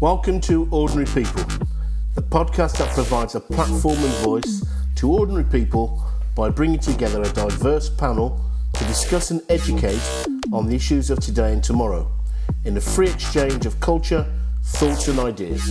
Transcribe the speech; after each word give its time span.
Welcome 0.00 0.40
to 0.42 0.68
Ordinary 0.70 1.06
People, 1.06 1.42
the 2.14 2.22
podcast 2.22 2.78
that 2.78 2.88
provides 2.94 3.34
a 3.34 3.40
platform 3.40 3.96
and 3.96 4.14
voice 4.24 4.64
to 4.94 5.10
ordinary 5.10 5.42
people 5.42 6.00
by 6.36 6.50
bringing 6.50 6.78
together 6.78 7.20
a 7.20 7.28
diverse 7.30 7.90
panel 7.90 8.40
to 8.74 8.84
discuss 8.84 9.32
and 9.32 9.42
educate 9.48 10.00
on 10.52 10.68
the 10.68 10.76
issues 10.76 11.10
of 11.10 11.18
today 11.18 11.52
and 11.52 11.64
tomorrow 11.64 12.08
in 12.64 12.76
a 12.76 12.80
free 12.80 13.08
exchange 13.08 13.66
of 13.66 13.80
culture, 13.80 14.24
thoughts, 14.62 15.08
and 15.08 15.18
ideas. 15.18 15.68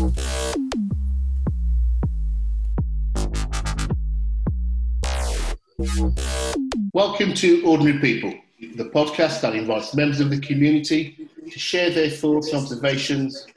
Welcome 6.91 7.33
to 7.35 7.63
Ordinary 7.65 7.99
People, 7.99 8.33
the 8.75 8.89
podcast 8.89 9.39
that 9.39 9.55
invites 9.55 9.95
members 9.95 10.19
of 10.19 10.29
the 10.29 10.41
community 10.41 11.29
to 11.49 11.59
share 11.59 11.91
their 11.91 12.09
thoughts 12.09 12.51
and 12.51 12.61
observations 12.61 13.47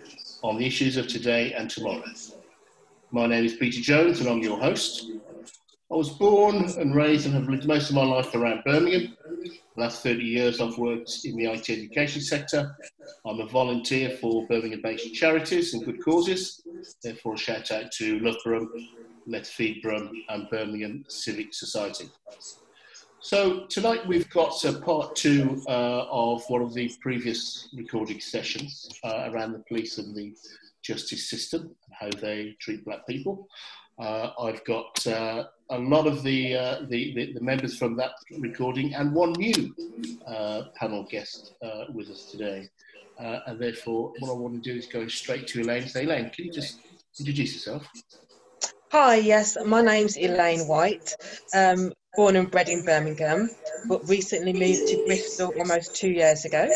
on 0.43 0.59
the 0.59 0.67
issues 0.67 0.97
of 0.97 1.07
today 1.07 1.53
and 1.53 1.69
tomorrow. 1.69 2.03
My 3.11 3.27
name 3.27 3.45
is 3.45 3.55
Peter 3.55 3.81
Jones 3.81 4.21
and 4.21 4.29
I'm 4.29 4.39
your 4.39 4.59
host. 4.59 5.11
I 5.93 5.97
was 5.97 6.11
born 6.11 6.65
and 6.79 6.95
raised 6.95 7.27
and 7.27 7.35
have 7.35 7.49
lived 7.49 7.67
most 7.67 7.91
of 7.91 7.97
my 7.97 8.05
life 8.05 8.35
around 8.35 8.63
Birmingham. 8.65 9.17
The 9.75 9.81
last 9.83 10.03
30 10.03 10.23
years 10.23 10.61
I've 10.61 10.79
worked 10.79 11.21
in 11.25 11.37
the 11.37 11.47
IT 11.47 11.69
education 11.69 12.23
sector. 12.23 12.77
I'm 13.27 13.41
a 13.41 13.47
volunteer 13.47 14.11
for 14.21 14.47
Birmingham 14.47 14.83
based 14.83 15.13
charities 15.15 15.75
and 15.75 15.85
good 15.85 16.03
causes. 16.05 16.63
Therefore, 17.03 17.35
a 17.35 17.39
shout 17.39 17.71
out 17.71 17.91
to 17.93 18.21
Loughborough, 18.21 18.69
Feed 19.45 19.83
Brum 19.83 20.11
and 20.29 20.49
Birmingham 20.49 21.05
Civic 21.09 21.53
Society. 21.53 22.09
So 23.23 23.67
tonight 23.67 24.07
we've 24.07 24.31
got 24.31 24.65
uh, 24.65 24.81
part 24.81 25.15
two 25.15 25.63
uh, 25.69 26.07
of 26.11 26.43
one 26.49 26.63
of 26.63 26.73
the 26.73 26.91
previous 27.03 27.69
recording 27.75 28.19
sessions 28.19 28.89
uh, 29.05 29.29
around 29.31 29.53
the 29.53 29.59
police 29.69 29.99
and 29.99 30.17
the 30.17 30.35
justice 30.81 31.29
system 31.29 31.77
and 31.85 31.95
how 32.13 32.21
they 32.21 32.57
treat 32.61 32.83
black 32.83 33.07
people. 33.07 33.47
Uh, 33.99 34.31
I've 34.41 34.65
got 34.65 35.07
uh, 35.07 35.45
a 35.69 35.79
lot 35.79 36.07
of 36.07 36.23
the, 36.23 36.57
uh, 36.57 36.81
the, 36.89 37.15
the, 37.15 37.33
the, 37.35 37.41
members 37.43 37.77
from 37.77 37.95
that 37.97 38.13
recording 38.39 38.95
and 38.95 39.13
one 39.13 39.33
new 39.33 39.75
panel 40.75 41.07
guest 41.11 41.53
with 41.93 42.09
us 42.09 42.25
today. 42.25 42.71
and 43.19 43.61
therefore, 43.61 44.15
what 44.21 44.31
I 44.31 44.35
want 44.35 44.65
to 44.65 44.73
do 44.73 44.79
is 44.79 44.87
go 44.87 45.07
straight 45.09 45.47
to 45.49 45.61
Elaine. 45.61 45.87
Say, 45.87 46.05
Elaine, 46.05 46.31
can 46.31 46.47
you 46.47 46.53
just 46.53 46.81
introduce 47.19 47.53
yourself? 47.53 47.87
Hi, 48.93 49.15
yes, 49.15 49.57
my 49.65 49.83
name's 49.83 50.19
Elaine 50.19 50.67
White. 50.67 51.15
Um, 51.55 51.93
born 52.17 52.35
and 52.35 52.51
bred 52.51 52.69
in 52.69 52.85
Birmingham, 52.85 53.49
but 53.87 54.09
recently 54.09 54.53
moved 54.53 54.89
to 54.89 55.05
Bristol 55.07 55.55
almost 55.57 55.95
two 55.95 56.11
years 56.11 56.45
ago. 56.45 56.69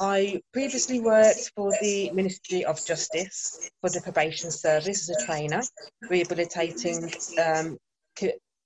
I 0.00 0.40
previously 0.54 0.98
worked 1.00 1.52
for 1.54 1.72
the 1.82 2.10
Ministry 2.12 2.64
of 2.64 2.82
Justice 2.86 3.68
for 3.82 3.90
the 3.90 4.00
probation 4.00 4.50
service 4.50 5.10
as 5.10 5.14
a 5.14 5.26
trainer, 5.26 5.60
rehabilitating 6.08 7.12
um, 7.38 7.76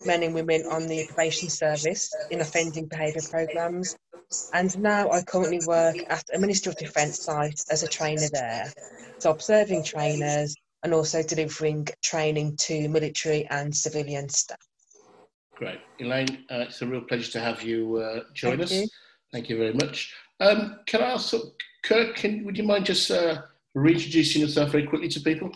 men 0.07 0.23
and 0.23 0.33
women 0.33 0.63
on 0.71 0.87
the 0.87 1.09
probation 1.09 1.49
service 1.49 2.15
in 2.31 2.41
offending 2.41 2.87
behaviour 2.87 3.23
programmes. 3.29 3.97
And 4.55 4.79
now 4.79 5.11
I 5.11 5.23
currently 5.23 5.61
work 5.67 5.97
at 6.09 6.23
a 6.33 6.39
Ministry 6.39 6.71
of 6.71 6.79
Defence 6.79 7.21
site 7.25 7.65
as 7.69 7.83
a 7.83 7.89
trainer 7.89 8.29
there. 8.33 8.73
So 9.19 9.33
observing 9.33 9.83
trainers 9.83 10.55
and 10.83 10.95
also 10.95 11.23
delivering 11.23 11.87
training 12.03 12.57
to 12.57 12.89
military 12.89 13.47
and 13.51 13.75
civilian 13.75 14.29
staff. 14.29 14.59
Great. 15.57 15.81
Elaine, 16.01 16.45
uh, 16.51 16.65
it's 16.69 16.81
a 16.81 16.87
real 16.87 17.03
pleasure 17.03 17.31
to 17.33 17.41
have 17.41 17.63
you 17.63 17.97
uh, 17.97 18.21
join 18.35 18.59
Thank 18.59 18.63
us. 18.63 18.73
You. 18.73 18.89
Thank 19.33 19.49
you 19.51 19.59
very 19.59 19.75
much. 19.75 20.15
Um, 20.41 20.79
can 20.87 21.03
I 21.03 21.11
ask, 21.13 21.35
Kirk, 21.85 22.17
can, 22.17 22.45
would 22.45 22.57
you 22.57 22.65
mind 22.65 22.87
just 22.87 23.11
uh, 23.11 23.43
reintroducing 23.75 24.41
yourself 24.41 24.71
very 24.71 24.87
quickly 24.87 25.09
to 25.09 25.21
people? 25.21 25.53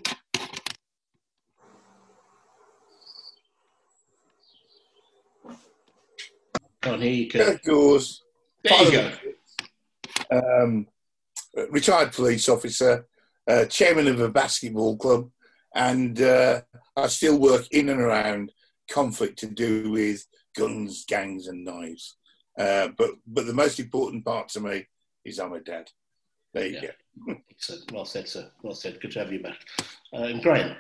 On 6.87 7.01
here 7.01 7.13
you 7.13 7.31
Kirk 7.31 7.63
Goes. 7.65 8.23
There 8.63 8.83
you 8.85 8.93
go. 8.93 9.13
Um, 10.31 10.87
retired 11.71 12.13
police 12.13 12.49
officer, 12.49 13.07
uh, 13.49 13.65
chairman 13.67 14.09
of 14.09 14.21
a 14.21 14.29
basketball 14.29 14.97
club, 14.97 15.31
and 15.75 16.21
uh, 16.21 16.63
I 16.97 17.07
still 17.09 17.39
work 17.39 17.67
in 17.71 17.89
and 17.89 18.01
around 18.01 18.53
conflict 18.91 19.39
to 19.41 19.47
do 19.47 19.91
with 19.91 20.25
guns, 20.57 21.05
gangs, 21.07 21.49
and 21.49 21.65
knives. 21.65 22.17
Uh, 22.59 22.89
but 22.97 23.11
but 23.27 23.47
the 23.47 23.55
most 23.55 23.81
important 23.81 24.25
part 24.25 24.49
to 24.51 24.61
me 24.61 24.87
is 25.25 25.39
I'm 25.39 25.53
a 25.53 25.61
dad. 25.61 25.91
There 26.53 26.67
you 26.67 26.79
yeah. 26.81 27.35
go. 27.35 27.37
well 27.93 28.05
said, 28.05 28.29
sir. 28.29 28.49
Well 28.63 28.75
said. 28.75 29.01
Good 29.01 29.13
to 29.13 29.19
have 29.21 29.33
you 29.33 29.41
back. 29.41 29.59
Uh, 30.13 30.25
and 30.25 30.43
Graham. 30.43 30.77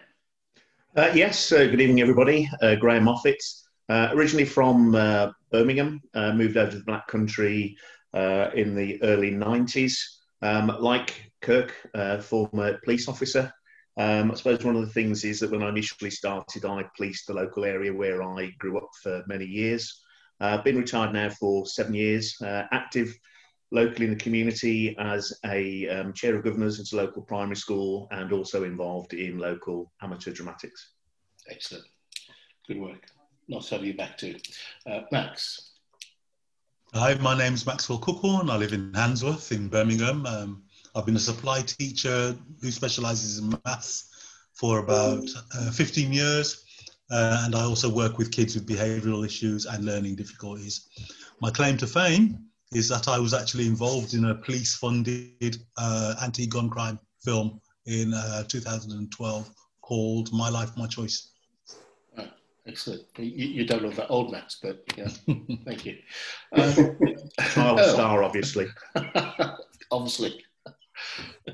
Uh, 0.97 1.11
yes. 1.15 1.51
Uh, 1.51 1.67
good 1.67 1.81
evening, 1.81 2.01
everybody. 2.01 2.49
Uh, 2.63 2.77
Graham 2.77 3.05
Moffat. 3.05 3.43
Uh, 3.89 4.09
originally 4.13 4.45
from 4.45 4.93
Birmingham, 5.51 6.01
moved 6.15 6.57
over 6.57 6.71
to 6.71 6.79
the 6.79 6.85
Black 6.85 7.07
Country 7.09 7.77
in 8.15 8.75
the 8.75 9.03
early 9.03 9.33
90s. 9.33 9.99
Um, 10.41 10.75
like 10.79 11.33
Kirk, 11.45 11.73
former 12.23 12.79
police 12.85 13.09
officer, 13.09 13.53
um, 13.97 14.33
I 14.33 14.35
suppose 14.35 14.65
one 14.65 14.75
of 14.75 14.83
the 14.83 14.93
things 14.93 15.25
is 15.25 15.41
that 15.41 15.51
when 15.51 15.63
I 15.63 15.69
initially 15.69 16.11
started, 16.11 16.65
I 16.65 16.85
policed 16.97 17.27
the 17.27 17.35
local 17.35 17.65
area 17.65 17.93
where 17.93 18.23
I 18.23 18.51
grew 18.59 18.79
up 18.79 18.91
for 19.03 19.23
many 19.29 19.45
years. 19.45 20.03
I've 20.41 20.61
uh, 20.61 20.63
been 20.63 20.77
retired 20.77 21.13
now 21.13 21.31
for 21.31 21.65
seven 21.65 21.95
years, 21.95 22.35
uh, 22.43 22.65
active 22.73 23.17
locally 23.71 24.07
in 24.07 24.13
the 24.13 24.19
community 24.19 24.97
as 24.99 25.33
a 25.47 25.89
um, 25.89 26.13
chair 26.13 26.37
of 26.37 26.45
governors 26.45 26.81
at 26.81 26.93
a 26.93 26.97
local 26.97 27.23
primary 27.23 27.57
school 27.57 28.09
and 28.11 28.33
also 28.33 28.65
involved 28.65 29.15
in 29.15 29.39
local 29.39 29.93
amateur 30.03 30.33
dramatics. 30.33 30.91
Excellent. 31.49 31.85
Good 32.67 32.81
work. 32.81 33.07
Nice 33.49 33.69
to 33.69 33.77
have 33.77 33.85
you 33.85 33.95
back 33.95 34.19
too. 34.19 34.37
Uh, 34.87 35.03
Max. 35.13 35.71
Hi, 36.95 37.15
my 37.15 37.37
name 37.37 37.55
is 37.55 37.67
Maxwell 37.67 38.01
Cookhorn. 38.01 38.51
I 38.51 38.57
live 38.57 38.73
in 38.73 38.93
Handsworth 38.93 39.53
in 39.53 39.69
Birmingham. 39.69 40.27
Um, 40.27 40.64
I've 40.95 41.07
been 41.07 41.17
a 41.17 41.21
supply 41.21 41.61
teacher 41.63 42.37
who 42.61 42.71
specializes 42.71 43.39
in 43.39 43.59
maths 43.65 44.11
for 44.55 44.79
about 44.79 45.25
uh, 45.57 45.71
15 45.71 46.13
years. 46.13 46.65
Uh, 47.11 47.43
and 47.45 47.55
I 47.55 47.63
also 47.63 47.91
work 47.91 48.17
with 48.17 48.31
kids 48.31 48.55
with 48.55 48.67
behavioral 48.67 49.27
issues 49.27 49.67
and 49.67 49.85
learning 49.85 50.17
difficulties. 50.17 50.89
My 51.41 51.51
claim 51.51 51.77
to 51.79 51.87
fame 51.87 52.39
is 52.73 52.89
that 52.89 53.09
I 53.09 53.19
was 53.19 53.35
actually 53.35 53.67
involved 53.67 54.15
in 54.15 54.25
a 54.27 54.35
police 54.35 54.77
funded 54.77 55.57
uh, 55.77 56.15
anti 56.23 56.47
gun 56.47 56.71
crime 56.71 56.99
film 57.23 57.61
in 57.87 58.15
uh, 58.15 58.45
2012 58.45 59.51
called 59.83 60.33
My 60.33 60.49
Life, 60.49 60.71
My 60.77 60.87
Choice. 60.87 61.31
Oh, 62.17 62.27
excellent. 62.67 63.03
You, 63.19 63.25
you, 63.25 63.67
don't 63.67 63.83
love 63.83 63.97
that 63.97 64.09
old 64.09 64.33
Max, 64.33 64.59
but 64.63 64.83
yeah, 64.97 65.09
thank 65.65 65.85
you. 65.85 65.99
Um, 66.53 66.99
Child 67.53 67.81
star, 67.81 68.23
obviously. 68.25 68.67
obviously. 69.91 70.44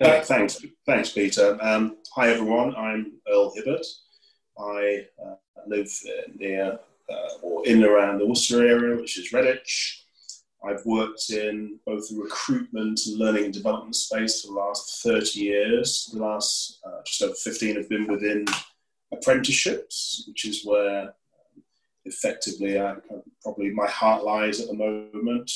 Uh, 0.00 0.20
thanks, 0.22 0.64
thanks, 0.86 1.10
Peter. 1.10 1.58
Um, 1.60 1.96
hi, 2.14 2.30
everyone. 2.30 2.74
I'm 2.76 3.12
Earl 3.28 3.52
Hibbert. 3.54 3.84
I 4.58 5.06
uh, 5.24 5.34
live 5.66 5.90
near 6.36 6.78
uh, 7.10 7.28
or 7.42 7.66
in 7.66 7.84
around 7.84 8.18
the 8.18 8.26
Worcester 8.26 8.66
area, 8.66 8.96
which 8.96 9.18
is 9.18 9.32
Redditch. 9.32 10.00
I've 10.64 10.84
worked 10.84 11.30
in 11.30 11.78
both 11.86 12.08
the 12.08 12.20
recruitment 12.20 13.00
and 13.06 13.18
learning 13.18 13.46
and 13.46 13.54
development 13.54 13.96
space 13.96 14.42
for 14.42 14.48
the 14.48 14.58
last 14.58 15.02
30 15.02 15.40
years. 15.40 16.10
The 16.12 16.20
last 16.20 16.80
uh, 16.84 17.00
just 17.06 17.22
over 17.22 17.34
15 17.34 17.76
have 17.76 17.88
been 17.88 18.06
within 18.06 18.44
apprenticeships, 19.12 20.24
which 20.28 20.44
is 20.44 20.64
where 20.64 21.02
um, 21.02 21.62
effectively 22.04 22.78
I, 22.78 22.96
probably 23.42 23.70
my 23.70 23.86
heart 23.86 24.22
lies 24.22 24.60
at 24.60 24.68
the 24.68 24.74
moment 24.74 25.50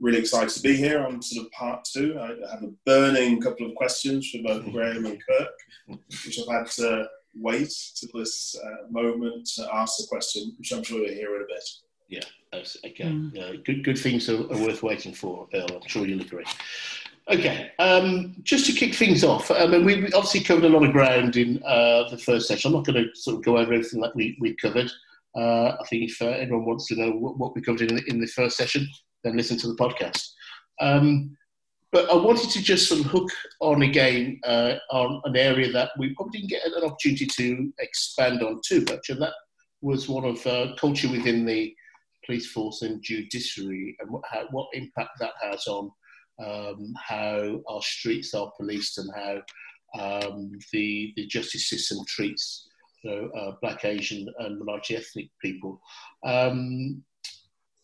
really 0.00 0.18
excited 0.18 0.48
to 0.48 0.62
be 0.62 0.74
here 0.76 1.04
I'm 1.04 1.22
sort 1.22 1.46
of 1.46 1.52
part 1.52 1.84
two. 1.84 2.18
I 2.18 2.28
have 2.50 2.62
a 2.62 2.72
burning 2.86 3.40
couple 3.40 3.66
of 3.66 3.74
questions 3.74 4.30
for 4.30 4.42
both 4.42 4.70
Graham 4.72 5.06
and 5.06 5.18
Kirk, 5.26 5.98
which 6.24 6.38
I've 6.40 6.52
had 6.52 6.66
to 6.72 7.08
wait 7.34 7.72
to 7.96 8.08
this 8.14 8.56
uh, 8.62 8.90
moment 8.90 9.48
to 9.56 9.68
ask 9.74 9.98
the 9.98 10.06
question, 10.08 10.54
which 10.58 10.72
I'm 10.72 10.82
sure 10.82 10.98
you'll 10.98 11.14
hear 11.14 11.36
in 11.36 11.42
a 11.42 11.46
bit. 11.46 11.68
Yeah, 12.08 12.58
okay. 12.84 13.04
Mm. 13.04 13.64
good, 13.64 13.84
good 13.84 13.98
things 13.98 14.28
are, 14.28 14.40
are, 14.52 14.58
worth 14.58 14.82
waiting 14.82 15.14
for, 15.14 15.46
Earl. 15.54 15.80
I'm 15.80 15.88
sure 15.88 16.06
you'll 16.06 16.22
agree. 16.22 16.44
Okay, 17.30 17.70
um, 17.78 18.34
just 18.42 18.66
to 18.66 18.72
kick 18.72 18.94
things 18.94 19.22
off, 19.22 19.52
I 19.52 19.66
mean, 19.66 19.84
we 19.84 20.06
obviously 20.06 20.40
covered 20.40 20.64
a 20.64 20.68
lot 20.68 20.84
of 20.84 20.92
ground 20.92 21.36
in 21.36 21.62
uh, 21.62 22.08
the 22.10 22.18
first 22.18 22.48
session. 22.48 22.70
I'm 22.70 22.78
not 22.78 22.86
going 22.86 23.04
to 23.04 23.14
sort 23.14 23.36
of 23.36 23.44
go 23.44 23.58
over 23.58 23.72
everything 23.72 24.00
that 24.00 24.16
we, 24.16 24.36
we 24.40 24.56
covered. 24.56 24.90
Uh, 25.36 25.76
I 25.80 25.84
think 25.88 26.10
if 26.10 26.20
uh, 26.20 26.26
anyone 26.26 26.64
wants 26.64 26.88
to 26.88 26.96
know 26.96 27.12
what, 27.12 27.38
what 27.38 27.54
we 27.54 27.62
covered 27.62 27.82
in 27.82 27.94
the, 27.94 28.02
in 28.08 28.20
the 28.20 28.26
first 28.26 28.56
session, 28.56 28.88
then 29.24 29.36
listen 29.36 29.58
to 29.58 29.68
the 29.68 29.76
podcast. 29.76 30.22
Um, 30.80 31.36
but 31.92 32.08
I 32.08 32.14
wanted 32.14 32.50
to 32.50 32.62
just 32.62 32.88
sort 32.88 33.00
of 33.00 33.06
hook 33.06 33.30
on 33.60 33.82
again 33.82 34.40
uh, 34.44 34.74
on 34.90 35.20
an 35.24 35.36
area 35.36 35.72
that 35.72 35.90
we 35.98 36.14
probably 36.14 36.40
didn't 36.40 36.50
get 36.50 36.64
an 36.64 36.84
opportunity 36.84 37.26
to 37.26 37.72
expand 37.80 38.42
on 38.42 38.60
too 38.64 38.84
much, 38.88 39.10
and 39.10 39.20
that 39.20 39.34
was 39.82 40.08
one 40.08 40.24
of 40.24 40.46
uh, 40.46 40.74
culture 40.78 41.10
within 41.10 41.44
the 41.44 41.74
police 42.24 42.50
force 42.52 42.82
and 42.82 43.02
judiciary, 43.02 43.96
and 43.98 44.10
what, 44.10 44.22
how, 44.30 44.44
what 44.52 44.68
impact 44.72 45.10
that 45.18 45.32
has 45.42 45.66
on 45.66 45.90
um, 46.44 46.94
how 46.96 47.60
our 47.68 47.82
streets 47.82 48.34
are 48.34 48.52
policed 48.56 48.98
and 48.98 49.10
how 49.14 49.42
um, 49.98 50.52
the 50.72 51.12
the 51.16 51.26
justice 51.26 51.68
system 51.68 51.98
treats 52.06 52.68
you 53.02 53.10
know, 53.10 53.30
uh, 53.30 53.52
black, 53.60 53.84
Asian, 53.84 54.26
and 54.38 54.58
minority 54.58 54.96
ethnic 54.96 55.28
people. 55.40 55.80
Um, 56.24 57.02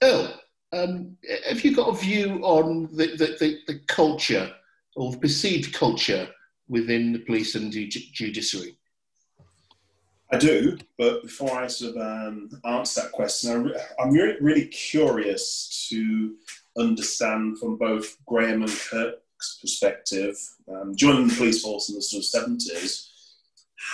Earl, 0.03 0.38
um, 0.72 1.16
have 1.48 1.64
you 1.64 1.74
got 1.74 1.88
a 1.88 1.96
view 1.96 2.40
on 2.42 2.88
the, 2.92 3.08
the, 3.16 3.36
the, 3.38 3.58
the, 3.66 3.80
culture 3.86 4.50
or 4.96 5.12
the 5.12 5.18
perceived 5.18 5.72
culture 5.72 6.28
within 6.68 7.12
the 7.12 7.20
police 7.20 7.54
and 7.54 7.72
the 7.72 7.86
judiciary? 7.88 8.76
I 10.32 10.38
do, 10.38 10.76
but 10.98 11.22
before 11.22 11.56
I 11.56 11.68
sort 11.68 11.96
of 11.96 12.02
um, 12.02 12.50
answer 12.64 13.02
that 13.02 13.12
question, 13.12 13.72
I 13.98 14.02
am 14.02 14.10
really, 14.10 14.36
really 14.40 14.66
curious 14.66 15.86
to 15.88 16.34
understand 16.76 17.58
from 17.58 17.76
both 17.76 18.16
Graham 18.26 18.62
and 18.62 18.72
Kirk's 18.90 19.58
perspective, 19.60 20.36
um, 20.68 20.96
joining 20.96 21.28
the 21.28 21.34
police 21.34 21.62
force 21.62 21.88
in 21.90 21.94
the 21.94 22.02
sort 22.02 22.24
of 22.24 22.48
70s, 22.48 23.08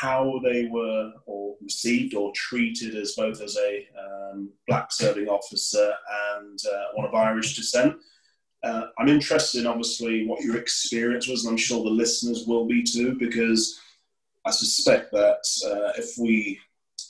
how 0.01 0.41
they 0.43 0.67
were 0.67 1.13
or 1.27 1.57
received 1.63 2.15
or 2.15 2.33
treated 2.35 2.95
as 2.95 3.13
both 3.13 3.41
as 3.41 3.57
a 3.57 3.87
um, 3.99 4.51
black 4.67 4.91
serving 4.91 5.29
officer 5.29 5.93
and 6.35 6.59
uh, 6.73 6.85
one 6.95 7.07
of 7.07 7.15
Irish 7.15 7.57
descent. 7.57 7.97
Uh, 8.63 8.85
I'm 8.99 9.09
interested 9.09 9.61
in 9.61 9.67
obviously 9.67 10.27
what 10.27 10.43
your 10.43 10.57
experience 10.57 11.29
was, 11.29 11.45
and 11.45 11.53
I'm 11.53 11.59
sure 11.59 11.83
the 11.83 11.91
listeners 11.91 12.45
will 12.47 12.67
be 12.67 12.83
too, 12.83 13.17
because 13.19 13.81
I 14.47 14.51
suspect 14.51 15.11
that 15.13 15.45
uh, 15.67 15.93
if 16.01 16.17
we 16.19 16.59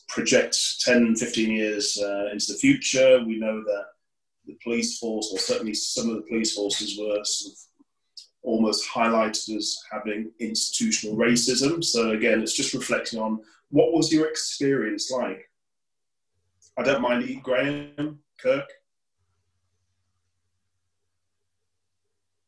project 0.09 0.81
10, 0.81 1.17
15 1.17 1.51
years 1.51 1.99
uh, 2.03 2.31
into 2.33 2.53
the 2.53 2.59
future, 2.59 3.23
we 3.25 3.39
know 3.39 3.63
that 3.63 3.85
the 4.47 4.59
police 4.63 4.99
force, 4.99 5.31
or 5.33 5.39
certainly 5.39 5.75
some 5.75 6.11
of 6.11 6.17
the 6.17 6.23
police 6.23 6.55
forces, 6.55 6.99
were 6.99 7.23
sort 7.23 7.53
of 7.53 7.59
almost 8.53 8.87
highlighted 8.87 9.57
as 9.57 9.79
having 9.91 10.31
institutional 10.39 11.17
racism. 11.17 11.83
So 11.83 12.11
again, 12.11 12.43
it's 12.43 12.53
just 12.53 12.75
reflecting 12.75 13.19
on 13.19 13.41
what 13.71 13.95
was 13.95 14.13
your 14.13 14.29
experience 14.29 15.11
like. 15.11 15.51
I 16.77 16.83
don't 16.83 17.01
mind 17.01 17.25
eat 17.25 17.43
Graham, 17.43 18.19
Kirk. 18.39 18.69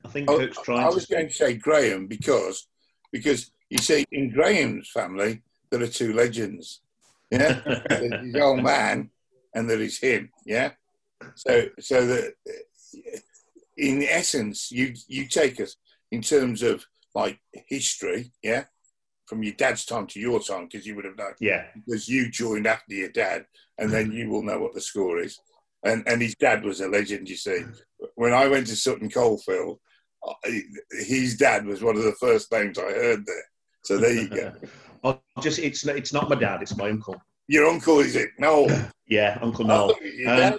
I 0.05 0.09
think 0.11 0.31
oh, 0.31 0.39
Kirk's 0.39 0.61
trying. 0.61 0.85
I 0.85 0.89
was 0.91 1.06
to... 1.06 1.15
going 1.15 1.29
to 1.29 1.35
say 1.35 1.55
Graham 1.55 2.07
because 2.07 2.67
because 3.11 3.50
you 3.71 3.79
see, 3.79 4.05
in 4.12 4.31
Graham's 4.31 4.91
family, 4.91 5.41
there 5.71 5.83
are 5.83 5.87
two 5.87 6.12
legends. 6.12 6.83
Yeah, 7.31 7.61
there's 7.89 8.27
his 8.27 8.37
old 8.37 8.62
man, 8.62 9.11
and 9.55 9.71
there 9.71 9.81
is 9.81 9.99
him. 9.99 10.31
Yeah, 10.45 10.73
so 11.35 11.69
so 11.81 12.07
that 12.07 12.35
in 13.77 14.03
essence, 14.03 14.71
you 14.71 14.95
you 15.09 15.27
take 15.27 15.61
us 15.61 15.77
in 16.14 16.22
terms 16.22 16.62
of 16.62 16.84
like 17.14 17.38
history. 17.69 18.32
Yeah, 18.43 18.64
from 19.26 19.43
your 19.43 19.55
dad's 19.55 19.84
time 19.84 20.06
to 20.08 20.20
your 20.20 20.40
time, 20.40 20.69
because 20.70 20.87
you 20.87 20.94
would 20.96 21.05
have 21.05 21.19
known. 21.19 21.34
Yeah, 21.40 21.64
because 21.75 22.08
you 22.08 22.31
joined 22.31 22.66
after 22.66 22.94
your 22.94 23.11
dad, 23.11 23.46
and 23.78 23.90
then 23.90 24.12
you 24.12 24.28
will 24.31 24.43
know 24.43 24.58
what 24.61 24.75
the 24.75 24.81
score 24.81 25.19
is. 25.19 25.38
And 25.84 26.05
and 26.06 26.22
his 26.22 26.34
dad 26.37 26.64
was 26.64 26.81
a 26.81 26.88
legend. 26.88 27.28
You 27.28 27.37
see, 27.37 27.61
when 28.14 28.32
I 28.32 28.46
went 28.49 28.69
to 28.69 28.76
Sutton 28.76 29.11
Coldfield, 29.11 29.81
his 30.93 31.37
dad 31.37 31.66
was 31.66 31.82
one 31.82 31.96
of 31.96 32.05
the 32.05 32.16
first 32.20 32.50
names 32.52 32.78
I 32.78 32.93
heard 32.93 33.26
there. 33.26 33.44
So 33.82 33.99
there 33.99 34.14
you 34.14 34.28
go. 34.28 34.52
oh, 35.05 35.20
just 35.40 35.58
it's 35.58 35.87
it's 35.87 36.12
not 36.12 36.28
my 36.31 36.37
dad; 36.37 36.62
it's 36.62 36.76
my 36.76 36.90
uncle. 36.90 37.20
Your 37.49 37.66
uncle 37.66 38.00
is 38.00 38.16
it? 38.16 38.31
No. 38.38 38.66
yeah, 39.08 39.38
Uncle 39.43 39.66
Noel. 39.66 39.94
Um, 40.26 40.58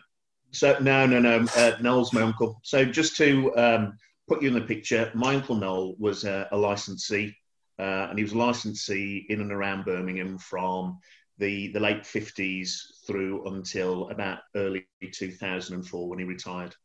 so 0.52 0.78
no, 0.80 1.06
no, 1.06 1.20
no. 1.20 1.46
Uh, 1.56 1.78
Noel's 1.82 2.14
my 2.14 2.22
uncle. 2.22 2.60
So 2.64 2.86
just 2.86 3.18
to 3.18 3.56
um, 3.58 3.98
put 4.28 4.42
you 4.42 4.48
in 4.48 4.54
the 4.54 4.62
picture, 4.62 5.12
my 5.14 5.36
uncle 5.36 5.56
Noel 5.56 5.96
was 6.00 6.24
a, 6.24 6.48
a 6.52 6.58
licensee, 6.58 7.36
uh, 7.80 8.08
and 8.10 8.18
he 8.18 8.24
was 8.24 8.34
a 8.34 8.38
licensee 8.38 9.26
in 9.30 9.42
and 9.42 9.52
around 9.52 9.86
Birmingham 9.86 10.38
from 10.38 11.00
the 11.38 11.68
the 11.74 11.80
late 11.80 12.06
fifties 12.06 13.02
through 13.06 13.46
until 13.48 14.10
about 14.10 14.40
early 14.56 14.88
two 15.12 15.32
thousand 15.32 15.76
and 15.76 15.88
four 15.88 16.08
when 16.08 16.20
he 16.20 16.26
retired. 16.26 16.76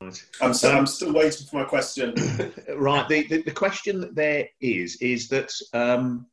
Right. 0.00 0.26
I'm, 0.40 0.54
so, 0.54 0.70
um, 0.70 0.78
I'm 0.78 0.86
still 0.86 1.12
waiting 1.12 1.46
for 1.46 1.56
my 1.56 1.64
question. 1.64 2.14
right. 2.76 3.06
The, 3.06 3.26
the, 3.26 3.42
the, 3.42 3.50
question 3.50 4.00
that 4.00 4.14
there 4.14 4.48
is 4.58 4.96
is 5.02 5.28
that 5.28 5.52
um, 5.74 6.26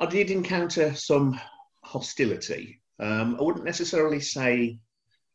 I 0.00 0.06
did 0.06 0.30
encounter 0.30 0.94
some 0.94 1.38
hostility. 1.84 2.80
Um, 2.98 3.36
I 3.38 3.42
wouldn't 3.42 3.66
necessarily 3.66 4.20
say 4.20 4.78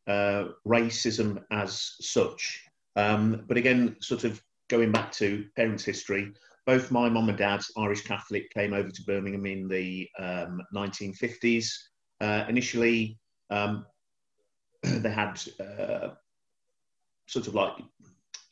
uh, 0.07 0.45
racism 0.67 1.43
as 1.51 1.95
such, 2.01 2.63
um, 2.95 3.43
but 3.47 3.57
again, 3.57 3.95
sort 4.01 4.23
of 4.23 4.41
going 4.69 4.91
back 4.91 5.11
to 5.13 5.45
parents' 5.55 5.83
history, 5.83 6.31
both 6.65 6.91
my 6.91 7.09
mum 7.09 7.29
and 7.29 7.37
dad, 7.37 7.61
Irish 7.77 8.03
Catholic, 8.03 8.51
came 8.51 8.73
over 8.73 8.89
to 8.89 9.03
Birmingham 9.03 9.45
in 9.45 9.67
the 9.67 10.07
1950s. 10.73 11.65
Um, 12.19 12.27
uh, 12.27 12.45
initially, 12.47 13.17
um, 13.49 13.85
they 14.83 15.11
had 15.11 15.41
uh, 15.59 16.09
sort 17.27 17.47
of 17.47 17.55
like 17.55 17.73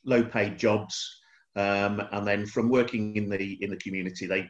low 0.06 0.24
paid 0.24 0.58
jobs. 0.58 1.22
Um, 1.56 2.02
and 2.12 2.26
then 2.26 2.46
from 2.46 2.70
working 2.70 3.16
in 3.16 3.30
the 3.30 3.58
in 3.64 3.70
the 3.70 3.78
community, 3.78 4.26
they 4.26 4.48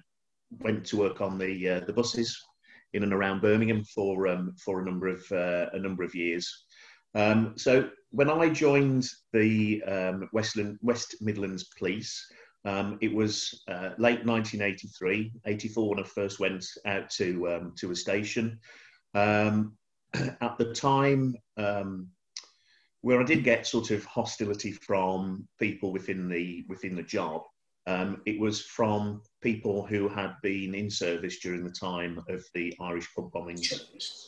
went 0.60 0.86
to 0.88 0.98
work 0.98 1.22
on 1.22 1.38
the 1.38 1.70
uh, 1.70 1.80
the 1.82 1.94
buses 1.94 2.38
in 2.94 3.04
and 3.04 3.14
around 3.14 3.42
Birmingham 3.42 3.84
for 3.84 4.28
um, 4.28 4.54
for 4.64 4.82
a 4.82 4.86
number 4.86 5.08
of 5.08 5.24
uh, 5.32 5.68
a 5.74 5.80
number 5.80 6.04
of 6.04 6.16
years. 6.16 6.66
Um, 7.16 7.54
so 7.58 7.90
when 8.12 8.30
I 8.30 8.50
joined 8.50 9.08
the 9.34 9.84
um, 9.84 10.30
Westland, 10.34 10.80
West 10.82 11.16
Midlands 11.22 11.66
Police, 11.78 12.26
um, 12.66 12.98
it 13.02 13.14
was 13.14 13.64
uh, 13.68 13.92
late 13.98 14.26
1983, 14.26 15.32
84 15.46 15.90
when 15.90 16.00
I 16.00 16.04
first 16.04 16.40
went 16.40 16.66
out 16.86 17.10
to 17.12 17.50
um, 17.50 17.74
to 17.78 17.92
a 17.92 17.96
station. 17.96 18.60
Um, 19.14 19.78
at 20.42 20.58
the 20.58 20.74
time, 20.74 21.36
um, 21.58 22.08
where 23.02 23.22
I 23.22 23.24
did 23.24 23.44
get 23.44 23.66
sort 23.66 23.92
of 23.92 24.04
hostility 24.06 24.72
from 24.72 25.48
people 25.60 25.92
within 25.92 26.28
the 26.28 26.66
within 26.68 26.96
the 26.96 27.04
job. 27.04 27.44
Um, 27.88 28.22
it 28.26 28.40
was 28.40 28.62
from 28.62 29.22
people 29.42 29.86
who 29.86 30.08
had 30.08 30.36
been 30.44 30.76
in 30.76 30.90
service 30.90 31.40
during 31.40 31.64
the 31.64 31.72
time 31.72 32.24
of 32.30 32.44
the 32.54 32.76
Irish 32.80 33.08
pub 33.16 33.32
bombings, 33.32 33.74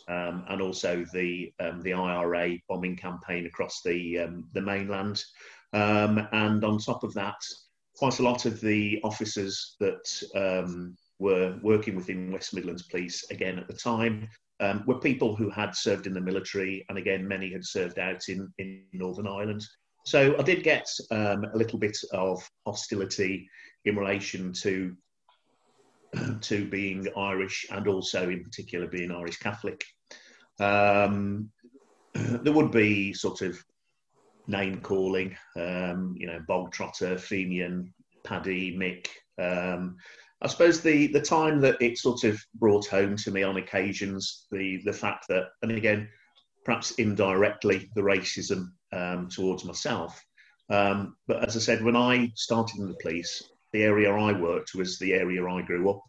um, 0.08 0.46
and 0.50 0.62
also 0.62 1.06
the 1.14 1.54
um, 1.60 1.82
the 1.82 1.94
IRA 1.94 2.58
bombing 2.68 2.96
campaign 2.96 3.46
across 3.46 3.82
the 3.84 4.20
um, 4.20 4.48
the 4.54 4.62
mainland. 4.62 5.24
Um, 5.74 6.28
and 6.32 6.64
on 6.64 6.80
top 6.80 7.04
of 7.04 7.14
that, 7.14 7.42
quite 7.96 8.20
a 8.20 8.24
lot 8.24 8.46
of 8.46 8.60
the 8.62 9.00
officers 9.04 9.76
that 9.80 10.06
were 11.20 11.60
working 11.62 11.96
within 11.96 12.32
West 12.32 12.54
Midlands 12.54 12.84
Police 12.84 13.30
again 13.30 13.60
at 13.60 13.68
the 13.68 13.76
time 13.76 14.28
um, 14.62 14.84
were 14.86 15.00
people 15.00 15.36
who 15.36 15.50
had 15.50 15.76
served 15.76 16.08
in 16.08 16.14
the 16.14 16.22
military, 16.22 16.86
and 16.88 16.98
again, 16.98 17.28
many 17.28 17.52
had 17.52 17.66
served 17.66 18.00
out 18.00 18.30
in, 18.30 18.52
in 18.60 18.84
Northern 18.94 19.28
Ireland. 19.28 19.66
So 20.06 20.38
I 20.38 20.42
did 20.44 20.64
get 20.64 20.88
um, 21.12 21.46
a 21.46 21.58
little 21.58 21.80
bit 21.80 21.98
of 22.12 22.48
hostility 22.66 23.50
in 23.86 23.96
relation 23.96 24.54
to 24.54 24.96
to 26.42 26.66
being 26.66 27.08
Irish 27.16 27.66
and 27.72 27.88
also, 27.88 28.30
in 28.30 28.44
particular, 28.44 28.88
being 28.88 29.12
Irish 29.12 29.38
Catholic. 29.38 29.86
Um, 30.60 31.50
there 32.14 32.54
would 32.54 32.72
be 32.72 33.14
sort 33.14 33.42
of 33.42 33.64
name 34.48 34.82
calling, 34.82 35.38
um, 35.58 36.16
you 36.18 36.28
know, 36.28 36.40
Bog 36.48 36.72
Trotter, 36.72 37.18
Fenian, 37.18 37.94
Paddy, 38.24 38.76
Mick, 38.78 39.08
um, 39.42 39.98
I 40.42 40.48
suppose 40.48 40.82
the 40.82 41.08
the 41.08 41.22
time 41.22 41.62
that 41.62 41.82
it 41.82 41.98
sort 41.98 42.24
of 42.24 42.42
brought 42.56 42.88
home 42.88 43.16
to 43.18 43.32
me 43.32 43.44
on 43.44 43.58
occasions 43.58 44.48
the 44.52 44.82
the 44.86 44.94
fact 44.94 45.26
that, 45.30 45.50
and 45.62 45.72
again, 45.72 46.10
perhaps 46.66 46.92
indirectly, 46.92 47.92
the 47.96 48.02
racism 48.02 48.72
um, 48.92 49.30
towards 49.30 49.66
myself. 49.66 50.24
Um, 50.70 51.16
but 51.28 51.46
as 51.48 51.56
I 51.56 51.60
said, 51.60 51.84
when 51.84 51.96
I 51.96 52.32
started 52.36 52.80
in 52.80 52.88
the 52.88 52.98
police, 53.02 53.44
the 53.74 53.84
area 53.84 54.12
I 54.12 54.32
worked 54.34 54.76
was 54.76 54.98
the 54.98 55.14
area 55.14 55.46
I 55.46 55.62
grew 55.62 55.90
up. 55.90 56.02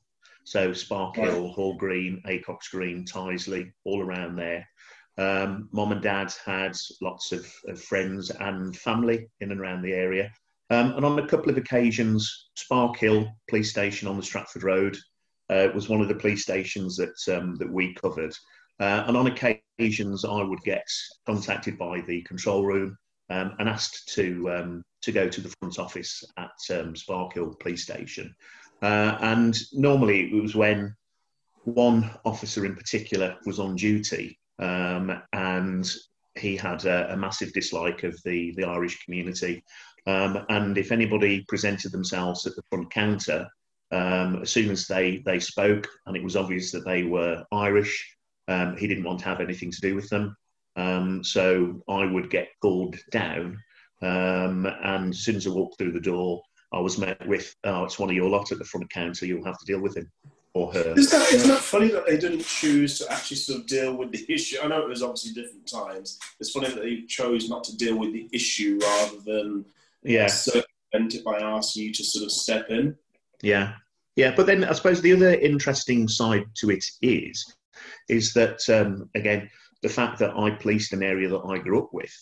So 0.45 0.71
Sparkhill, 0.71 1.45
right. 1.45 1.55
Hall 1.55 1.77
Green, 1.77 2.23
Acocks 2.27 2.71
Green, 2.71 3.05
Tyseley, 3.05 3.73
all 3.85 4.03
around 4.03 4.37
there. 4.37 4.67
Um, 5.19 5.69
Mom 5.73 5.93
and 5.93 6.03
Dad 6.03 6.33
had 6.45 6.77
lots 7.01 7.33
of, 7.33 7.47
of, 7.69 7.81
friends 7.81 8.31
and 8.31 8.75
family 8.75 9.29
in 9.41 9.53
and 9.53 9.61
around 9.61 9.83
the 9.83 9.93
area. 9.93 10.33
Um, 10.71 10.93
and 10.93 11.05
on 11.05 11.19
a 11.19 11.27
couple 11.27 11.51
of 11.51 11.59
occasions, 11.59 12.49
Sparkhill 12.57 13.31
Police 13.49 13.71
Station 13.71 14.09
on 14.09 14.17
the 14.17 14.23
Stratford 14.23 14.63
Road 14.63 14.97
uh, 15.51 15.69
was 15.75 15.89
one 15.89 16.01
of 16.01 16.09
the 16.09 16.15
police 16.15 16.43
stations 16.43 16.97
that 16.97 17.37
um, 17.37 17.57
that 17.57 17.71
we 17.71 17.95
covered. 17.95 18.35
Uh, 18.83 19.05
and 19.07 19.17
on 19.17 19.29
occasions, 19.29 20.25
I 20.25 20.43
would 20.43 20.61
get 20.65 20.89
contacted 21.25 21.79
by 21.79 22.01
the 22.01 22.21
control 22.23 22.65
room 22.65 22.99
um, 23.31 23.55
and 23.61 23.69
asked 23.69 24.13
to 24.15 24.51
um, 24.51 24.85
to 25.03 25.13
go 25.13 25.29
to 25.29 25.41
the 25.41 25.55
front 25.61 25.79
office 25.79 26.25
at 26.37 26.59
um, 26.71 26.95
Sparkhill 26.95 27.61
Police 27.61 27.85
Station. 27.85 28.35
Uh, 28.83 29.17
and 29.21 29.57
normally, 29.73 30.37
it 30.37 30.43
was 30.43 30.57
when 30.57 30.97
one 31.63 32.11
officer 32.25 32.67
in 32.67 32.75
particular 32.75 33.37
was 33.47 33.61
on 33.61 33.77
duty, 33.77 34.37
um, 34.59 35.23
and 35.33 35.89
he 36.37 36.57
had 36.57 36.85
a, 36.85 37.13
a, 37.13 37.17
massive 37.17 37.53
dislike 37.53 38.03
of 38.03 38.21
the, 38.25 38.53
the 38.57 38.65
Irish 38.65 39.05
community 39.05 39.63
Um, 40.07 40.45
and 40.49 40.77
if 40.77 40.91
anybody 40.91 41.45
presented 41.47 41.93
themselves 41.93 42.47
at 42.47 42.57
the 42.57 42.65
front 42.69 42.91
counter, 42.91 43.47
um, 43.93 44.43
as 44.43 44.51
soon 44.51 44.71
as 44.71 44.89
they, 44.89 45.23
they 45.25 45.39
spoke 45.39 45.87
and 46.07 46.17
it 46.17 46.25
was 46.25 46.35
obvious 46.35 46.73
that 46.73 46.85
they 46.85 47.05
were 47.05 47.45
Irish, 47.53 48.17
um, 48.53 48.77
he 48.77 48.87
didn't 48.87 49.05
want 49.05 49.21
to 49.21 49.25
have 49.25 49.41
anything 49.41 49.71
to 49.71 49.81
do 49.81 49.95
with 49.95 50.09
them. 50.09 50.37
Um, 50.77 51.25
so 51.25 51.83
I 51.89 52.05
would 52.05 52.31
get 52.31 52.49
called 52.61 52.97
down. 53.11 53.59
Um, 54.01 54.67
and 54.67 55.11
as 55.11 55.21
soon 55.21 55.37
as 55.37 55.47
I 55.47 55.51
walked 55.51 55.79
through 55.79 55.93
the 55.93 56.01
door, 56.01 56.43
I 56.73 56.81
was 56.81 56.99
met 56.99 57.27
with, 57.27 57.55
oh, 57.65 57.85
it's 57.85 57.99
one 57.99 58.11
of 58.11 58.17
your 58.17 58.29
lot 58.29 58.53
at 58.53 58.59
the 58.59 58.65
front 58.65 58.91
counter, 58.91 59.27
you'll 59.27 59.45
have 59.45 59.59
to 59.59 59.67
deal 59.67 59.81
with 59.81 59.97
him 59.97 60.11
or 60.55 60.73
her. 60.73 60.95
Is 60.97 61.11
that, 61.11 61.33
isn't 61.33 61.49
that 61.49 61.61
funny 61.61 61.89
that 61.89 62.07
they 62.07 62.17
didn't 62.17 62.45
choose 62.45 62.99
to 62.99 63.11
actually 63.13 63.37
sort 63.39 63.61
of 63.61 63.67
deal 63.67 63.97
with 63.97 64.11
the 64.13 64.25
issue? 64.33 64.59
I 64.63 64.69
know 64.69 64.83
it 64.83 64.89
was 64.89 65.03
obviously 65.03 65.33
different 65.33 65.67
times. 65.67 66.19
It's 66.41 66.51
funny 66.51 66.69
that 66.69 66.83
they 66.83 67.03
chose 67.03 67.49
not 67.49 67.65
to 67.65 67.77
deal 67.77 67.99
with 67.99 68.13
the 68.13 68.29
issue 68.33 68.79
rather 68.83 69.19
than 69.25 69.65
yeah. 70.03 70.27
circumvent 70.27 71.15
it 71.15 71.25
by 71.25 71.39
asking 71.39 71.85
you 71.85 71.93
to 71.93 72.05
sort 72.05 72.25
of 72.25 72.33
step 72.33 72.71
in. 72.71 72.97
Yeah. 73.43 73.75
Yeah, 74.17 74.35
but 74.37 74.47
then 74.47 74.65
I 74.65 74.73
suppose 74.73 75.01
the 75.01 75.15
other 75.15 75.35
interesting 75.35 76.07
side 76.07 76.45
to 76.57 76.71
it 76.71 76.85
is, 77.01 77.55
is 78.09 78.33
that 78.35 78.61
um, 78.69 79.09
again, 79.15 79.51
the 79.83 79.89
fact 79.89 80.19
that 80.21 80.37
I 80.37 80.51
policed 80.51 80.93
an 80.93 81.03
area 81.03 81.29
that 81.29 81.45
I 81.47 81.59
grew 81.59 81.83
up 81.83 81.91
with, 81.93 82.15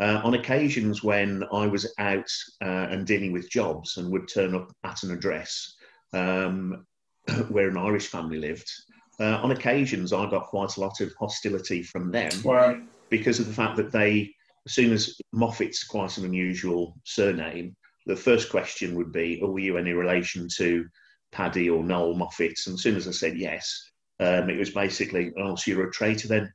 uh, 0.00 0.20
on 0.22 0.34
occasions 0.34 1.02
when 1.02 1.42
I 1.52 1.66
was 1.66 1.92
out 1.98 2.30
uh, 2.62 2.88
and 2.90 3.06
dealing 3.06 3.32
with 3.32 3.50
jobs 3.50 3.96
and 3.96 4.10
would 4.12 4.28
turn 4.28 4.54
up 4.54 4.70
at 4.84 5.02
an 5.02 5.10
address 5.12 5.74
um, 6.12 6.84
where 7.48 7.68
an 7.68 7.78
Irish 7.78 8.08
family 8.08 8.38
lived, 8.38 8.70
uh, 9.18 9.40
on 9.42 9.50
occasions 9.52 10.12
I 10.12 10.28
got 10.28 10.46
quite 10.48 10.76
a 10.76 10.80
lot 10.80 11.00
of 11.00 11.12
hostility 11.18 11.82
from 11.82 12.12
them 12.12 12.30
Wow. 12.44 12.80
because 13.08 13.40
of 13.40 13.46
the 13.46 13.54
fact 13.54 13.76
that 13.76 13.90
they, 13.92 14.30
as 14.66 14.74
soon 14.74 14.92
as 14.92 15.18
Moffat's 15.32 15.84
quite 15.84 16.18
an 16.18 16.26
unusual 16.26 16.94
surname, 17.04 17.74
the 18.04 18.16
first 18.16 18.50
question 18.50 18.94
would 18.94 19.12
be, 19.12 19.40
"Oh, 19.42 19.50
were 19.50 19.58
you 19.58 19.78
any 19.78 19.92
relation 19.92 20.46
to 20.58 20.84
Paddy 21.32 21.70
or 21.70 21.82
Noel 21.82 22.14
Moffat?" 22.14 22.58
And 22.66 22.74
as 22.74 22.82
soon 22.82 22.96
as 22.96 23.08
I 23.08 23.12
said 23.12 23.36
yes, 23.36 23.90
um, 24.20 24.50
it 24.50 24.58
was 24.58 24.70
basically, 24.70 25.32
"Oh, 25.38 25.56
so 25.56 25.70
you're 25.70 25.88
a 25.88 25.92
traitor 25.92 26.28
then? 26.28 26.52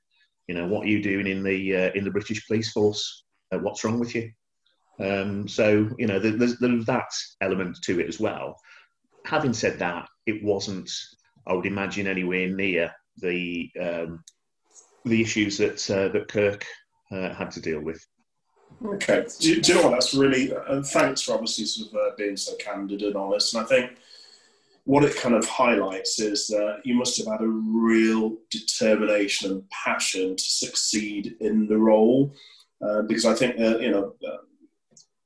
You 0.48 0.56
know, 0.56 0.68
what 0.68 0.86
are 0.86 0.90
you 0.90 1.02
doing 1.02 1.28
in 1.28 1.44
the 1.44 1.76
uh, 1.76 1.92
in 1.94 2.04
the 2.04 2.12
British 2.12 2.46
police 2.48 2.72
force? 2.72 3.24
Uh, 3.52 3.60
what's 3.60 3.84
wrong 3.84 4.00
with 4.00 4.16
you?" 4.16 4.32
Um, 5.00 5.48
so 5.48 5.90
you 5.98 6.08
know, 6.08 6.20
there's, 6.20 6.60
there's 6.60 6.86
that 6.86 7.12
element 7.42 7.78
to 7.84 8.00
it 8.00 8.08
as 8.08 8.20
well. 8.20 8.58
Having 9.26 9.54
said 9.54 9.80
that, 9.80 10.08
it 10.26 10.44
wasn't, 10.44 10.92
I 11.48 11.54
would 11.54 11.66
imagine, 11.66 12.08
anywhere 12.08 12.48
near 12.48 12.92
the 13.18 13.70
um, 13.80 14.24
the 15.06 15.22
issues 15.22 15.58
that 15.58 15.90
uh, 15.90 16.10
that 16.10 16.28
Kirk 16.28 16.66
uh, 17.12 17.34
had 17.34 17.52
to 17.52 17.62
deal 17.62 17.82
with. 17.82 18.04
Okay. 18.84 19.26
Do 19.40 19.50
you, 19.50 19.62
do 19.62 19.74
you 19.74 19.78
know 19.78 19.90
what? 19.90 19.92
That's 19.92 20.14
really, 20.14 20.52
and 20.70 20.86
thanks 20.86 21.22
for 21.22 21.34
obviously 21.34 21.66
sort 21.66 21.90
of 21.90 21.96
uh, 21.96 22.16
being 22.18 22.38
so 22.38 22.56
candid 22.56 23.02
and 23.02 23.16
honest. 23.16 23.54
And 23.54 23.64
I 23.64 23.68
think 23.68 23.98
what 24.86 25.04
it 25.04 25.16
kind 25.16 25.36
of 25.36 25.48
highlights 25.48 26.20
is 26.20 26.48
that 26.48 26.82
you 26.84 26.96
must 26.96 27.18
have 27.18 27.28
had 27.28 27.42
a 27.42 27.48
real 27.48 28.38
determination 28.50 29.52
and 29.52 29.70
passion 29.70 30.36
to 30.36 30.44
succeed 30.44 31.36
in 31.40 31.68
the 31.68 31.78
role. 31.78 32.34
Uh, 32.82 33.04
because 33.04 33.26
I 33.26 33.36
think 33.36 33.58
that, 33.58 33.82
you 33.82 33.92
know, 33.92 34.16
uh, 34.28 34.38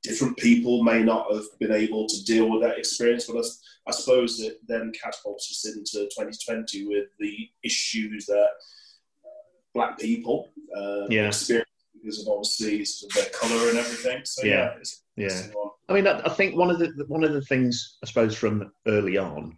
different 0.02 0.36
people 0.36 0.84
may 0.84 1.02
not 1.02 1.32
have 1.32 1.44
been 1.58 1.72
able 1.72 2.06
to 2.06 2.24
deal 2.24 2.50
with 2.50 2.60
that 2.62 2.78
experience, 2.78 3.24
but 3.24 3.42
I 3.86 3.92
suppose 3.92 4.40
it 4.40 4.58
then 4.68 4.92
catapults 4.92 5.50
us 5.50 5.74
into 5.74 6.04
2020 6.10 6.86
with 6.86 7.06
the 7.18 7.48
issues 7.64 8.26
that 8.26 8.34
uh, 9.24 9.46
black 9.74 9.98
people 9.98 10.50
uh, 10.76 11.06
Yeah. 11.08 11.28
experience 11.28 11.68
because 11.94 12.20
of 12.20 12.28
obviously 12.32 12.84
sort 12.84 13.10
of 13.10 13.16
their 13.22 13.30
colour 13.32 13.70
and 13.70 13.78
everything. 13.78 14.20
So 14.24 14.44
yeah, 14.44 14.52
Yeah. 14.52 14.74
it's, 14.80 15.02
Yeah. 15.16 15.42
I 15.88 15.92
mean, 15.92 16.06
I, 16.06 16.20
I 16.20 16.28
think 16.28 16.56
one 16.56 16.70
of 16.70 16.78
the 16.78 17.04
one 17.08 17.24
of 17.24 17.32
the 17.32 17.42
things 17.42 17.98
I 18.02 18.06
suppose 18.06 18.36
from 18.36 18.72
early 18.86 19.16
on, 19.16 19.56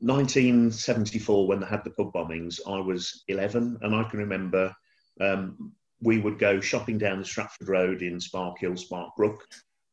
1974 0.00 1.46
when 1.46 1.60
they 1.60 1.66
had 1.66 1.84
the 1.84 1.90
pub 1.90 2.12
bombings, 2.12 2.60
I 2.66 2.78
was 2.78 3.24
11, 3.28 3.78
and 3.82 3.94
I 3.94 4.04
can 4.04 4.18
remember 4.18 4.74
um, 5.20 5.72
we 6.00 6.18
would 6.18 6.38
go 6.38 6.60
shopping 6.60 6.98
down 6.98 7.18
the 7.18 7.24
Stratford 7.24 7.68
Road 7.68 8.02
in 8.02 8.18
Sparkhill, 8.18 8.78
Sparkbrook. 8.78 9.38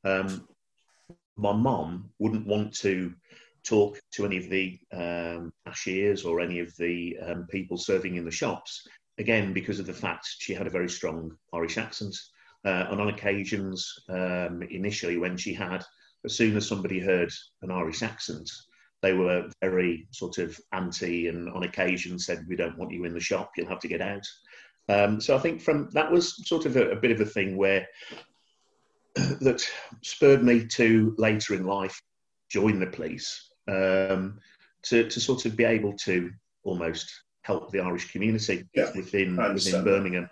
Um, 0.04 0.48
my 1.36 1.52
mum 1.52 2.10
wouldn't 2.20 2.48
want 2.48 2.74
to 2.78 3.14
talk 3.64 4.00
to 4.14 4.26
any 4.26 4.38
of 4.38 4.50
the 4.50 4.80
um, 4.94 5.52
cashiers 5.66 6.24
or 6.24 6.40
any 6.40 6.60
of 6.60 6.76
the 6.78 7.18
um, 7.26 7.48
people 7.50 7.78
serving 7.78 8.16
in 8.16 8.26
the 8.26 8.32
shops, 8.32 8.88
again 9.18 9.52
because 9.54 9.80
of 9.80 9.86
the 9.86 9.94
fact 9.94 10.28
she 10.38 10.54
had 10.54 10.68
a 10.68 10.72
very 10.72 10.90
strong 10.90 11.36
Irish 11.54 11.78
accent. 11.78 12.16
Uh, 12.66 12.88
and 12.90 13.00
on 13.00 13.10
occasions, 13.10 13.94
um, 14.10 14.62
initially 14.70 15.18
when 15.18 15.38
she 15.38 15.54
had, 15.54 15.86
as 16.26 16.36
soon 16.36 16.58
as 16.58 16.68
somebody 16.68 17.00
heard 17.00 17.32
an 17.62 17.72
Irish 17.72 18.02
accent, 18.02 18.50
they 19.02 19.14
were 19.14 19.50
very 19.62 20.08
sort 20.12 20.38
of 20.40 20.60
anti, 20.74 21.28
and 21.28 21.50
on 21.50 21.64
occasion 21.64 22.18
said, 22.18 22.46
"We 22.48 22.56
don't 22.56 22.78
want 22.78 22.92
you 22.92 23.06
in 23.06 23.14
the 23.14 23.20
shop. 23.20 23.52
You'll 23.56 23.70
have 23.70 23.80
to 23.82 23.88
get 23.88 24.02
out." 24.02 24.26
Um, 24.90 25.22
so 25.22 25.36
I 25.36 25.40
think 25.40 25.62
from 25.62 25.90
that 25.92 26.12
was 26.12 26.48
sort 26.48 26.66
of 26.66 26.76
a, 26.78 26.92
a 26.92 26.96
bit 26.96 27.12
of 27.12 27.22
a 27.22 27.26
thing 27.26 27.58
where 27.58 27.88
that 29.16 29.66
spurred 30.02 30.44
me 30.44 30.66
to 30.68 31.14
later 31.18 31.54
in 31.54 31.66
life 31.66 32.02
join 32.50 32.80
the 32.80 32.88
police 32.88 33.50
um, 33.68 34.40
to 34.84 35.08
to 35.10 35.20
sort 35.20 35.46
of 35.46 35.56
be 35.56 35.64
able 35.64 35.94
to 35.94 36.32
almost 36.64 37.12
help 37.44 37.72
the 37.72 37.80
Irish 37.80 38.12
community 38.12 38.68
Yeah, 38.74 38.92
within 38.96 39.36
within. 39.38 39.84
Birmingham. 39.84 40.30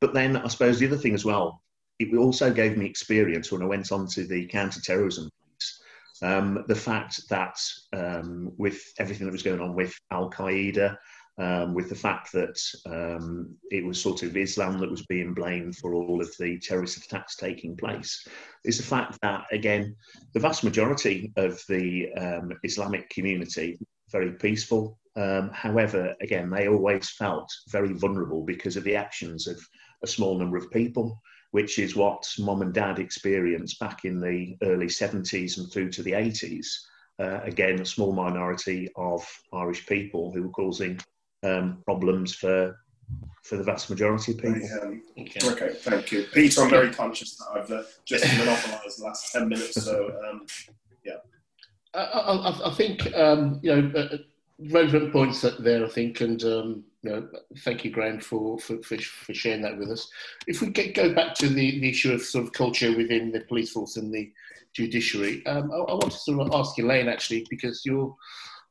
But 0.00 0.14
then 0.14 0.36
I 0.36 0.48
suppose 0.48 0.78
the 0.78 0.86
other 0.86 0.96
thing 0.96 1.14
as 1.14 1.24
well, 1.24 1.62
it 1.98 2.14
also 2.16 2.52
gave 2.52 2.76
me 2.76 2.86
experience 2.86 3.50
when 3.50 3.62
I 3.62 3.66
went 3.66 3.90
on 3.90 4.06
to 4.08 4.24
the 4.24 4.46
counter-terrorism. 4.46 5.28
Um, 6.20 6.64
the 6.66 6.74
fact 6.74 7.28
that 7.28 7.58
um, 7.92 8.52
with 8.56 8.80
everything 8.98 9.26
that 9.26 9.32
was 9.32 9.42
going 9.42 9.60
on 9.60 9.74
with 9.74 9.94
Al 10.10 10.30
Qaeda, 10.30 10.96
um, 11.38 11.74
with 11.74 11.88
the 11.88 11.94
fact 11.94 12.32
that 12.32 12.60
um, 12.86 13.54
it 13.70 13.84
was 13.84 14.00
sort 14.00 14.24
of 14.24 14.36
Islam 14.36 14.78
that 14.78 14.90
was 14.90 15.06
being 15.06 15.32
blamed 15.32 15.76
for 15.76 15.94
all 15.94 16.20
of 16.20 16.34
the 16.38 16.58
terrorist 16.58 16.96
attacks 16.96 17.36
taking 17.36 17.76
place, 17.76 18.26
is 18.64 18.78
the 18.78 18.82
fact 18.82 19.16
that 19.22 19.44
again 19.52 19.94
the 20.34 20.40
vast 20.40 20.64
majority 20.64 21.32
of 21.36 21.62
the 21.68 22.12
um, 22.14 22.52
Islamic 22.64 23.08
community 23.10 23.78
very 24.10 24.32
peaceful. 24.32 24.98
Um, 25.16 25.50
however, 25.52 26.14
again, 26.20 26.50
they 26.50 26.68
always 26.68 27.10
felt 27.10 27.52
very 27.68 27.92
vulnerable 27.92 28.44
because 28.44 28.76
of 28.76 28.84
the 28.84 28.96
actions 28.96 29.46
of 29.46 29.60
a 30.02 30.06
small 30.06 30.38
number 30.38 30.56
of 30.56 30.70
people, 30.70 31.20
which 31.50 31.78
is 31.78 31.96
what 31.96 32.26
mom 32.38 32.62
and 32.62 32.74
dad 32.74 32.98
experienced 32.98 33.78
back 33.78 34.04
in 34.04 34.20
the 34.20 34.56
early 34.62 34.86
70s 34.86 35.58
and 35.58 35.70
through 35.72 35.90
to 35.90 36.02
the 36.02 36.12
80s. 36.12 36.66
Uh, 37.20 37.40
again, 37.42 37.80
a 37.80 37.84
small 37.84 38.12
minority 38.12 38.88
of 38.96 39.26
Irish 39.52 39.86
people 39.86 40.32
who 40.32 40.44
were 40.44 40.50
causing 40.50 41.00
um, 41.42 41.82
problems 41.84 42.34
for 42.34 42.76
for 43.44 43.56
the 43.56 43.64
vast 43.64 43.88
majority 43.88 44.32
of 44.32 44.38
people. 44.38 44.68
Um, 44.82 45.02
Okay. 45.18 45.50
okay, 45.50 45.74
thank 45.74 46.12
you. 46.12 46.26
Peter, 46.32 46.62
I'm 46.62 46.70
very 46.70 46.92
conscious 46.92 47.36
that 47.36 47.46
I've 47.54 47.70
uh, 47.70 47.82
just 48.04 48.24
monopolised 48.38 49.00
the 49.00 49.04
last 49.04 49.32
10 49.32 49.48
minutes, 49.48 49.82
so 49.82 50.14
um, 50.28 50.46
yeah. 51.04 51.14
I, 51.94 52.00
I, 52.00 52.68
I 52.70 52.74
think 52.74 53.14
um, 53.16 53.58
you 53.62 53.74
know 53.74 53.98
uh, 53.98 54.18
relevant 54.58 55.12
points 55.12 55.44
there. 55.60 55.84
I 55.84 55.88
think, 55.88 56.20
and 56.20 56.42
um, 56.44 56.84
you 57.02 57.10
know, 57.10 57.28
thank 57.58 57.84
you, 57.84 57.90
Graham, 57.90 58.20
for, 58.20 58.58
for 58.58 58.78
for 58.82 59.34
sharing 59.34 59.62
that 59.62 59.78
with 59.78 59.90
us. 59.90 60.08
If 60.46 60.60
we 60.60 60.68
get, 60.68 60.94
go 60.94 61.14
back 61.14 61.34
to 61.36 61.48
the, 61.48 61.80
the 61.80 61.88
issue 61.88 62.12
of 62.12 62.22
sort 62.22 62.44
of 62.44 62.52
culture 62.52 62.96
within 62.96 63.30
the 63.30 63.40
police 63.40 63.72
force 63.72 63.96
and 63.96 64.12
the 64.12 64.32
judiciary, 64.74 65.44
um, 65.46 65.70
I, 65.72 65.76
I 65.76 65.94
want 65.94 66.12
to 66.12 66.18
sort 66.18 66.40
of 66.40 66.54
ask 66.54 66.78
Elaine 66.78 67.08
actually 67.08 67.46
because 67.50 67.82
you're 67.84 68.14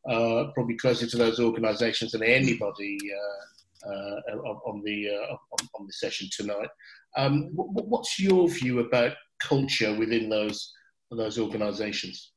uh, 0.10 0.46
probably 0.53 0.77
closer 0.77 1.08
to 1.08 1.17
those 1.17 1.39
organisations 1.39 2.12
than 2.12 2.24
anybody. 2.24 2.98
Uh, 3.12 3.46
uh, 3.86 4.20
on, 4.65 4.82
the 4.84 5.08
uh, 5.08 5.34
on, 5.34 5.67
on 5.79 5.86
the 5.86 5.94
session 5.94 6.27
tonight, 6.36 6.67
um, 7.15 7.51
what, 7.53 7.88
what's 7.88 8.20
your 8.20 8.50
view 8.50 8.79
about 8.79 9.13
culture 9.39 9.96
within 9.98 10.29
those 10.29 10.74
those 11.12 11.39
organisations? 11.39 12.34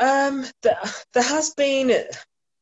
Um, 0.00 0.46
there, 0.62 0.78
there 1.12 1.22
has 1.22 1.54
been 1.54 2.04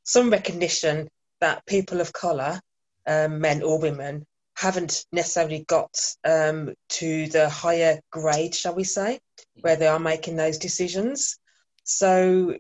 some 0.04 0.30
recognition 0.30 1.09
that 1.40 1.64
people 1.66 2.00
of 2.00 2.12
colour, 2.12 2.61
um, 3.07 3.40
men 3.40 3.62
or 3.62 3.78
women, 3.78 4.26
haven't 4.57 5.04
necessarily 5.12 5.64
got 5.68 5.97
um, 6.25 6.75
to 6.88 7.28
the 7.28 7.49
higher 7.49 8.00
grade, 8.11 8.54
shall 8.54 8.75
we 8.75 8.83
say, 8.83 9.21
where 9.61 9.76
they 9.76 9.87
are 9.87 10.00
making 10.00 10.35
those 10.35 10.59
decisions. 10.59 11.38
So 11.85 12.57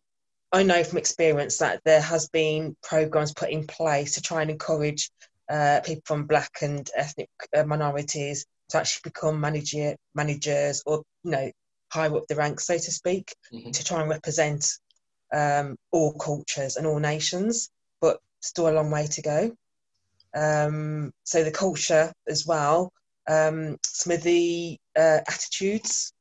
I 0.52 0.62
know 0.62 0.84
from 0.84 0.98
experience 0.98 1.58
that 1.58 1.80
there 1.84 2.00
has 2.00 2.28
been 2.28 2.76
programs 2.82 3.34
put 3.34 3.50
in 3.50 3.66
place 3.66 4.14
to 4.14 4.22
try 4.22 4.42
and 4.42 4.50
encourage 4.50 5.10
uh, 5.50 5.80
people 5.84 6.02
from 6.04 6.26
black 6.26 6.50
and 6.62 6.88
ethnic 6.94 7.30
uh, 7.56 7.64
minorities 7.64 8.46
to 8.70 8.78
actually 8.78 9.00
become 9.04 9.40
manager 9.40 9.96
managers 10.14 10.82
or 10.86 11.02
you 11.24 11.30
know 11.30 11.50
higher 11.92 12.16
up 12.16 12.26
the 12.28 12.36
ranks, 12.36 12.66
so 12.66 12.76
to 12.76 12.92
speak, 12.92 13.34
Mhm. 13.52 13.72
to 13.72 13.84
try 13.84 14.00
and 14.00 14.10
represent 14.10 14.66
um, 15.32 15.76
all 15.90 16.14
cultures 16.14 16.76
and 16.76 16.86
all 16.86 16.98
nations, 16.98 17.68
but 18.00 18.18
still 18.40 18.68
a 18.68 18.72
long 18.72 18.90
way 18.90 19.06
to 19.06 19.22
go. 19.22 19.56
Um, 20.34 21.12
so 21.24 21.44
the 21.44 21.50
culture 21.50 22.12
as 22.26 22.46
well, 22.46 22.92
um, 23.28 23.76
some 23.84 24.12
of 24.12 24.22
the 24.22 24.78
uh, 24.96 25.20
attitudes 25.26 26.12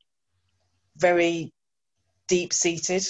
very 0.96 1.52
deep 2.26 2.52
seated. 2.52 3.06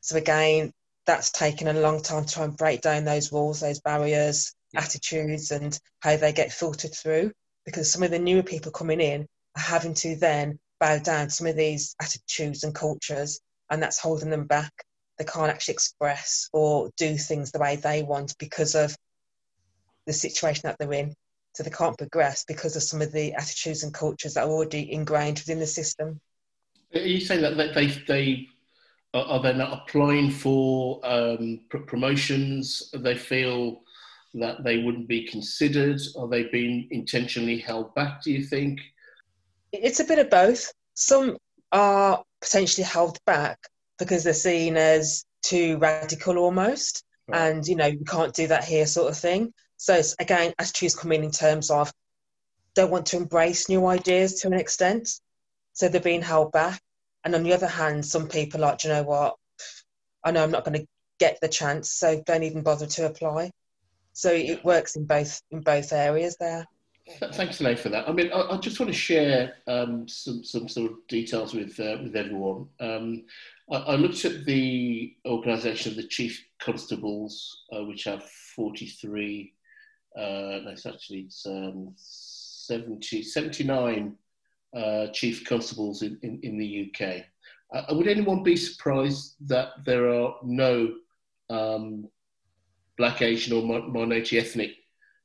So 0.00 0.16
again, 0.16 0.72
that's 1.06 1.30
taken 1.30 1.68
a 1.68 1.74
long 1.74 2.02
time 2.02 2.24
to 2.24 2.34
try 2.34 2.44
and 2.44 2.56
break 2.56 2.80
down 2.80 3.04
those 3.04 3.30
walls, 3.30 3.60
those 3.60 3.80
barriers, 3.80 4.54
attitudes, 4.74 5.50
and 5.50 5.78
how 6.00 6.16
they 6.16 6.32
get 6.32 6.52
filtered 6.52 6.94
through. 6.94 7.32
Because 7.64 7.92
some 7.92 8.02
of 8.02 8.10
the 8.10 8.18
newer 8.18 8.42
people 8.42 8.72
coming 8.72 9.00
in 9.00 9.26
are 9.56 9.62
having 9.62 9.94
to 9.94 10.16
then 10.16 10.58
bow 10.82 10.98
down 10.98 11.28
to 11.28 11.30
some 11.30 11.46
of 11.46 11.56
these 11.56 11.94
attitudes 12.00 12.64
and 12.64 12.74
cultures, 12.74 13.40
and 13.70 13.80
that's 13.80 14.00
holding 14.00 14.30
them 14.30 14.46
back. 14.46 14.72
They 15.16 15.24
can't 15.24 15.48
actually 15.48 15.74
express 15.74 16.48
or 16.52 16.90
do 16.96 17.16
things 17.16 17.52
the 17.52 17.60
way 17.60 17.76
they 17.76 18.02
want 18.02 18.36
because 18.38 18.74
of 18.74 18.96
the 20.06 20.12
situation 20.12 20.62
that 20.64 20.76
they're 20.78 20.92
in. 20.92 21.14
So 21.54 21.62
they 21.62 21.70
can't 21.70 21.96
progress 21.96 22.44
because 22.48 22.74
of 22.74 22.82
some 22.82 23.00
of 23.00 23.12
the 23.12 23.32
attitudes 23.34 23.84
and 23.84 23.94
cultures 23.94 24.34
that 24.34 24.44
are 24.44 24.50
already 24.50 24.92
ingrained 24.92 25.38
within 25.38 25.60
the 25.60 25.66
system. 25.66 26.20
Are 26.94 26.98
you 26.98 27.20
saying 27.20 27.42
that 27.42 27.56
they 27.74 27.86
they 28.08 28.48
are 29.14 29.40
they 29.40 29.52
not 29.52 29.82
applying 29.82 30.30
for 30.30 31.00
um, 31.04 31.60
pr- 31.68 31.78
promotions? 31.78 32.90
They 32.92 33.14
feel 33.14 33.82
that 34.34 34.64
they 34.64 34.78
wouldn't 34.82 35.06
be 35.06 35.28
considered. 35.28 36.00
Are 36.18 36.26
they 36.26 36.44
being 36.44 36.88
intentionally 36.90 37.58
held 37.58 37.94
back? 37.94 38.22
Do 38.22 38.32
you 38.32 38.42
think? 38.42 38.80
It's 39.72 40.00
a 40.00 40.04
bit 40.04 40.18
of 40.18 40.30
both. 40.30 40.72
Some 40.94 41.38
are 41.72 42.22
potentially 42.40 42.84
held 42.84 43.18
back 43.24 43.58
because 43.98 44.24
they're 44.24 44.34
seen 44.34 44.76
as 44.76 45.24
too 45.42 45.78
radical 45.78 46.38
almost, 46.38 47.04
right. 47.28 47.40
and 47.40 47.66
you 47.66 47.76
know 47.76 47.86
you 47.86 48.04
can't 48.04 48.34
do 48.34 48.46
that 48.48 48.64
here, 48.64 48.86
sort 48.86 49.10
of 49.10 49.18
thing. 49.18 49.52
So 49.76 50.00
again, 50.18 50.52
attitudes 50.58 50.94
come 50.94 51.12
in 51.12 51.24
in 51.24 51.30
terms 51.30 51.70
of 51.70 51.92
don't 52.74 52.90
want 52.90 53.06
to 53.06 53.16
embrace 53.16 53.68
new 53.68 53.86
ideas 53.86 54.40
to 54.40 54.48
an 54.48 54.54
extent, 54.54 55.08
so 55.72 55.88
they're 55.88 56.00
being 56.00 56.22
held 56.22 56.52
back. 56.52 56.80
And 57.24 57.34
on 57.34 57.42
the 57.42 57.52
other 57.52 57.68
hand, 57.68 58.04
some 58.04 58.28
people 58.28 58.64
are 58.64 58.70
like, 58.70 58.84
you 58.84 58.90
know 58.90 59.02
what, 59.02 59.36
I 60.24 60.30
know 60.30 60.42
I'm 60.42 60.50
not 60.50 60.64
going 60.64 60.80
to 60.80 60.86
get 61.18 61.38
the 61.40 61.48
chance, 61.48 61.90
so 61.90 62.22
don't 62.26 62.42
even 62.42 62.62
bother 62.62 62.86
to 62.86 63.06
apply. 63.06 63.50
So 64.12 64.30
it 64.32 64.64
works 64.64 64.96
in 64.96 65.06
both 65.06 65.40
in 65.50 65.60
both 65.60 65.92
areas 65.92 66.36
there. 66.38 66.66
Thanks, 67.08 67.60
Elaine, 67.60 67.76
for 67.76 67.88
that. 67.88 68.08
I 68.08 68.12
mean, 68.12 68.30
I, 68.32 68.52
I 68.52 68.56
just 68.58 68.78
want 68.78 68.92
to 68.92 68.96
share 68.96 69.54
um, 69.66 70.06
some, 70.06 70.44
some 70.44 70.68
sort 70.68 70.92
of 70.92 70.98
details 71.08 71.52
with 71.52 71.78
uh, 71.80 71.98
with 72.00 72.14
everyone. 72.14 72.68
Um, 72.78 73.24
I, 73.70 73.76
I, 73.76 73.94
looked 73.96 74.24
at 74.24 74.44
the 74.44 75.16
organisation 75.24 75.90
of 75.90 75.96
the 75.96 76.06
chief 76.06 76.44
constables, 76.60 77.64
uh, 77.72 77.84
which 77.84 78.04
have 78.04 78.22
43, 78.54 79.52
uh, 80.16 80.60
actually 80.70 81.20
it's, 81.20 81.44
um, 81.44 81.92
70, 81.96 83.22
79 83.22 84.14
uh, 84.76 85.06
chief 85.08 85.44
constables 85.44 86.02
in, 86.02 86.18
in, 86.22 86.38
in 86.42 86.56
the 86.56 86.92
UK. 86.94 87.24
Uh, 87.74 87.94
would 87.94 88.06
anyone 88.06 88.42
be 88.42 88.56
surprised 88.56 89.34
that 89.40 89.84
there 89.84 90.08
are 90.08 90.36
no 90.44 90.94
um, 91.50 92.08
black, 92.96 93.22
Asian, 93.22 93.56
or 93.56 93.80
minority 93.88 94.38
ethnic 94.38 94.70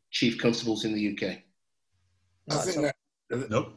chief 0.09 0.39
constables 0.39 0.85
in 0.85 0.93
the 0.93 1.15
UK? 1.15 1.43
I 2.49 2.55
think 2.57 2.81
that, 3.29 3.49
nope. 3.49 3.73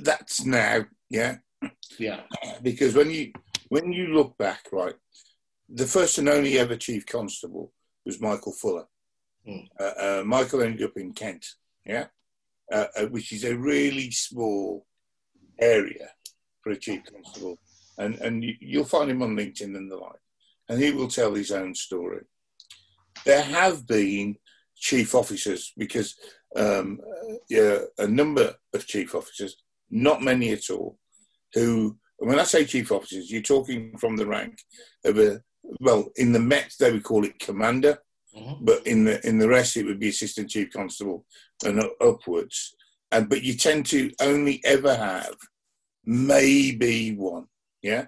That's 0.00 0.44
now, 0.44 0.84
yeah, 1.08 1.36
yeah. 1.98 2.20
Because 2.62 2.94
when 2.94 3.10
you 3.10 3.32
when 3.68 3.92
you 3.92 4.08
look 4.08 4.36
back, 4.36 4.66
right, 4.72 4.94
the 5.68 5.86
first 5.86 6.18
and 6.18 6.28
only 6.28 6.58
ever 6.58 6.76
chief 6.76 7.06
constable 7.06 7.72
was 8.04 8.20
Michael 8.20 8.52
Fuller. 8.52 8.84
Mm. 9.46 9.66
Uh, 9.80 9.84
uh, 9.84 10.22
Michael 10.24 10.62
ended 10.62 10.82
up 10.82 10.96
in 10.96 11.12
Kent, 11.12 11.46
yeah, 11.86 12.06
uh, 12.72 12.86
uh, 12.96 13.06
which 13.06 13.32
is 13.32 13.44
a 13.44 13.56
really 13.56 14.10
small 14.10 14.86
area 15.58 16.10
for 16.60 16.72
a 16.72 16.76
chief 16.76 17.02
constable, 17.10 17.58
and 17.96 18.16
and 18.16 18.44
you, 18.44 18.78
will 18.78 18.84
find 18.84 19.10
him 19.10 19.22
on 19.22 19.36
LinkedIn 19.36 19.76
and 19.76 19.90
the 19.90 19.96
like, 19.96 20.20
and 20.68 20.82
he 20.82 20.90
will 20.90 21.08
tell 21.08 21.34
his 21.34 21.50
own 21.50 21.74
story. 21.74 22.24
There 23.24 23.42
have 23.42 23.86
been 23.86 24.36
chief 24.78 25.14
officers 25.14 25.72
because 25.76 26.14
um, 26.56 27.00
yeah, 27.48 27.78
a 27.98 28.06
number 28.06 28.54
of 28.74 28.86
chief 28.86 29.14
officers, 29.14 29.56
not 29.90 30.22
many 30.22 30.50
at 30.50 30.70
all, 30.70 30.98
who, 31.54 31.96
when 32.18 32.38
I 32.38 32.44
say 32.44 32.64
chief 32.64 32.90
officers, 32.90 33.30
you're 33.30 33.42
talking 33.42 33.96
from 33.98 34.16
the 34.16 34.26
rank 34.26 34.58
of 35.04 35.18
a, 35.18 35.40
well, 35.80 36.08
in 36.16 36.32
the 36.32 36.40
Met 36.40 36.72
they 36.78 36.92
would 36.92 37.04
call 37.04 37.24
it 37.24 37.38
commander, 37.38 37.98
mm-hmm. 38.36 38.64
but 38.64 38.86
in 38.86 39.04
the 39.04 39.26
in 39.26 39.38
the 39.38 39.48
rest 39.48 39.76
it 39.76 39.84
would 39.84 40.00
be 40.00 40.08
assistant 40.08 40.50
chief 40.50 40.72
constable 40.72 41.24
and 41.64 41.82
upwards. 42.00 42.74
And 43.12 43.28
but 43.28 43.42
you 43.42 43.54
tend 43.54 43.86
to 43.86 44.10
only 44.20 44.60
ever 44.64 44.94
have 44.94 45.34
maybe 46.04 47.14
one, 47.14 47.46
yeah, 47.82 48.06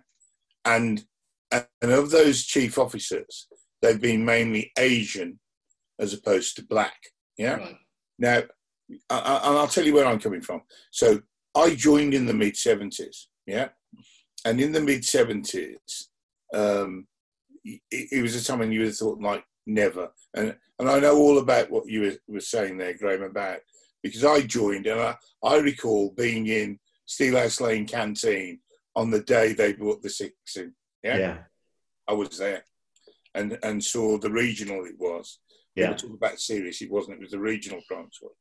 and 0.64 1.04
and 1.52 1.66
of 1.82 2.10
those 2.10 2.44
chief 2.44 2.78
officers, 2.78 3.48
they've 3.82 4.00
been 4.00 4.24
mainly 4.24 4.72
Asian 4.78 5.38
as 6.00 6.14
opposed 6.14 6.56
to 6.56 6.64
black, 6.64 6.96
yeah. 7.36 7.56
Right. 7.56 7.76
Now, 8.18 8.42
I, 9.08 9.40
and 9.44 9.58
I'll 9.58 9.68
tell 9.68 9.84
you 9.84 9.94
where 9.94 10.06
I'm 10.06 10.18
coming 10.18 10.40
from. 10.40 10.62
So 10.90 11.20
I 11.54 11.74
joined 11.74 12.14
in 12.14 12.26
the 12.26 12.34
mid 12.34 12.54
70s, 12.54 13.26
yeah? 13.46 13.68
And 14.44 14.60
in 14.60 14.72
the 14.72 14.80
mid 14.80 15.02
70s, 15.02 15.76
um, 16.52 17.06
it, 17.64 17.80
it, 17.90 18.22
was 18.22 18.34
a 18.34 18.44
time 18.44 18.60
when 18.60 18.72
you 18.72 18.80
would 18.80 18.88
have 18.88 18.96
thought, 18.96 19.20
like, 19.20 19.44
never. 19.66 20.10
And, 20.34 20.56
and 20.78 20.88
I 20.88 20.98
know 20.98 21.16
all 21.16 21.38
about 21.38 21.70
what 21.70 21.86
you 21.86 22.02
were, 22.02 22.16
were 22.26 22.40
saying 22.40 22.78
there, 22.78 22.94
Graham, 22.94 23.22
about 23.22 23.60
because 24.02 24.24
I 24.24 24.40
joined 24.40 24.86
and 24.86 25.00
I, 25.00 25.16
I 25.44 25.58
recall 25.58 26.14
being 26.16 26.46
in 26.46 26.78
Steelhouse 27.08 27.60
Lane 27.60 27.86
canteen 27.86 28.60
on 28.96 29.10
the 29.10 29.20
day 29.20 29.52
they 29.52 29.74
brought 29.74 30.02
the 30.02 30.10
six 30.10 30.34
in. 30.56 30.72
Yeah. 31.02 31.18
yeah. 31.18 31.38
I 32.08 32.14
was 32.14 32.38
there 32.38 32.64
and, 33.34 33.58
and 33.62 33.82
saw 33.82 34.18
the 34.18 34.30
regional 34.30 34.84
it 34.84 34.98
was. 34.98 35.38
Yeah. 35.80 35.94
Talk 35.94 36.14
about 36.14 36.40
serious, 36.40 36.82
it 36.82 36.90
wasn't. 36.90 37.16
It 37.16 37.20
was 37.20 37.30
the 37.30 37.38
regional 37.38 37.80
crime 37.88 38.08
squad 38.12 38.32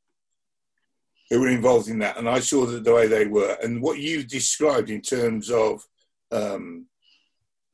who 1.30 1.40
were 1.40 1.48
involved 1.48 1.88
in 1.88 2.00
that, 2.00 2.18
and 2.18 2.28
I 2.28 2.40
saw 2.40 2.66
the, 2.66 2.80
the 2.80 2.92
way 2.92 3.06
they 3.06 3.26
were, 3.26 3.56
and 3.62 3.80
what 3.80 3.98
you 3.98 4.24
described 4.24 4.90
in 4.90 5.00
terms 5.00 5.48
of 5.50 5.80
um, 6.32 6.86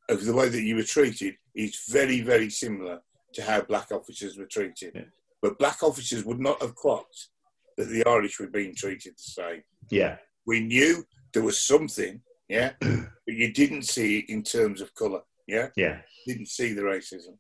of 0.09 0.25
the 0.25 0.35
way 0.35 0.49
that 0.49 0.63
you 0.63 0.77
were 0.77 0.83
treated 0.83 1.35
is 1.55 1.83
very, 1.89 2.21
very 2.21 2.51
similar 2.51 3.01
to 3.33 3.43
how 3.43 3.63
black 3.63 3.91
officers 3.91 4.37
were 4.37 4.47
treated. 4.47 4.93
Yeah. 4.95 5.03
But 5.43 5.59
black 5.59 5.83
officers 5.83 6.25
would 6.25 6.39
not 6.39 6.61
have 6.61 6.75
clocked 6.75 7.29
that 7.77 7.87
the 7.87 8.07
Irish 8.07 8.39
were 8.39 8.47
being 8.47 8.75
treated 8.75 9.15
the 9.15 9.43
same. 9.43 9.63
Yeah, 9.91 10.17
we 10.47 10.61
knew 10.61 11.05
there 11.33 11.43
was 11.43 11.59
something, 11.59 12.21
yeah, 12.49 12.73
but 12.81 13.09
you 13.27 13.53
didn't 13.53 13.83
see 13.83 14.19
it 14.19 14.27
in 14.29 14.43
terms 14.43 14.81
of 14.81 14.95
colour. 14.95 15.23
Yeah, 15.47 15.69
yeah, 15.77 16.01
didn't 16.27 16.49
see 16.49 16.73
the 16.73 16.83
racism 16.83 17.37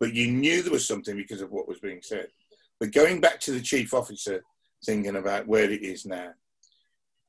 but 0.00 0.14
you 0.14 0.32
knew 0.32 0.62
there 0.62 0.72
was 0.72 0.88
something 0.88 1.14
because 1.14 1.42
of 1.42 1.52
what 1.52 1.68
was 1.68 1.78
being 1.78 2.00
said. 2.02 2.28
But 2.80 2.92
going 2.92 3.20
back 3.20 3.38
to 3.40 3.52
the 3.52 3.60
chief 3.60 3.92
officer 3.92 4.42
thinking 4.84 5.16
about 5.16 5.46
where 5.46 5.70
it 5.70 5.82
is 5.82 6.06
now, 6.06 6.30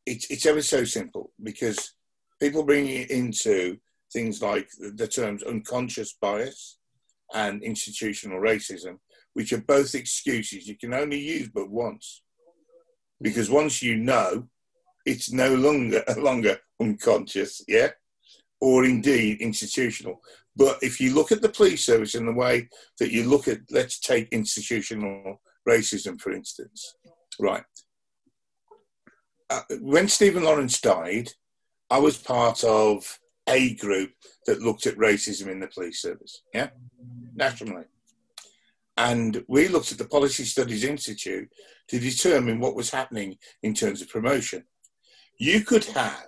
it's, 0.06 0.32
it's 0.32 0.46
ever 0.46 0.62
so 0.62 0.86
simple 0.86 1.32
because 1.44 1.94
people 2.40 2.64
bring 2.64 2.88
it 2.88 3.12
into 3.12 3.78
things 4.12 4.42
like 4.42 4.70
the 4.80 5.08
terms 5.08 5.44
unconscious 5.44 6.14
bias 6.20 6.78
and 7.34 7.62
institutional 7.62 8.40
racism, 8.40 9.00
which 9.34 9.52
are 9.54 9.62
both 9.62 9.94
excuses 9.94 10.68
you 10.68 10.78
can 10.78 10.94
only 10.94 11.20
use 11.20 11.50
but 11.54 11.70
once. 11.70 12.24
Because 13.22 13.50
once 13.50 13.84
you 13.84 13.98
know, 13.98 14.48
it's 15.06 15.32
no 15.32 15.54
longer 15.54 16.04
longer 16.18 16.58
unconscious, 16.80 17.64
yeah, 17.68 17.90
or 18.62 18.86
indeed 18.86 19.42
institutional. 19.42 20.22
But 20.56 20.78
if 20.82 21.02
you 21.02 21.14
look 21.14 21.32
at 21.32 21.42
the 21.42 21.50
police 21.50 21.86
service 21.86 22.16
in 22.16 22.26
the 22.26 22.34
way 22.34 22.70
that 23.00 23.12
you 23.12 23.28
look 23.28 23.48
at, 23.48 23.60
let's 23.72 24.00
take 24.00 24.30
institutional 24.32 25.42
racism, 25.68 26.20
for 26.20 26.32
instance, 26.32 26.96
right? 27.40 27.64
Uh, 29.50 29.62
when 29.82 30.08
Stephen 30.08 30.44
Lawrence 30.44 30.80
died, 30.80 31.30
I 31.90 32.00
was 32.00 32.18
part 32.18 32.64
of 32.64 33.20
a 33.48 33.76
group 33.76 34.12
that 34.46 34.62
looked 34.62 34.86
at 34.86 34.96
racism 34.96 35.48
in 35.48 35.60
the 35.60 35.68
police 35.68 36.02
service, 36.02 36.44
yeah, 36.54 36.70
nationally. 37.36 37.86
And 38.98 39.44
we 39.48 39.68
looked 39.68 39.92
at 39.92 39.98
the 39.98 40.06
Policy 40.06 40.44
Studies 40.44 40.84
Institute 40.84 41.50
to 41.88 42.00
determine 42.00 42.60
what 42.60 42.76
was 42.76 42.92
happening 42.92 43.38
in 43.64 43.74
terms 43.74 44.02
of 44.02 44.10
promotion. 44.10 44.64
You 45.38 45.62
could 45.62 45.86
have 45.86 46.28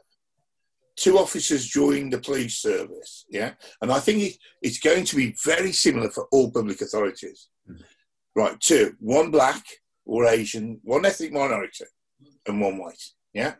two 0.95 1.17
officers 1.17 1.65
join 1.67 2.09
the 2.09 2.19
police 2.19 2.57
service, 2.59 3.25
yeah, 3.29 3.53
and 3.81 3.91
I 3.91 3.99
think 3.99 4.21
it, 4.21 4.37
it's 4.61 4.79
going 4.79 5.05
to 5.05 5.15
be 5.15 5.35
very 5.43 5.71
similar 5.71 6.09
for 6.09 6.27
all 6.31 6.51
public 6.51 6.81
authorities. 6.81 7.49
Mm-hmm. 7.69 7.81
Right, 8.35 8.59
two, 8.59 8.95
one 8.99 9.31
black 9.31 9.63
or 10.05 10.25
Asian, 10.25 10.79
one 10.83 11.05
ethnic 11.05 11.31
minority, 11.31 11.85
and 12.47 12.59
one 12.59 12.77
white, 12.77 13.03
yeah. 13.33 13.55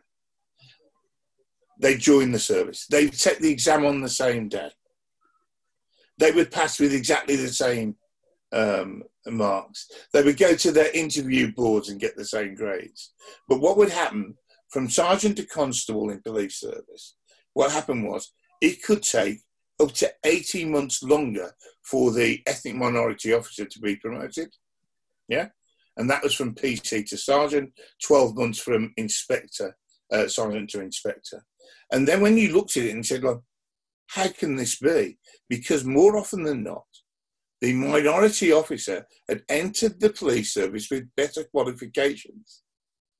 They 1.80 1.96
join 1.96 2.32
the 2.32 2.38
service. 2.38 2.86
They 2.88 3.08
take 3.08 3.40
the 3.40 3.50
exam 3.50 3.84
on 3.84 4.00
the 4.00 4.08
same 4.08 4.48
day. 4.48 4.70
They 6.18 6.30
would 6.30 6.52
pass 6.52 6.78
with 6.78 6.94
exactly 6.94 7.36
the 7.36 7.48
same 7.48 7.96
um, 8.52 9.02
marks. 9.26 9.90
They 10.12 10.22
would 10.22 10.38
go 10.38 10.54
to 10.54 10.72
their 10.72 10.92
interview 10.92 11.52
boards 11.52 11.88
and 11.88 12.00
get 12.00 12.16
the 12.16 12.24
same 12.24 12.54
grades. 12.54 13.12
But 13.48 13.60
what 13.60 13.76
would 13.76 13.90
happen 13.90 14.36
from 14.70 14.88
sergeant 14.88 15.36
to 15.36 15.46
constable 15.46 16.10
in 16.10 16.20
police 16.22 16.60
service, 16.60 17.16
what 17.54 17.72
happened 17.72 18.06
was 18.06 18.32
it 18.60 18.82
could 18.82 19.02
take 19.02 19.40
up 19.80 19.92
to 19.92 20.12
18 20.24 20.70
months 20.70 21.02
longer 21.02 21.52
for 21.82 22.12
the 22.12 22.40
ethnic 22.46 22.74
minority 22.74 23.32
officer 23.32 23.64
to 23.64 23.78
be 23.80 23.96
promoted. 23.96 24.54
Yeah? 25.28 25.48
And 25.96 26.08
that 26.10 26.22
was 26.22 26.34
from 26.34 26.54
PC 26.54 27.06
to 27.08 27.16
sergeant, 27.16 27.72
12 28.02 28.36
months 28.36 28.58
from 28.58 28.92
inspector, 28.96 29.76
uh, 30.12 30.28
sergeant 30.28 30.70
to 30.70 30.80
inspector. 30.80 31.44
And 31.92 32.06
then 32.06 32.20
when 32.20 32.36
you 32.36 32.52
looked 32.52 32.76
at 32.76 32.84
it 32.84 32.94
and 32.94 33.04
said, 33.04 33.22
well, 33.22 33.44
how 34.08 34.28
can 34.28 34.56
this 34.56 34.78
be? 34.78 35.18
Because 35.48 35.84
more 35.84 36.16
often 36.16 36.42
than 36.44 36.62
not, 36.62 36.84
the 37.60 37.72
minority 37.72 38.52
officer 38.52 39.06
had 39.28 39.42
entered 39.48 40.00
the 40.00 40.10
police 40.10 40.52
service 40.52 40.90
with 40.90 41.08
better 41.16 41.44
qualifications, 41.44 42.62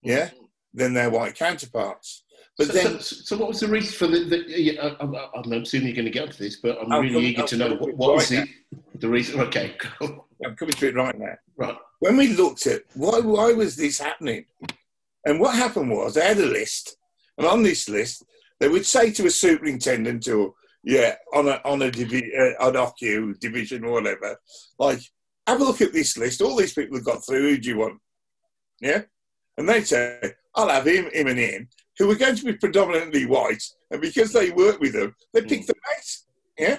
yeah, 0.02 0.30
than 0.74 0.92
their 0.92 1.08
white 1.08 1.34
counterparts. 1.34 2.23
But 2.56 2.68
so, 2.68 2.72
then, 2.72 3.00
so, 3.00 3.16
so, 3.16 3.36
what 3.36 3.48
was 3.48 3.60
the 3.60 3.68
reason 3.68 3.92
for 3.92 4.06
the? 4.06 4.24
the 4.24 4.44
yeah, 4.46 4.80
I, 4.80 4.96
I'm, 5.00 5.14
I'm 5.14 5.52
assuming 5.52 5.88
you're 5.88 5.96
going 5.96 6.04
to 6.04 6.10
get 6.10 6.22
onto 6.22 6.38
this, 6.38 6.56
but 6.56 6.78
I'm 6.80 6.92
I'll 6.92 7.00
really 7.00 7.14
come- 7.14 7.22
eager 7.22 7.40
I'll 7.42 7.48
to 7.48 7.56
know 7.56 7.74
what, 7.74 7.94
what 7.96 8.10
it 8.10 8.14
was 8.14 8.28
the, 8.28 8.48
the 9.00 9.08
reason. 9.08 9.40
Okay. 9.40 9.74
I'm 10.00 10.54
coming 10.56 10.74
to 10.74 10.88
it 10.88 10.94
right 10.94 11.18
now. 11.18 11.34
right. 11.56 11.76
when 11.98 12.16
we 12.16 12.28
looked 12.28 12.66
at 12.66 12.82
why, 12.94 13.18
why 13.20 13.52
was 13.52 13.74
this 13.76 13.98
happening, 13.98 14.44
and 15.24 15.40
what 15.40 15.56
happened 15.56 15.90
was 15.90 16.14
they 16.14 16.24
had 16.24 16.38
a 16.38 16.46
list, 16.46 16.96
and 17.38 17.46
on 17.46 17.62
this 17.62 17.88
list 17.88 18.24
they 18.60 18.68
would 18.68 18.86
say 18.86 19.10
to 19.10 19.26
a 19.26 19.30
superintendent 19.30 20.28
or 20.28 20.54
yeah 20.84 21.16
on 21.32 21.48
a 21.48 21.60
on 21.64 21.82
a 21.82 21.90
divi- 21.90 22.32
uh, 22.36 22.64
on 22.66 22.74
OCU 22.74 23.38
division 23.40 23.84
or 23.84 23.92
whatever, 23.92 24.36
like 24.78 25.00
have 25.46 25.60
a 25.60 25.64
look 25.64 25.80
at 25.80 25.92
this 25.92 26.16
list. 26.16 26.40
All 26.40 26.56
these 26.56 26.72
people 26.72 26.96
have 26.96 27.04
got 27.04 27.26
through. 27.26 27.48
Who 27.48 27.58
do 27.58 27.68
you 27.68 27.78
want? 27.78 28.00
Yeah, 28.80 29.02
and 29.58 29.68
they 29.68 29.82
say 29.82 30.20
I'll 30.54 30.68
have 30.68 30.86
him, 30.86 31.10
him, 31.12 31.26
and 31.26 31.38
him, 31.38 31.68
who 31.98 32.10
are 32.10 32.16
going 32.16 32.36
to 32.36 32.44
be 32.44 32.54
predominantly 32.54 33.26
white, 33.26 33.62
and 33.90 34.00
because 34.00 34.32
they 34.32 34.50
work 34.50 34.80
with 34.80 34.92
them, 34.92 35.14
they 35.32 35.40
hmm. 35.40 35.48
pick 35.48 35.66
the 35.66 35.74
best. 35.88 36.26
Yeah, 36.58 36.78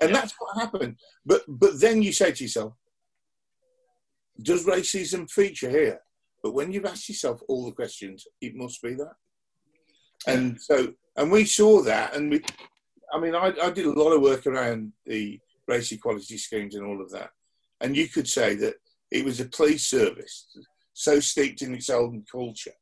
and 0.00 0.10
Yeah. 0.10 0.20
that's 0.20 0.34
what 0.38 0.60
happened. 0.60 0.96
But 1.24 1.42
but 1.48 1.80
then 1.80 2.02
you 2.02 2.12
say 2.12 2.32
to 2.32 2.44
yourself, 2.44 2.74
does 4.40 4.64
racism 4.66 5.30
feature 5.30 5.70
here? 5.70 6.00
But 6.42 6.54
when 6.54 6.72
you've 6.72 6.84
asked 6.84 7.08
yourself 7.08 7.40
all 7.48 7.64
the 7.64 7.72
questions, 7.72 8.26
it 8.40 8.54
must 8.54 8.80
be 8.82 8.94
that. 8.94 9.14
And 10.26 10.60
so, 10.60 10.94
and 11.16 11.30
we 11.30 11.44
saw 11.44 11.82
that, 11.82 12.14
and 12.14 12.30
we, 12.30 12.42
I 13.12 13.18
mean, 13.18 13.34
I, 13.34 13.52
I 13.62 13.70
did 13.70 13.86
a 13.86 13.90
lot 13.90 14.12
of 14.12 14.22
work 14.22 14.46
around 14.46 14.92
the 15.04 15.40
race 15.66 15.90
equality 15.92 16.38
schemes 16.38 16.74
and 16.74 16.86
all 16.86 17.00
of 17.00 17.10
that. 17.10 17.30
And 17.80 17.96
you 17.96 18.08
could 18.08 18.28
say 18.28 18.54
that 18.56 18.74
it 19.10 19.24
was 19.24 19.40
a 19.40 19.46
police 19.46 19.86
service 19.86 20.46
so 20.92 21.20
steeped 21.20 21.62
in 21.62 21.74
its 21.74 21.90
own 21.90 22.24
culture 22.30 22.72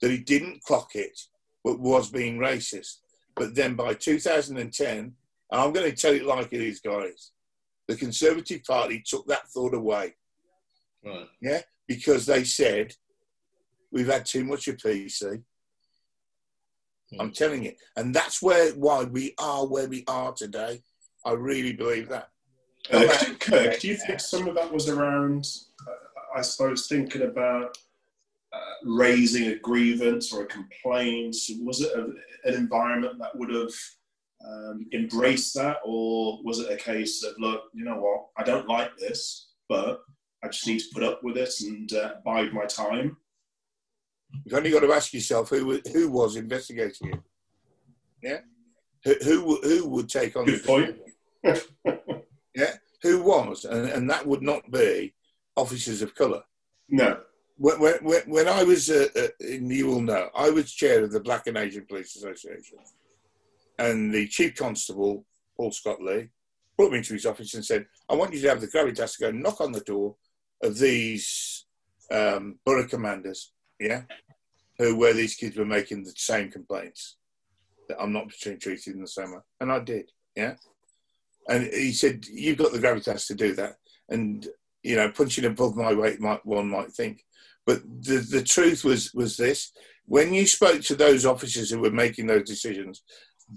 that 0.00 0.10
he 0.10 0.18
didn't 0.18 0.62
clock 0.62 0.90
it, 0.94 1.18
but 1.64 1.80
was 1.80 2.10
being 2.10 2.38
racist. 2.38 2.98
But 3.36 3.54
then 3.54 3.74
by 3.74 3.94
2010, 3.94 4.98
and 4.98 5.14
I'm 5.50 5.72
going 5.72 5.90
to 5.90 5.96
tell 5.96 6.14
it 6.14 6.24
like 6.24 6.52
it 6.52 6.60
is, 6.60 6.80
guys, 6.80 7.32
the 7.88 7.96
Conservative 7.96 8.62
Party 8.64 9.02
took 9.04 9.26
that 9.26 9.48
thought 9.48 9.74
away 9.74 10.14
Right. 11.04 11.26
Yeah, 11.40 11.60
because 11.88 12.26
they 12.26 12.44
said 12.44 12.94
we've 13.90 14.06
had 14.06 14.26
too 14.26 14.44
much 14.44 14.68
of 14.68 14.76
PC. 14.76 15.42
I'm 17.18 17.32
telling 17.32 17.64
you, 17.64 17.72
and 17.96 18.14
that's 18.14 18.40
where 18.40 18.70
why 18.72 19.02
we 19.02 19.34
are 19.38 19.66
where 19.66 19.88
we 19.88 20.04
are 20.06 20.32
today. 20.32 20.82
I 21.24 21.32
really 21.32 21.72
believe 21.72 22.08
that. 22.08 22.28
Uh, 22.92 23.08
Kirk, 23.08 23.40
Kirk, 23.40 23.80
do 23.80 23.88
you 23.88 23.96
think 23.96 24.20
some 24.20 24.46
of 24.46 24.54
that 24.54 24.72
was 24.72 24.88
around, 24.88 25.46
uh, 25.86 26.38
I 26.38 26.42
suppose, 26.42 26.86
thinking 26.86 27.22
about 27.22 27.76
uh, 28.52 28.74
raising 28.84 29.48
a 29.48 29.58
grievance 29.58 30.32
or 30.32 30.42
a 30.42 30.46
complaint? 30.46 31.36
Was 31.60 31.80
it 31.80 31.92
a, 31.96 32.04
an 32.48 32.54
environment 32.54 33.18
that 33.18 33.36
would 33.36 33.50
have 33.50 33.72
um, 34.46 34.86
embraced 34.92 35.54
that, 35.54 35.78
or 35.84 36.40
was 36.42 36.60
it 36.60 36.72
a 36.72 36.76
case 36.76 37.22
of, 37.24 37.34
look, 37.38 37.64
you 37.74 37.84
know 37.84 37.96
what, 37.96 38.26
I 38.36 38.42
don't 38.42 38.68
like 38.68 38.96
this, 38.96 39.50
but 39.68 40.00
I 40.42 40.48
just 40.48 40.66
need 40.66 40.80
to 40.80 40.94
put 40.94 41.02
up 41.02 41.22
with 41.22 41.36
it 41.36 41.52
and 41.60 41.92
uh, 41.92 42.14
bide 42.24 42.52
my 42.52 42.64
time? 42.64 43.16
You've 44.44 44.54
only 44.54 44.70
got 44.70 44.80
to 44.80 44.92
ask 44.92 45.12
yourself 45.12 45.50
who 45.50 45.80
who 45.92 46.08
was 46.08 46.36
investigating 46.36 47.08
you. 47.08 47.22
Yeah, 48.22 48.38
who 49.04 49.14
who, 49.24 49.60
who 49.62 49.88
would 49.88 50.08
take 50.08 50.36
on 50.36 50.44
Good 50.44 50.62
the 50.62 50.66
point. 50.66 50.96
Yeah, 52.54 52.74
who 53.02 53.22
was, 53.22 53.64
and, 53.64 53.88
and 53.88 54.10
that 54.10 54.26
would 54.26 54.42
not 54.42 54.70
be 54.70 55.14
officers 55.56 56.02
of 56.02 56.14
colour. 56.14 56.42
No. 56.88 57.20
When, 57.62 57.78
when, 57.78 58.22
when 58.22 58.48
I 58.48 58.64
was, 58.64 58.88
uh, 58.88 59.08
uh, 59.14 59.28
you 59.46 59.86
will 59.86 60.00
know, 60.00 60.30
I 60.34 60.48
was 60.48 60.72
chair 60.72 61.04
of 61.04 61.12
the 61.12 61.20
Black 61.20 61.46
and 61.46 61.58
Asian 61.58 61.84
Police 61.86 62.16
Association, 62.16 62.78
and 63.78 64.14
the 64.14 64.26
chief 64.28 64.54
constable, 64.54 65.26
Paul 65.58 65.70
Scott 65.70 66.00
Lee, 66.00 66.30
brought 66.78 66.90
me 66.90 66.98
into 66.98 67.12
his 67.12 67.26
office 67.26 67.52
and 67.52 67.62
said, 67.62 67.84
"I 68.08 68.14
want 68.14 68.32
you 68.32 68.40
to 68.40 68.48
have 68.48 68.62
the 68.62 68.66
gravitas 68.66 69.18
to 69.18 69.24
go 69.24 69.30
knock 69.30 69.60
on 69.60 69.72
the 69.72 69.80
door 69.82 70.16
of 70.62 70.78
these 70.78 71.66
um, 72.10 72.58
borough 72.64 72.88
commanders, 72.88 73.52
yeah, 73.78 74.04
who 74.78 74.96
where 74.96 75.12
these 75.12 75.34
kids 75.34 75.58
were 75.58 75.66
making 75.66 76.04
the 76.04 76.14
same 76.16 76.50
complaints 76.50 77.18
that 77.90 78.00
I'm 78.00 78.14
not 78.14 78.32
being 78.42 78.58
treated 78.58 78.94
in 78.94 79.02
the 79.02 79.06
same 79.06 79.32
way," 79.32 79.40
and 79.60 79.70
I 79.70 79.80
did, 79.80 80.10
yeah. 80.34 80.54
And 81.46 81.66
he 81.66 81.92
said, 81.92 82.24
"You've 82.24 82.56
got 82.56 82.72
the 82.72 82.78
gravitas 82.78 83.26
to 83.26 83.34
do 83.34 83.54
that," 83.56 83.76
and 84.08 84.48
you 84.82 84.96
know, 84.96 85.10
punching 85.10 85.44
above 85.44 85.76
my 85.76 85.92
weight, 85.92 86.20
might 86.20 86.46
one 86.46 86.70
might 86.70 86.90
think. 86.92 87.22
But 87.70 87.82
the, 88.02 88.18
the 88.18 88.42
truth 88.42 88.82
was 88.82 89.14
was 89.14 89.36
this: 89.36 89.70
when 90.06 90.34
you 90.34 90.44
spoke 90.44 90.80
to 90.82 90.96
those 90.96 91.24
officers 91.24 91.70
who 91.70 91.78
were 91.78 91.92
making 91.92 92.26
those 92.26 92.42
decisions, 92.42 93.04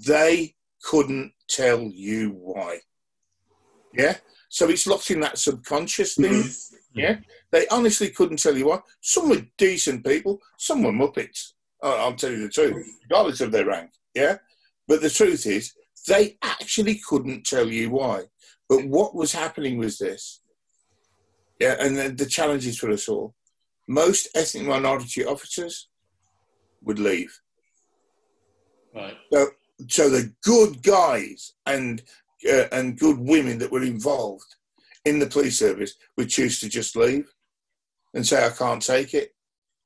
they 0.06 0.54
couldn't 0.84 1.32
tell 1.48 1.82
you 1.82 2.30
why. 2.30 2.78
Yeah, 3.92 4.18
so 4.50 4.70
it's 4.70 4.86
locked 4.86 5.10
in 5.10 5.22
that 5.22 5.40
subconscious 5.40 6.14
thing. 6.14 6.44
Mm-hmm. 6.44 7.00
Yeah, 7.00 7.16
they 7.52 7.68
honestly 7.70 8.12
couldn't 8.12 8.38
tell 8.38 8.56
you 8.56 8.68
why. 8.68 8.82
Some 9.02 9.30
were 9.30 9.48
decent 9.58 10.06
people, 10.06 10.40
some 10.60 10.84
were 10.84 10.92
muppets. 10.92 11.54
I'll 11.82 12.14
tell 12.14 12.30
you 12.30 12.44
the 12.44 12.50
truth, 12.50 12.86
regardless 13.10 13.42
of 13.42 13.52
their 13.52 13.66
rank. 13.66 13.90
Yeah, 14.14 14.38
but 14.88 15.02
the 15.02 15.10
truth 15.10 15.48
is, 15.48 15.74
they 16.08 16.38
actually 16.44 17.02
couldn't 17.10 17.48
tell 17.48 17.68
you 17.68 17.90
why. 17.90 18.26
But 18.70 18.86
what 18.86 19.16
was 19.16 19.34
happening 19.34 19.80
was 19.80 19.98
this. 19.98 20.42
Yeah, 21.60 21.78
and 21.80 21.98
the, 21.98 22.10
the 22.10 22.28
challenges 22.28 22.78
for 22.78 22.92
us 22.92 23.10
all. 23.10 23.34
Most 23.88 24.30
ethnic 24.36 24.66
minority 24.66 25.26
officers 25.26 25.90
would 26.84 27.00
leave. 27.00 27.40
Right. 28.96 29.18
So, 29.32 29.48
so 29.90 30.10
the 30.10 30.34
good 30.44 30.84
guys 30.84 31.54
and 31.66 32.02
uh, 32.50 32.66
and 32.72 33.00
good 33.00 33.18
women 33.20 33.58
that 33.60 33.72
were 33.72 33.84
involved 33.84 34.56
in 35.06 35.20
the 35.20 35.28
police 35.28 35.58
service 35.60 35.96
would 36.18 36.30
choose 36.30 36.60
to 36.60 36.70
just 36.70 36.96
leave 36.96 37.32
and 38.14 38.26
say, 38.26 38.46
"I 38.46 38.50
can't 38.50 38.82
take 38.82 39.14
it," 39.14 39.34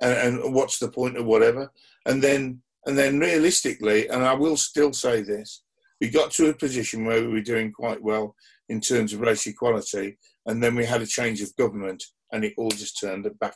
and, 0.01 0.43
and 0.43 0.53
what's 0.53 0.79
the 0.79 0.89
point 0.89 1.17
of 1.17 1.25
whatever? 1.25 1.71
And 2.05 2.21
then 2.21 2.61
and 2.85 2.97
then 2.97 3.19
realistically, 3.19 4.07
and 4.09 4.23
I 4.23 4.33
will 4.33 4.57
still 4.57 4.93
say 4.93 5.21
this, 5.21 5.63
we 5.99 6.09
got 6.09 6.31
to 6.31 6.49
a 6.49 6.53
position 6.53 7.05
where 7.05 7.21
we 7.21 7.27
were 7.27 7.41
doing 7.41 7.71
quite 7.71 8.01
well 8.01 8.35
in 8.69 8.81
terms 8.81 9.13
of 9.13 9.21
race 9.21 9.47
equality, 9.47 10.17
and 10.45 10.61
then 10.61 10.75
we 10.75 10.85
had 10.85 11.01
a 11.01 11.07
change 11.07 11.41
of 11.41 11.55
government, 11.55 12.03
and 12.31 12.43
it 12.43 12.53
all 12.57 12.69
just 12.69 12.99
turned 12.99 13.27
back 13.39 13.55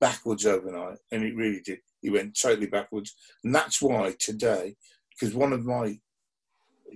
backwards 0.00 0.46
overnight, 0.46 0.98
and 1.12 1.22
it 1.22 1.36
really 1.36 1.60
did. 1.60 1.78
He 2.00 2.10
went 2.10 2.38
totally 2.40 2.66
backwards, 2.66 3.14
and 3.44 3.54
that's 3.54 3.82
why 3.82 4.14
today, 4.18 4.76
because 5.10 5.34
one 5.34 5.52
of 5.52 5.64
my, 5.64 5.98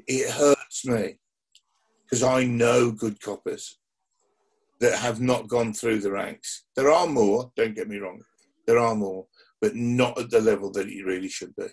it 0.07 0.31
hurts 0.31 0.87
me, 0.87 1.19
because 2.05 2.23
I 2.23 2.45
know 2.45 2.91
good 2.91 3.21
coppers 3.21 3.79
that 4.81 4.99
have 4.99 5.21
not 5.21 5.49
gone 5.49 5.73
through 5.73 6.01
the 6.01 6.11
ranks. 6.11 6.65
There 6.77 6.91
are 6.91 7.07
more. 7.07 7.53
Don't 7.57 7.75
get 7.75 7.89
me 7.89 7.99
wrong, 7.99 8.23
there 8.67 8.79
are 8.79 8.95
more, 8.95 9.27
but 9.61 9.75
not 9.75 10.19
at 10.19 10.31
the 10.31 10.41
level 10.41 10.71
that 10.73 10.89
it 10.89 11.05
really 11.05 11.29
should 11.29 11.55
be. 11.57 11.67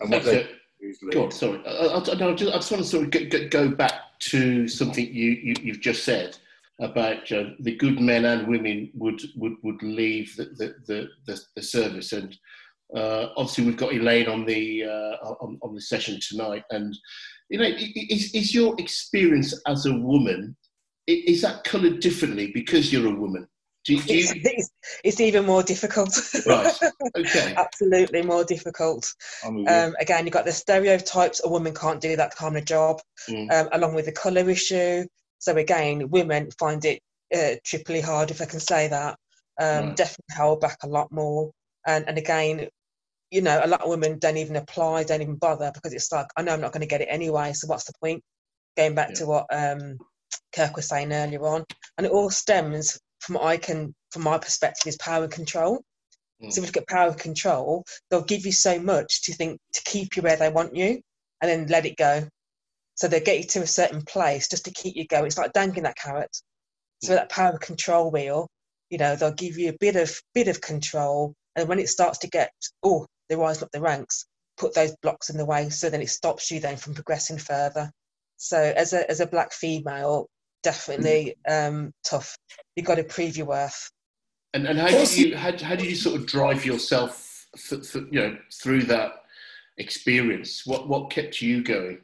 And 0.00 0.10
what 0.10 0.24
they 0.24 0.42
Kirk. 0.42 0.50
do 0.80 0.88
is 0.88 0.98
leave. 1.02 1.12
Go 1.12 1.24
on, 1.24 1.30
sorry. 1.30 1.62
I, 1.66 1.70
I, 1.70 1.98
I, 1.98 2.34
just, 2.34 2.52
I 2.52 2.56
just 2.56 2.70
want 2.70 2.82
to 2.82 2.88
sort 2.88 3.04
of 3.04 3.10
go, 3.10 3.26
go, 3.26 3.48
go 3.48 3.68
back 3.68 3.94
to 4.20 4.68
something 4.68 5.06
you, 5.06 5.30
you, 5.30 5.54
you've 5.62 5.80
just 5.80 6.04
said 6.04 6.36
about 6.80 7.30
uh, 7.32 7.44
the 7.60 7.76
good 7.76 8.00
men 8.00 8.24
and 8.24 8.48
women 8.48 8.90
would, 8.94 9.20
would, 9.36 9.54
would 9.62 9.82
leave 9.82 10.34
the, 10.36 10.44
the, 10.56 10.74
the, 10.86 11.08
the, 11.26 11.40
the 11.56 11.62
service. 11.62 12.12
And 12.12 12.36
uh, 12.96 13.28
obviously, 13.36 13.64
we've 13.64 13.76
got 13.76 13.92
Elaine 13.92 14.28
on 14.28 14.44
the, 14.44 14.84
uh, 14.84 15.16
on, 15.40 15.58
on 15.62 15.74
the 15.74 15.80
session 15.80 16.18
tonight. 16.26 16.64
And, 16.70 16.96
you 17.50 17.58
know, 17.58 17.64
i- 17.64 17.68
i- 17.68 18.06
is, 18.10 18.34
is 18.34 18.54
your 18.54 18.74
experience 18.78 19.54
as 19.66 19.86
a 19.86 19.94
woman, 19.94 20.56
is 21.06 21.42
that 21.42 21.64
coloured 21.64 22.00
differently 22.00 22.50
because 22.52 22.92
you're 22.92 23.08
a 23.08 23.14
woman? 23.14 23.46
Do, 23.84 23.94
you- 23.94 24.02
do 24.02 24.14
It's, 24.14 24.34
you, 24.34 24.40
it's, 24.44 24.70
it's 25.04 25.20
even 25.20 25.44
more 25.46 25.62
difficult. 25.62 26.16
right, 26.46 26.72
okay. 27.16 27.54
Absolutely 27.58 28.22
more 28.22 28.44
difficult. 28.44 29.12
I'm 29.44 29.56
with 29.56 29.66
you. 29.68 29.72
Um, 29.72 29.96
again, 30.00 30.24
you've 30.24 30.32
got 30.32 30.44
the 30.44 30.52
stereotypes 30.52 31.40
a 31.44 31.48
woman 31.48 31.74
can't 31.74 32.00
do 32.00 32.16
that 32.16 32.34
kind 32.34 32.56
of 32.56 32.64
job, 32.64 33.00
Mm. 33.28 33.52
um, 33.52 33.68
along 33.72 33.94
with 33.94 34.06
the 34.06 34.12
colour 34.12 34.48
issue. 34.50 35.04
So 35.42 35.56
again, 35.56 36.08
women 36.08 36.50
find 36.56 36.84
it 36.84 37.00
uh, 37.34 37.56
triply 37.64 38.00
hard, 38.00 38.30
if 38.30 38.40
I 38.40 38.44
can 38.44 38.60
say 38.60 38.86
that. 38.86 39.16
Um, 39.60 39.86
Right. 39.86 39.96
Definitely 39.96 40.36
held 40.36 40.60
back 40.60 40.78
a 40.84 40.86
lot 40.86 41.10
more. 41.10 41.50
And, 41.84 42.06
and 42.06 42.16
again, 42.16 42.68
you 43.32 43.42
know, 43.42 43.60
a 43.60 43.66
lot 43.66 43.82
of 43.82 43.90
women 43.90 44.20
don't 44.20 44.36
even 44.36 44.54
apply, 44.54 45.02
don't 45.02 45.20
even 45.20 45.34
bother 45.34 45.72
because 45.74 45.92
it's 45.92 46.12
like, 46.12 46.28
I 46.36 46.42
know 46.42 46.52
I'm 46.52 46.60
not 46.60 46.70
going 46.72 46.82
to 46.82 46.86
get 46.86 47.00
it 47.00 47.08
anyway. 47.10 47.54
So 47.54 47.66
what's 47.66 47.86
the 47.86 47.92
point? 48.00 48.22
Going 48.76 48.94
back 48.94 49.08
Yeah. 49.08 49.14
to 49.16 49.26
what 49.26 49.46
um, 49.50 49.98
Kirk 50.54 50.76
was 50.76 50.88
saying 50.88 51.12
earlier 51.12 51.44
on, 51.44 51.64
and 51.98 52.06
it 52.06 52.12
all 52.12 52.30
stems 52.30 53.00
from 53.18 53.36
I 53.38 53.56
can, 53.56 53.92
from 54.12 54.22
my 54.22 54.38
perspective, 54.38 54.86
is 54.86 54.96
power 54.98 55.24
and 55.24 55.32
control. 55.32 55.82
Mm. 56.40 56.52
So 56.52 56.60
if 56.60 56.66
you 56.66 56.66
look 56.68 56.76
at 56.76 56.86
power 56.86 57.10
and 57.10 57.18
control, 57.18 57.84
they'll 58.08 58.22
give 58.22 58.46
you 58.46 58.52
so 58.52 58.78
much 58.78 59.22
to 59.22 59.34
think 59.34 59.58
to 59.72 59.82
keep 59.84 60.14
you 60.16 60.22
where 60.22 60.36
they 60.36 60.50
want 60.50 60.76
you, 60.76 61.00
and 61.40 61.50
then 61.50 61.66
let 61.66 61.84
it 61.84 61.96
go. 61.96 62.28
So 62.94 63.08
they 63.08 63.20
get 63.20 63.38
you 63.38 63.44
to 63.44 63.62
a 63.62 63.66
certain 63.66 64.02
place 64.02 64.48
just 64.48 64.64
to 64.66 64.70
keep 64.70 64.96
you 64.96 65.06
going. 65.06 65.26
It's 65.26 65.38
like 65.38 65.52
dangling 65.52 65.84
that 65.84 65.96
carrot. 65.96 66.34
So 67.02 67.14
that 67.14 67.30
power 67.30 67.58
control 67.58 68.10
wheel, 68.10 68.48
you 68.90 68.98
know, 68.98 69.16
they'll 69.16 69.32
give 69.32 69.58
you 69.58 69.70
a 69.70 69.78
bit 69.80 69.96
of 69.96 70.14
bit 70.34 70.48
of 70.48 70.60
control, 70.60 71.34
and 71.56 71.68
when 71.68 71.78
it 71.78 71.88
starts 71.88 72.18
to 72.18 72.28
get, 72.28 72.50
oh, 72.84 73.06
they're 73.28 73.38
rising 73.38 73.64
up 73.64 73.70
the 73.72 73.80
ranks, 73.80 74.26
put 74.56 74.74
those 74.74 74.94
blocks 75.02 75.30
in 75.30 75.36
the 75.36 75.44
way, 75.44 75.68
so 75.70 75.90
then 75.90 76.02
it 76.02 76.10
stops 76.10 76.50
you 76.50 76.60
then 76.60 76.76
from 76.76 76.94
progressing 76.94 77.38
further. 77.38 77.90
So 78.36 78.58
as 78.58 78.92
a 78.92 79.08
as 79.10 79.20
a 79.20 79.26
black 79.26 79.52
female, 79.52 80.28
definitely 80.62 81.34
um, 81.48 81.92
tough. 82.04 82.36
You've 82.76 82.86
got 82.86 82.96
to 82.96 83.04
prove 83.04 83.36
your 83.36 83.46
worth. 83.46 83.90
And 84.54 84.66
and 84.66 84.78
how 84.78 84.88
did 84.88 85.16
you 85.16 85.36
how, 85.36 85.56
how 85.56 85.74
did 85.74 85.86
you 85.86 85.96
sort 85.96 86.20
of 86.20 86.26
drive 86.26 86.64
yourself 86.64 87.46
th- 87.68 87.90
th- 87.90 88.06
you 88.10 88.20
know 88.20 88.36
through 88.62 88.84
that 88.84 89.12
experience? 89.78 90.66
What 90.66 90.88
what 90.88 91.10
kept 91.10 91.40
you 91.40 91.62
going? 91.64 92.00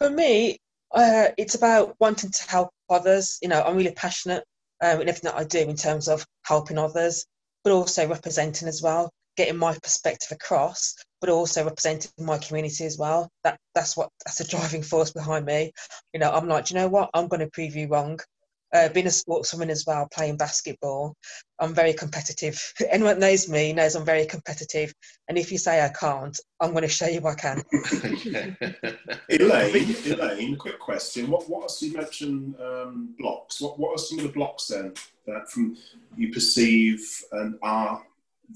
For 0.00 0.08
me, 0.08 0.56
uh, 0.92 1.28
it's 1.36 1.54
about 1.54 1.94
wanting 2.00 2.30
to 2.30 2.50
help 2.50 2.70
others. 2.88 3.38
You 3.42 3.48
know, 3.48 3.60
I'm 3.62 3.76
really 3.76 3.92
passionate 3.92 4.44
um, 4.80 5.02
in 5.02 5.10
everything 5.10 5.30
that 5.30 5.38
I 5.38 5.44
do 5.44 5.58
in 5.58 5.76
terms 5.76 6.08
of 6.08 6.24
helping 6.42 6.78
others, 6.78 7.26
but 7.64 7.74
also 7.74 8.08
representing 8.08 8.66
as 8.66 8.80
well, 8.80 9.10
getting 9.36 9.58
my 9.58 9.74
perspective 9.82 10.32
across, 10.32 10.94
but 11.20 11.28
also 11.28 11.64
representing 11.64 12.10
my 12.18 12.38
community 12.38 12.86
as 12.86 12.96
well. 12.96 13.28
That 13.44 13.58
that's 13.74 13.94
what 13.94 14.08
that's 14.24 14.40
a 14.40 14.48
driving 14.56 14.82
force 14.82 15.10
behind 15.10 15.44
me. 15.44 15.70
You 16.14 16.20
know, 16.20 16.30
I'm 16.32 16.48
like, 16.48 16.70
you 16.70 16.76
know 16.76 16.88
what? 16.88 17.10
I'm 17.12 17.28
going 17.28 17.40
to 17.40 17.50
prove 17.52 17.76
you 17.76 17.88
wrong. 17.88 18.20
Uh, 18.72 18.88
being 18.90 19.06
a 19.06 19.10
sportswoman 19.10 19.68
as 19.68 19.84
well, 19.84 20.06
playing 20.12 20.36
basketball, 20.36 21.16
I'm 21.58 21.74
very 21.74 21.92
competitive. 21.92 22.60
Anyone 22.90 23.18
that 23.18 23.26
knows 23.26 23.48
me 23.48 23.72
knows 23.72 23.96
I'm 23.96 24.04
very 24.04 24.26
competitive. 24.26 24.92
And 25.28 25.36
if 25.36 25.50
you 25.50 25.58
say 25.58 25.84
I 25.84 25.88
can't, 25.88 26.38
I'm 26.60 26.70
going 26.70 26.82
to 26.82 26.88
show 26.88 27.06
you 27.06 27.20
I 27.26 27.34
can. 27.34 27.62
Elaine, 29.28 29.96
Elaine, 30.06 30.56
quick 30.56 30.78
question. 30.78 31.30
What 31.30 31.48
what 31.50 31.62
else 31.62 31.82
you 31.82 31.92
mentioned 31.94 32.54
um, 32.60 33.14
blocks? 33.18 33.60
What 33.60 33.78
what 33.78 33.94
are 33.94 33.98
some 33.98 34.18
of 34.18 34.24
the 34.24 34.32
blocks 34.32 34.68
then 34.68 34.94
that 35.26 35.50
from 35.50 35.76
you 36.16 36.32
perceive 36.32 37.00
and 37.32 37.56
are 37.62 38.02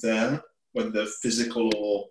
there, 0.00 0.42
whether 0.72 0.90
they're 0.90 1.06
physical 1.06 1.70
or 1.76 2.06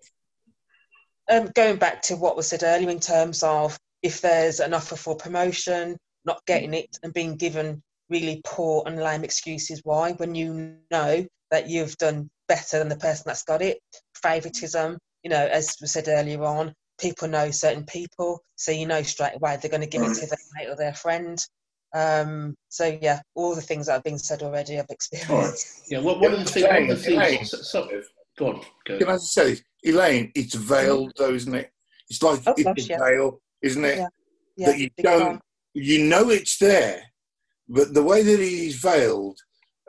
um, 1.30 1.50
going 1.56 1.78
back 1.78 2.02
to 2.04 2.16
what 2.16 2.36
was 2.36 2.48
said 2.48 2.63
earlier 2.63 2.89
in 2.89 3.00
terms 3.00 3.44
of 3.44 3.78
if 4.02 4.22
there's 4.22 4.60
an 4.60 4.74
offer 4.74 4.96
for 4.96 5.16
promotion, 5.16 5.98
not 6.26 6.46
getting 6.46 6.74
it 6.74 6.98
and 7.04 7.13
being 7.13 7.36
given 7.38 7.82
really 8.13 8.41
poor 8.45 8.84
and 8.86 8.97
lame 8.97 9.23
excuses 9.23 9.82
why, 9.84 10.13
when 10.13 10.36
you 10.36 10.78
know 10.91 11.26
that 11.52 11.67
you've 11.67 11.97
done 11.97 12.30
better 12.47 12.80
than 12.80 12.89
the 12.89 12.95
person 12.95 13.23
that's 13.26 13.43
got 13.43 13.62
it. 13.62 13.80
Favoritism, 14.21 14.97
you 15.23 15.30
know, 15.30 15.47
as 15.47 15.76
we 15.82 15.88
said 15.88 16.08
earlier 16.08 16.43
on, 16.43 16.73
people 16.99 17.28
know 17.28 17.52
certain 17.52 17.86
people, 17.86 18.39
so 18.56 18.71
you 18.71 18.86
know 18.86 19.02
straight 19.02 19.36
away 19.36 19.58
they're 19.58 19.71
going 19.71 19.82
to 19.82 19.88
give 19.88 20.04
it 20.04 20.13
to 20.13 20.28
their 20.28 20.38
mate 20.56 20.69
or 20.69 20.76
their 20.76 20.93
friend. 20.93 21.43
Um, 21.95 22.56
so 22.69 22.97
yeah, 23.02 23.21
all 23.36 23.56
the 23.56 23.62
things 23.62 23.88
that 23.88 23.93
have 23.93 24.04
been 24.04 24.17
said 24.17 24.41
already, 24.43 24.80
I've 24.80 24.86
experienced. 24.89 25.91
yeah, 25.91 25.99
what, 25.99 26.19
one 26.19 26.34
of 26.34 26.39
the 26.39 26.45
things, 26.45 26.67
one 26.67 26.89
of 26.89 27.04
the 27.04 27.13
Elaine. 27.15 27.45
So, 27.45 27.58
so, 27.58 28.02
go 28.38 28.47
on, 28.47 28.62
go. 28.86 28.97
Can 28.97 29.10
I 29.10 29.13
just 29.13 29.34
say, 29.34 29.58
Elaine, 29.84 30.32
it's 30.36 30.56
veiled 30.56 31.13
though, 31.17 31.34
isn't 31.34 31.54
it? 31.54 31.71
It's 32.10 32.21
like 32.21 32.41
Oh, 32.45 32.54
it's 32.58 32.63
gosh, 32.63 32.86
a 32.86 32.93
yeah. 32.93 32.99
veil, 32.99 33.39
isn't 33.62 33.86
it? 33.86 33.97
Yeah. 33.97 34.08
Yeah, 34.56 34.67
that 34.67 34.80
you 34.80 34.89
don't, 35.02 35.19
time. 35.19 35.41
you 35.73 36.04
know 36.06 36.30
it's 36.30 36.58
there, 36.58 37.02
but 37.74 37.94
the 37.94 38.04
way 38.04 38.22
that 38.22 38.40
he's 38.40 38.76
veiled, 38.76 39.40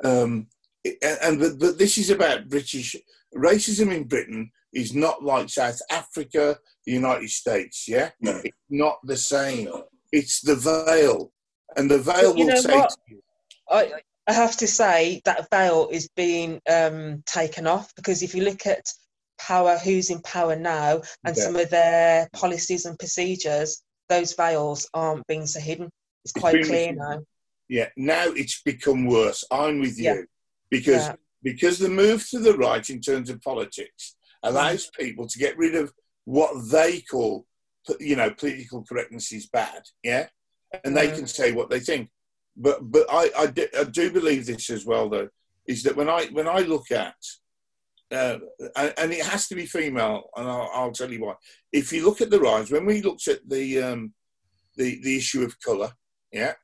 um, 0.03 0.47
and, 0.85 1.19
and 1.23 1.39
but, 1.39 1.59
but 1.59 1.79
this 1.79 1.99
is 1.99 2.09
about 2.11 2.49
British 2.49 2.97
racism 3.37 3.95
in 3.95 4.05
Britain 4.05 4.51
is 4.73 4.95
not 4.95 5.23
like 5.23 5.49
South 5.51 5.79
Africa, 5.91 6.59
the 6.87 6.93
United 6.93 7.29
States. 7.29 7.87
Yeah, 7.87 8.11
no? 8.21 8.41
it's 8.43 8.57
not 8.71 8.97
the 9.05 9.17
same. 9.17 9.69
It's 10.13 10.41
the 10.41 10.57
veil, 10.57 11.31
and 11.77 11.91
the 11.91 11.99
veil 11.99 12.33
But 12.33 12.39
you 12.39 12.47
will 12.47 12.55
know 12.55 12.61
say 12.61 12.79
what? 12.79 12.91
to 12.91 12.97
you, 13.09 13.21
I, 13.69 13.93
I 14.27 14.33
have 14.33 14.57
to 14.57 14.67
say 14.67 15.21
that 15.27 15.49
veil 15.51 15.89
is 15.93 16.09
being 16.17 16.61
um, 16.71 17.23
taken 17.27 17.67
off 17.67 17.95
because 17.97 18.23
if 18.23 18.35
you 18.35 18.45
look 18.45 18.67
at 18.67 18.87
power, 19.39 19.77
who's 19.77 20.09
in 20.09 20.23
power 20.23 20.57
now, 20.57 21.03
and 21.25 21.37
Yeah. 21.37 21.43
some 21.43 21.57
of 21.57 21.69
their 21.69 22.29
policies 22.33 22.87
and 22.87 22.99
procedures, 22.99 23.83
those 24.09 24.33
veils 24.33 24.89
aren't 24.95 25.27
being 25.27 25.47
so 25.47 25.61
hidden. 25.61 25.91
It's 26.25 26.33
quite 26.33 26.55
been 26.55 26.65
clear 26.65 26.93
now. 26.95 27.21
Yeah, 27.69 27.89
now 27.97 28.27
it's 28.29 28.61
become 28.63 29.07
worse. 29.07 29.45
I'm 29.51 29.81
with 29.81 29.99
you 29.99 30.05
Yeah. 30.05 30.23
because 30.71 31.07
Yeah. 31.09 31.17
because 31.43 31.79
the 31.79 31.89
move 31.91 32.27
to 32.31 32.39
the 32.39 32.57
right 32.57 32.89
in 32.89 33.01
terms 33.01 33.29
of 33.31 33.41
politics 33.43 34.17
allows 34.43 34.91
people 34.99 35.27
to 35.29 35.39
get 35.39 35.57
rid 35.59 35.75
of 35.75 35.93
what 36.25 36.71
they 36.71 37.01
call, 37.03 37.47
you 38.01 38.17
know, 38.17 38.31
political 38.31 38.83
correctness 38.85 39.31
is 39.33 39.47
bad. 39.47 39.83
Yeah, 40.03 40.29
and 40.85 40.97
they 40.97 41.09
Mhm. 41.09 41.17
can 41.17 41.27
say 41.27 41.53
what 41.53 41.69
they 41.71 41.81
think. 41.81 42.11
But 42.57 42.91
but 42.91 43.07
I 43.11 43.31
I 43.37 43.47
do, 43.47 43.67
I 43.79 43.85
do 43.85 44.11
believe 44.11 44.47
this 44.47 44.71
as 44.71 44.85
well 44.87 45.09
though 45.09 45.29
is 45.67 45.83
that 45.85 45.97
when 45.97 46.09
I 46.09 46.27
when 46.27 46.49
I 46.49 46.61
look 46.61 46.91
at 46.91 47.17
uh, 48.11 48.39
and, 48.77 48.95
and 48.99 49.13
it 49.13 49.25
has 49.25 49.49
to 49.49 49.55
be 49.57 49.67
female, 49.67 50.31
and 50.37 50.47
I'll, 50.47 50.71
I'll 50.73 50.93
tell 50.93 51.11
you 51.11 51.21
why. 51.25 51.35
If 51.73 51.93
you 51.93 52.05
look 52.05 52.21
at 52.21 52.31
the 52.31 52.39
rise, 52.39 52.71
when 52.71 52.87
we 52.87 53.01
looked 53.03 53.27
at 53.29 53.49
the 53.49 53.83
um, 53.83 54.15
the 54.77 55.01
the 55.03 55.17
issue 55.17 55.43
of 55.43 55.59
colour, 55.61 55.93
yeah, 56.31 56.55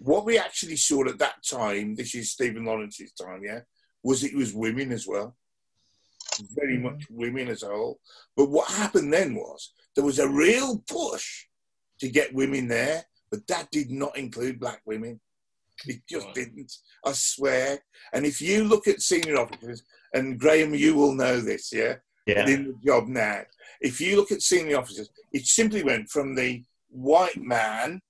what 0.00 0.24
we 0.24 0.38
actually 0.38 0.76
saw 0.76 1.06
at 1.08 1.18
that 1.18 1.44
time, 1.48 1.94
this 1.94 2.14
is 2.14 2.30
Stephen 2.30 2.64
Lawrence's 2.64 3.12
time, 3.12 3.42
yeah, 3.44 3.60
was 4.02 4.22
it 4.22 4.34
was 4.34 4.54
women 4.54 4.92
as 4.92 5.06
well, 5.06 5.36
very 6.54 6.74
mm-hmm. 6.74 6.84
much 6.84 7.04
women 7.10 7.48
as 7.48 7.62
a 7.62 7.68
whole. 7.68 7.98
But 8.36 8.50
what 8.50 8.70
happened 8.70 9.12
then 9.12 9.34
was 9.34 9.72
there 9.94 10.04
was 10.04 10.18
a 10.18 10.28
real 10.28 10.78
push 10.88 11.46
to 12.00 12.08
get 12.08 12.34
women 12.34 12.68
there, 12.68 13.04
but 13.30 13.46
that 13.48 13.70
did 13.70 13.90
not 13.90 14.16
include 14.16 14.60
black 14.60 14.82
women. 14.84 15.20
It 15.86 16.02
just 16.08 16.26
Right. 16.26 16.34
didn't. 16.34 16.72
I 17.04 17.12
swear. 17.12 17.80
And 18.12 18.24
if 18.24 18.40
you 18.40 18.64
look 18.64 18.86
at 18.86 19.02
senior 19.02 19.38
officers, 19.38 19.82
and 20.12 20.38
Graham, 20.38 20.74
you 20.74 20.94
will 20.94 21.14
know 21.14 21.40
this, 21.40 21.72
yeah, 21.72 21.96
Yeah. 22.26 22.46
in 22.46 22.64
the 22.68 22.74
job 22.86 23.08
now. 23.08 23.44
If 23.80 24.00
you 24.00 24.16
look 24.16 24.30
at 24.30 24.42
senior 24.42 24.78
officers, 24.78 25.10
it 25.32 25.46
simply 25.46 25.82
went 25.82 26.10
from 26.10 26.36
the 26.36 26.64
white 26.88 27.36
man, 27.36 28.00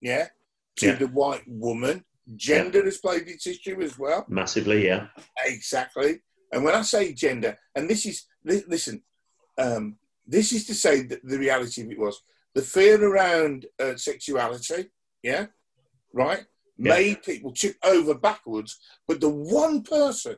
yeah, 0.00 0.28
to 0.76 0.86
Yeah. 0.86 0.94
the 0.96 1.06
white 1.08 1.44
woman. 1.46 2.04
Gender 2.36 2.84
has 2.84 2.98
played 2.98 3.26
its 3.28 3.46
issue 3.46 3.80
as 3.82 3.98
well. 3.98 4.24
Massively, 4.28 4.86
yeah. 4.86 5.08
Exactly. 5.44 6.20
And 6.52 6.64
when 6.64 6.74
I 6.74 6.82
say 6.82 7.12
gender, 7.12 7.58
and 7.74 7.88
this 7.88 8.06
is 8.06 8.24
li- 8.44 8.64
listen, 8.68 9.02
um, 9.58 9.98
this 10.26 10.52
is 10.52 10.66
to 10.66 10.74
say 10.74 11.02
that 11.02 11.20
the 11.24 11.38
reality 11.38 11.82
of 11.82 11.90
it 11.90 11.98
was 11.98 12.22
the 12.54 12.62
fear 12.62 13.02
around 13.04 13.66
uh, 13.80 13.96
sexuality, 13.96 14.90
yeah, 15.22 15.46
right, 16.12 16.44
Yeah. 16.78 16.92
made 16.94 17.22
people 17.22 17.52
tip 17.52 17.76
over 17.82 18.14
backwards. 18.14 18.78
But 19.08 19.20
the 19.20 19.28
one 19.28 19.82
person 19.82 20.36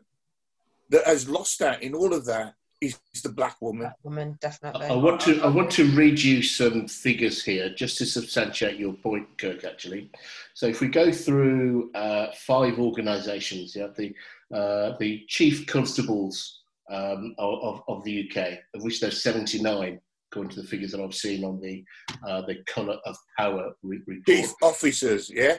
that 0.88 1.04
has 1.06 1.28
lost 1.28 1.60
out 1.62 1.82
in 1.82 1.94
all 1.94 2.14
of 2.14 2.24
that 2.26 2.54
is 2.84 3.22
the 3.22 3.28
black 3.28 3.60
woman. 3.60 3.82
Black 3.82 3.98
woman, 4.02 4.38
definitely. 4.40 4.86
I 4.86 4.94
want 4.94 5.20
to 5.22 5.40
I 5.42 5.48
want 5.48 5.70
to 5.72 5.84
read 5.92 6.20
you 6.20 6.42
some 6.42 6.88
figures 6.88 7.42
here 7.42 7.70
just 7.74 7.98
to 7.98 8.06
substantiate 8.06 8.78
your 8.78 8.92
point, 8.92 9.26
Kirk. 9.38 9.64
Actually, 9.64 10.10
so 10.54 10.66
if 10.66 10.80
we 10.80 10.88
go 10.88 11.12
through 11.12 11.90
uh, 11.94 12.28
five 12.36 12.78
organisations, 12.78 13.74
you 13.74 13.82
have 13.82 13.96
the 13.96 14.14
uh, 14.52 14.96
the 14.98 15.24
chief 15.28 15.66
constables 15.66 16.62
um, 16.90 17.34
of, 17.38 17.62
of, 17.62 17.82
of 17.88 18.04
the 18.04 18.28
UK, 18.28 18.58
of 18.74 18.82
which 18.82 19.00
there's 19.00 19.22
79, 19.22 20.00
according 20.30 20.50
to 20.50 20.62
the 20.62 20.68
figures 20.68 20.92
that 20.92 21.00
I've 21.00 21.14
seen 21.14 21.44
on 21.44 21.60
the 21.60 21.84
uh, 22.26 22.42
the 22.42 22.56
colour 22.66 22.98
of 23.06 23.16
power 23.38 23.72
report. 23.82 24.26
Chief 24.26 24.52
officers, 24.62 25.30
yeah, 25.32 25.56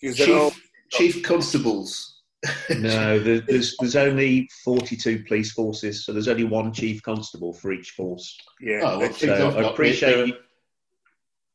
because 0.00 0.18
they're 0.18 0.36
all 0.36 0.52
Chief, 0.90 1.14
chief 1.14 1.22
constables. 1.24 2.17
No, 2.70 3.18
there's 3.18 3.76
there's 3.80 3.96
only 3.96 4.48
42 4.64 5.24
police 5.26 5.52
forces, 5.52 6.04
so 6.04 6.12
there's 6.12 6.28
only 6.28 6.44
one 6.44 6.72
chief 6.72 7.02
constable 7.02 7.52
for 7.52 7.72
each 7.72 7.90
force. 7.90 8.36
yeah. 8.60 8.80
Oh, 8.84 8.98
well, 9.00 9.12
So 9.12 9.32
I've 9.48 9.56
I 9.56 9.62
got, 9.62 9.72
appreciate 9.72 10.28
you, 10.28 10.34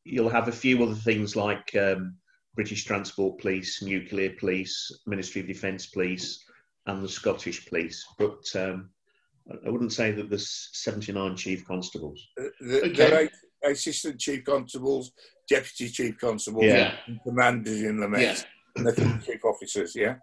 you'll 0.04 0.28
have 0.28 0.48
a 0.48 0.52
few 0.52 0.82
other 0.82 0.94
things 0.94 1.36
like 1.36 1.74
um, 1.76 2.16
British 2.54 2.84
Transport 2.84 3.40
Police, 3.40 3.82
Nuclear 3.82 4.30
Police, 4.38 4.90
Ministry 5.06 5.40
of 5.40 5.46
Defence 5.46 5.86
Police, 5.86 6.44
and 6.86 7.02
the 7.02 7.08
Scottish 7.08 7.66
Police. 7.66 8.04
But 8.18 8.44
um, 8.54 8.90
I- 9.50 9.66
I 9.68 9.70
wouldn't 9.70 9.92
say 9.94 10.10
that 10.12 10.28
there's 10.28 10.68
79 10.74 11.36
chief 11.36 11.64
constables. 11.66 12.28
the, 12.36 12.82
Okay. 12.84 12.92
they're 13.62 13.72
assistant 13.72 14.20
chief 14.20 14.44
constables, 14.44 15.12
deputy 15.48 15.88
chief 15.88 16.18
constables, 16.18 16.64
Yeah. 16.66 16.96
commanders 17.24 17.80
in 17.82 17.98
the 17.98 18.08
Met, 18.08 18.20
Yeah. 18.20 18.42
and 18.76 18.86
the 18.86 19.22
chief 19.24 19.42
officers, 19.44 19.94
yeah. 19.96 20.16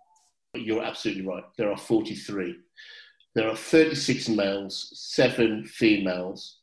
You're 0.53 0.83
absolutely 0.83 1.25
right. 1.25 1.43
There 1.57 1.71
are 1.71 1.77
43. 1.77 2.57
there 3.33 3.47
are 3.49 3.55
36 3.55 4.27
males, 4.27 4.91
seven 4.93 5.63
females, 5.63 6.57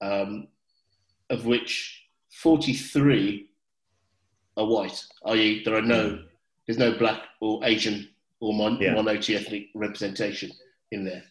um, 0.00 0.48
of 1.28 1.44
which 1.44 2.02
43 2.30 3.50
are 4.56 4.64
white, 4.66 5.04
i.e., 5.26 5.62
there 5.64 5.74
are 5.74 5.82
no, 5.82 6.18
there's 6.66 6.78
no 6.78 6.96
black 6.96 7.20
or 7.42 7.60
Asian 7.64 8.08
or 8.40 8.54
mon- 8.54 8.78
Yeah. 8.80 8.94
minority 8.94 9.36
ethnic 9.36 9.66
representation 9.74 10.50
in 10.92 11.04
there. 11.04 11.24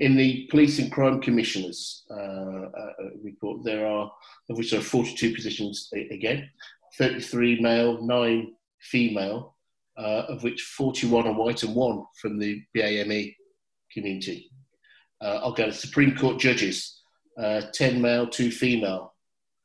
In 0.00 0.14
the 0.14 0.46
Police 0.50 0.78
and 0.78 0.92
Crime 0.92 1.22
Commissioners 1.22 2.04
uh, 2.10 2.14
uh, 2.14 2.92
report, 3.22 3.64
there 3.64 3.86
are, 3.86 4.12
of 4.50 4.58
which 4.58 4.72
there 4.72 4.80
are 4.80 4.82
42 4.82 5.34
positions 5.34 5.88
again, 6.10 6.50
33 6.98 7.60
male, 7.62 8.02
9 8.02 8.52
female, 8.80 9.53
uh, 9.96 10.24
of 10.28 10.42
which 10.42 10.62
41 10.62 11.26
are 11.26 11.32
white 11.32 11.62
and 11.62 11.74
1 11.74 12.04
from 12.20 12.38
the 12.38 12.62
BAME 12.76 13.34
community. 13.92 14.50
Uh, 15.20 15.40
I'll 15.42 15.52
go 15.52 15.66
to 15.66 15.72
Supreme 15.72 16.16
Court 16.16 16.38
judges, 16.38 17.02
uh, 17.38 17.62
10 17.72 18.00
male, 18.00 18.26
2 18.26 18.50
female, 18.50 19.14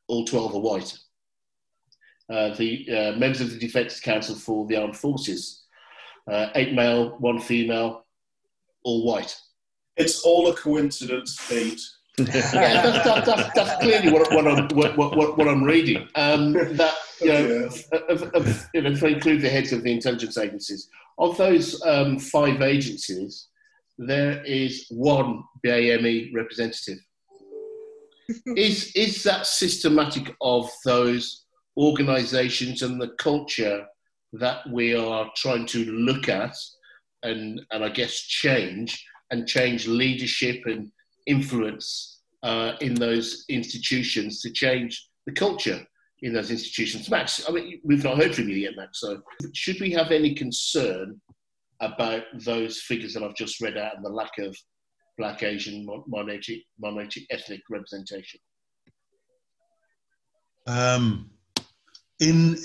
all 0.07 0.25
12 0.25 0.55
are 0.55 0.59
white. 0.59 0.97
Uh, 2.29 2.55
the 2.55 2.87
uh, 2.89 3.17
members 3.17 3.41
of 3.41 3.51
the 3.51 3.57
Defence 3.57 3.99
Council 3.99 4.35
for 4.35 4.67
the 4.67 4.75
Armed 4.75 4.95
Forces, 4.95 5.63
uh, 6.31 6.49
8 6.55 6.73
male, 6.73 7.17
1 7.17 7.39
female, 7.39 8.05
all 8.83 9.05
white. 9.05 9.35
It's 9.97 10.21
all 10.21 10.49
a 10.49 10.55
coincidence, 10.55 11.37
Pete. 11.49 11.81
yeah, 12.19 12.25
that's, 12.81 13.03
that, 13.03 13.25
that's, 13.25 13.53
that's 13.53 13.81
clearly 13.81 14.11
what, 14.11 14.31
what, 14.33 14.47
I'm, 14.47 14.67
what, 14.69 14.97
what, 14.97 15.37
what 15.37 15.47
I'm 15.47 15.63
reading. 15.63 16.07
Um, 16.15 16.53
that 16.53 16.93
you 17.21 17.27
know, 17.27 17.69
of, 18.09 18.21
of, 18.33 18.69
you 18.73 18.81
know, 18.81 18.91
if 18.91 19.03
I 19.03 19.07
include 19.09 19.41
the 19.41 19.49
heads 19.49 19.71
of 19.71 19.83
the 19.83 19.91
intelligence 19.91 20.37
agencies, 20.37 20.89
of 21.17 21.37
those 21.37 21.81
um, 21.85 22.17
five 22.19 22.61
agencies, 22.61 23.47
there 23.97 24.43
is 24.45 24.85
one 24.89 25.43
BAME 25.65 26.33
representative. 26.33 26.99
is 28.55 28.91
is 28.95 29.23
that 29.23 29.45
systematic 29.45 30.35
of 30.41 30.69
those 30.85 31.45
organisations 31.77 32.81
and 32.81 33.01
the 33.01 33.09
culture 33.17 33.85
that 34.33 34.69
we 34.69 34.95
are 34.95 35.29
trying 35.35 35.65
to 35.65 35.85
look 35.85 36.29
at 36.29 36.55
and 37.23 37.61
and 37.71 37.83
I 37.83 37.89
guess 37.89 38.13
change 38.21 39.03
and 39.31 39.47
change 39.47 39.87
leadership 39.87 40.61
and 40.65 40.91
influence 41.25 42.21
uh, 42.43 42.73
in 42.81 42.93
those 42.93 43.45
institutions 43.49 44.41
to 44.41 44.51
change 44.51 45.09
the 45.25 45.33
culture 45.33 45.85
in 46.21 46.33
those 46.33 46.51
institutions. 46.51 47.09
Max, 47.09 47.47
I 47.47 47.51
mean, 47.51 47.79
we've 47.83 48.03
not 48.03 48.17
heard 48.17 48.35
from 48.35 48.49
you 48.49 48.55
yet, 48.55 48.75
Max. 48.75 48.99
So, 48.99 49.21
should 49.53 49.79
we 49.79 49.91
have 49.91 50.11
any 50.11 50.35
concern 50.35 51.19
about 51.81 52.23
those 52.33 52.81
figures 52.81 53.13
that 53.13 53.23
I've 53.23 53.35
just 53.35 53.61
read 53.61 53.77
out 53.77 53.95
and 53.95 54.03
the 54.03 54.09
lack 54.09 54.37
of 54.39 54.55
black, 55.17 55.43
Asian, 55.43 55.87
minority, 56.07 56.65
minority 56.79 57.25
ethnic 57.29 57.61
representation? 57.69 58.39
Um, 60.67 61.29
in, 62.19 62.57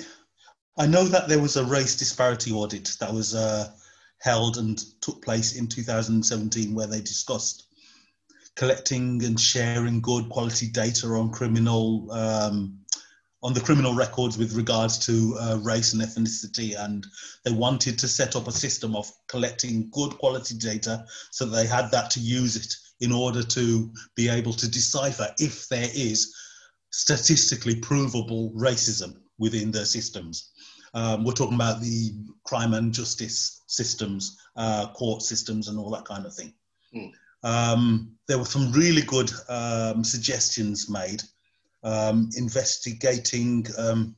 I 0.78 0.86
know 0.86 1.04
that 1.04 1.28
there 1.28 1.40
was 1.40 1.56
a 1.56 1.64
race 1.64 1.96
disparity 1.96 2.52
audit 2.52 2.96
that 3.00 3.12
was 3.12 3.34
uh, 3.34 3.70
held 4.20 4.56
and 4.56 4.82
took 5.00 5.22
place 5.22 5.56
in 5.56 5.68
2017 5.68 6.74
where 6.74 6.86
they 6.86 7.00
discussed 7.00 7.68
collecting 8.56 9.24
and 9.24 9.38
sharing 9.38 10.00
good 10.00 10.28
quality 10.28 10.68
data 10.68 11.08
on 11.08 11.30
criminal 11.30 12.10
um, 12.12 12.78
on 13.44 13.52
the 13.52 13.60
criminal 13.60 13.94
records 13.94 14.38
with 14.38 14.54
regards 14.54 14.98
to 14.98 15.36
uh, 15.38 15.58
race 15.62 15.92
and 15.92 16.02
ethnicity 16.02 16.74
and 16.82 17.06
they 17.44 17.52
wanted 17.52 17.98
to 17.98 18.08
set 18.08 18.34
up 18.34 18.48
a 18.48 18.52
system 18.52 18.96
of 18.96 19.12
collecting 19.28 19.90
good 19.90 20.16
quality 20.18 20.56
data 20.56 21.04
so 21.30 21.44
they 21.44 21.66
had 21.66 21.90
that 21.90 22.10
to 22.10 22.20
use 22.20 22.56
it 22.56 22.74
in 23.00 23.12
order 23.12 23.42
to 23.42 23.92
be 24.16 24.30
able 24.30 24.52
to 24.54 24.66
decipher 24.70 25.28
if 25.38 25.68
there 25.68 25.90
is 25.94 26.34
statistically 26.90 27.74
provable 27.74 28.50
racism 28.56 29.14
within 29.38 29.70
their 29.70 29.84
systems 29.84 30.50
um, 30.94 31.22
we're 31.22 31.32
talking 31.32 31.56
about 31.56 31.82
the 31.82 32.12
crime 32.44 32.72
and 32.72 32.94
justice 32.94 33.62
systems 33.66 34.38
uh, 34.56 34.86
court 34.94 35.20
systems 35.20 35.68
and 35.68 35.78
all 35.78 35.90
that 35.90 36.04
kind 36.06 36.24
of 36.26 36.34
thing 36.34 36.52
Mm. 36.94 37.10
um, 37.42 38.12
there 38.28 38.38
were 38.38 38.44
some 38.44 38.70
really 38.70 39.02
good 39.02 39.28
um, 39.48 40.04
suggestions 40.04 40.88
made 40.88 41.24
um, 41.84 42.30
investigating. 42.36 43.66
Um, 43.78 44.16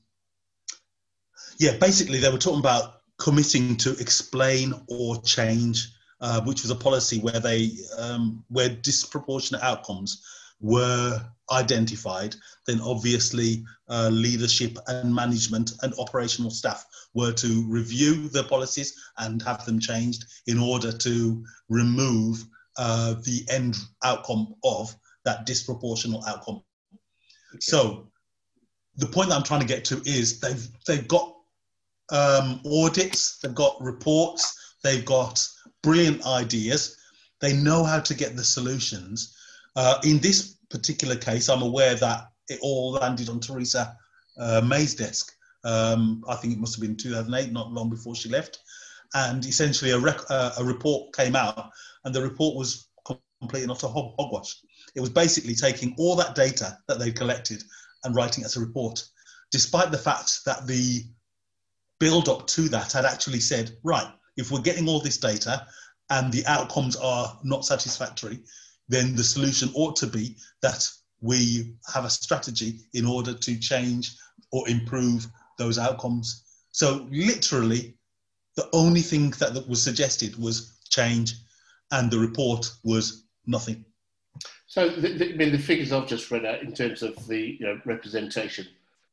yeah, 1.59 1.77
basically, 1.79 2.19
they 2.19 2.31
were 2.31 2.39
talking 2.39 2.61
about 2.61 3.01
committing 3.19 3.77
to 3.77 3.93
explain 3.99 4.75
or 4.89 5.21
change, 5.23 5.89
uh, 6.21 6.41
which 6.43 6.63
was 6.63 6.71
a 6.71 6.77
policy 6.77 7.19
where 7.21 7.41
they 7.41 7.73
um, 7.99 8.45
where 8.49 8.69
disproportionate 8.69 9.63
outcomes 9.63 10.23
were 10.61 11.23
identified. 11.51 12.35
Then, 12.67 12.81
obviously, 12.81 13.65
uh, 13.89 14.09
leadership 14.13 14.79
and 14.87 15.15
management 15.15 15.73
and 15.83 15.93
operational 15.99 16.51
staff 16.51 16.85
were 17.15 17.33
to 17.33 17.65
review 17.69 18.29
the 18.29 18.45
policies 18.45 18.95
and 19.19 19.43
have 19.43 19.65
them 19.65 19.81
changed 19.81 20.25
in 20.47 20.59
order 20.59 20.93
to 20.93 21.45
remove 21.69 22.45
uh, 22.79 23.15
the 23.25 23.45
end 23.49 23.77
outcome 24.05 24.55
of 24.65 24.95
that 25.25 25.47
disproportional 25.47 26.27
outcome. 26.27 26.63
So 27.61 28.09
the 28.97 29.07
point 29.07 29.29
that 29.29 29.37
I'm 29.37 29.43
trying 29.43 29.61
to 29.61 29.67
get 29.67 29.85
to 29.87 30.01
is 30.05 30.41
they've 30.41 30.69
they've 30.87 31.07
got 31.09 31.35
um, 32.11 32.61
audits, 32.65 33.39
they've 33.39 33.55
got 33.55 33.77
reports, 33.81 34.77
they've 34.83 35.05
got 35.05 35.47
brilliant 35.83 36.25
ideas, 36.25 36.97
they 37.41 37.53
know 37.53 37.85
how 37.85 38.01
to 38.01 38.15
get 38.15 38.37
the 38.37 38.45
solutions. 38.45 39.37
Uh, 39.75 39.99
in 40.05 40.19
this 40.19 40.57
particular 40.71 41.17
case, 41.17 41.49
I'm 41.49 41.63
aware 41.63 41.95
that 41.97 42.29
it 42.49 42.59
all 42.63 42.93
landed 42.93 43.29
on 43.29 43.41
Theresa 43.41 43.97
uh, 44.39 44.63
May's 44.65 44.95
desk. 44.95 45.33
Um, 45.65 46.25
I 46.29 46.37
think 46.37 46.55
it 46.55 46.59
must 46.59 46.77
have 46.77 46.83
been 46.83 46.97
2008, 46.97 47.53
not 47.53 47.73
long 47.73 47.91
before 47.91 48.15
she 48.15 48.29
left. 48.29 48.61
And 49.15 49.45
essentially, 49.45 49.91
a, 49.91 49.99
rec- 49.99 50.31
uh, 50.31 50.53
a 50.59 50.65
report 50.65 51.15
came 51.15 51.37
out, 51.37 51.71
and 52.05 52.15
the 52.15 52.23
report 52.23 52.57
was 52.57 52.89
complete 53.41 53.63
and 53.63 53.71
utter 53.71 53.89
hog- 53.89 54.15
hogwash. 54.19 54.57
It 54.97 55.01
was 55.01 55.11
basically 55.11 55.55
taking 55.55 55.95
all 55.99 56.17
that 56.17 56.35
data 56.35 56.79
that 56.89 56.99
they'd 56.99 57.15
collected 57.15 57.63
and 58.03 58.15
writing 58.15 58.43
it 58.43 58.47
as 58.47 58.57
a 58.57 58.61
report, 58.61 59.05
despite 59.53 59.91
the 59.91 59.99
fact 59.99 60.41
that 60.47 60.67
the 60.67 61.05
build 62.01 62.29
up 62.29 62.47
to 62.49 62.63
that 62.71 62.93
had 62.93 63.05
actually 63.05 63.41
said, 63.41 63.77
right, 63.85 64.11
if 64.37 64.51
we're 64.51 64.61
getting 64.61 64.89
all 64.89 65.01
this 65.01 65.19
data 65.19 65.67
and 66.11 66.33
the 66.33 66.45
outcomes 66.47 66.97
are 66.97 67.39
not 67.45 67.65
satisfactory, 67.65 68.41
then 68.89 69.15
the 69.15 69.25
solution 69.25 69.71
ought 69.75 69.97
to 69.97 70.07
be 70.07 70.37
that 70.63 70.89
we 71.21 71.75
have 71.93 72.05
a 72.05 72.11
strategy 72.11 72.81
in 72.95 73.05
order 73.05 73.35
to 73.35 73.59
change 73.59 74.13
or 74.53 74.69
improve 74.69 75.27
those 75.59 75.79
outcomes. 75.79 76.45
So, 76.71 77.07
literally, 77.11 77.97
the 78.57 78.69
only 78.73 79.03
thing 79.03 79.31
that, 79.39 79.55
that 79.55 79.69
was 79.69 79.83
suggested 79.83 80.37
was 80.37 80.79
change, 80.89 81.35
and 81.91 82.11
the 82.11 82.19
report 82.19 82.71
was 82.83 83.25
nothing. 83.47 83.85
So, 84.67 84.89
the, 84.89 85.09
the, 85.13 85.33
I 85.33 85.37
mean, 85.37 85.53
the 85.53 85.59
figures 85.59 85.93
I've 85.93 86.09
just 86.09 86.31
read 86.31 86.45
out 86.45 86.63
in 86.63 86.73
terms 86.73 87.03
of 87.03 87.27
the 87.27 87.57
you 87.61 87.67
know, 87.67 87.81
representation 87.85 88.67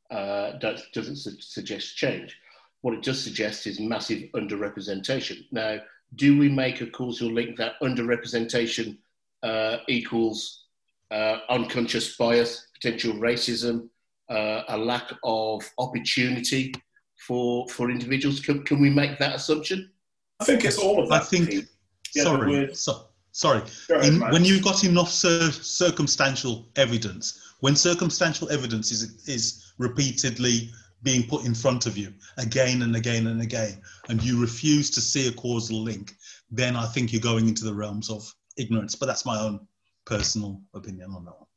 uh, 0.09 0.53
don't, 0.53 0.79
doesn't 0.93 1.17
su- 1.17 1.39
suggest 1.39 1.95
change. 1.95 2.35
What 2.81 2.95
it 2.95 3.03
does 3.03 3.23
suggest 3.23 3.67
is 3.67 3.79
massive 3.79 4.23
underrepresentation. 4.35 5.45
Now, 5.51 5.77
do 6.15 6.37
we 6.37 6.49
make 6.49 6.81
a 6.81 6.87
causal 6.87 7.31
link 7.31 7.57
that 7.57 7.73
underrepresentation 7.81 8.97
uh, 9.43 9.77
equals 9.87 10.65
uh, 11.11 11.37
unconscious 11.49 12.17
bias, 12.17 12.67
potential 12.73 13.13
racism, 13.13 13.87
uh, 14.29 14.63
a 14.69 14.77
lack 14.77 15.11
of 15.23 15.63
opportunity 15.77 16.73
for 17.17 17.67
for 17.69 17.89
individuals? 17.91 18.39
Can, 18.39 18.63
can 18.63 18.81
we 18.81 18.89
make 18.89 19.17
that 19.19 19.35
assumption? 19.35 19.91
I 20.39 20.45
think 20.45 20.65
it's 20.65 20.77
all 20.77 21.01
of 21.03 21.09
that. 21.09 21.21
I 21.21 21.25
think- 21.25 21.67
Yeah, 22.15 22.23
sorry, 22.23 22.75
so, 22.75 23.07
sorry. 23.33 23.61
Go 23.89 23.95
ahead, 23.95 24.13
In, 24.13 24.21
when 24.31 24.45
you've 24.45 24.63
got 24.63 24.83
enough 24.85 25.09
cir- 25.09 25.51
circumstantial 25.51 26.65
evidence, 26.77 27.55
when 27.59 27.75
circumstantial 27.75 28.49
evidence 28.49 28.91
is 28.91 29.27
is 29.27 29.73
repeatedly 29.77 30.69
being 31.03 31.27
put 31.27 31.43
in 31.45 31.53
front 31.53 31.85
of 31.85 31.97
you 31.97 32.13
again 32.37 32.83
and 32.83 32.95
again 32.95 33.27
and 33.27 33.41
again, 33.41 33.81
and 34.07 34.23
you 34.23 34.39
refuse 34.39 34.89
to 34.91 35.01
see 35.01 35.27
a 35.27 35.31
causal 35.33 35.81
link, 35.83 36.15
then 36.49 36.77
I 36.77 36.85
think 36.85 37.11
you're 37.11 37.21
going 37.21 37.49
into 37.49 37.65
the 37.65 37.73
realms 37.73 38.09
of 38.09 38.33
ignorance. 38.57 38.95
But 38.95 39.07
that's 39.07 39.25
my 39.25 39.37
own 39.37 39.67
personal 40.05 40.61
opinion 40.73 41.11
on 41.11 41.25
that 41.25 41.35
one. 41.37 41.47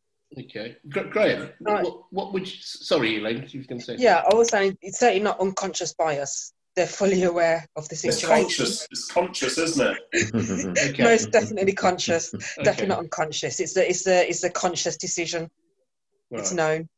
Okay, 0.45 0.77
Gra- 0.89 1.09
Graham, 1.09 1.51
Right. 1.61 1.85
what, 1.85 2.03
what 2.11 2.33
would 2.33 2.47
you, 2.47 2.57
sorry, 2.61 3.19
Elaine, 3.19 3.47
you 3.49 3.61
were 3.61 3.67
going 3.67 3.79
to 3.79 3.85
say? 3.85 3.97
Yeah, 3.97 4.25
I 4.29 4.35
was 4.35 4.49
saying 4.49 4.77
it's 4.83 4.99
certainly 4.99 5.23
not 5.23 5.39
unconscious 5.39 5.93
bias. 5.95 6.53
They're 6.77 6.87
fully 6.87 7.23
aware 7.23 7.67
of 7.75 7.89
the 7.89 7.95
It's 7.95 8.03
situation. 8.21 8.29
conscious. 8.45 8.87
It's 8.91 9.11
conscious, 9.11 9.57
isn't 9.57 9.97
it? 10.13 10.79
Okay. 10.91 11.03
Most 11.03 11.31
definitely 11.33 11.73
conscious. 11.73 12.31
Definitely 12.31 12.71
Okay. 12.73 12.87
not 12.87 12.99
unconscious. 12.99 13.61
It's 13.61 13.75
a 13.79 13.89
it's 13.89 14.07
a 14.07 14.29
it's 14.29 14.45
a 14.45 14.51
conscious 14.51 14.99
decision. 14.99 15.51
It's 16.31 16.53
known. 16.53 16.89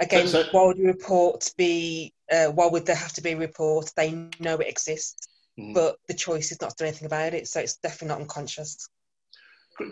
Again, 0.00 0.28
So- 0.28 0.42
so- 0.42 0.48
why 0.52 0.66
would 0.66 0.78
a 0.78 0.82
report 0.82 1.50
be? 1.56 2.12
Uh, 2.30 2.48
why 2.48 2.66
would 2.66 2.84
there 2.84 2.94
have 2.96 3.14
to 3.14 3.22
be 3.22 3.30
a 3.32 3.36
report? 3.38 3.90
They 3.96 4.12
know 4.38 4.56
it 4.58 4.68
exists, 4.68 5.26
Mhm. 5.58 5.72
but 5.74 5.96
the 6.06 6.14
choice 6.14 6.52
is 6.52 6.60
not 6.60 6.70
to 6.76 6.84
do 6.84 6.84
anything 6.88 7.06
about 7.06 7.32
it. 7.32 7.48
So 7.48 7.60
it's 7.60 7.76
definitely 7.76 8.08
not 8.08 8.20
unconscious. 8.20 8.86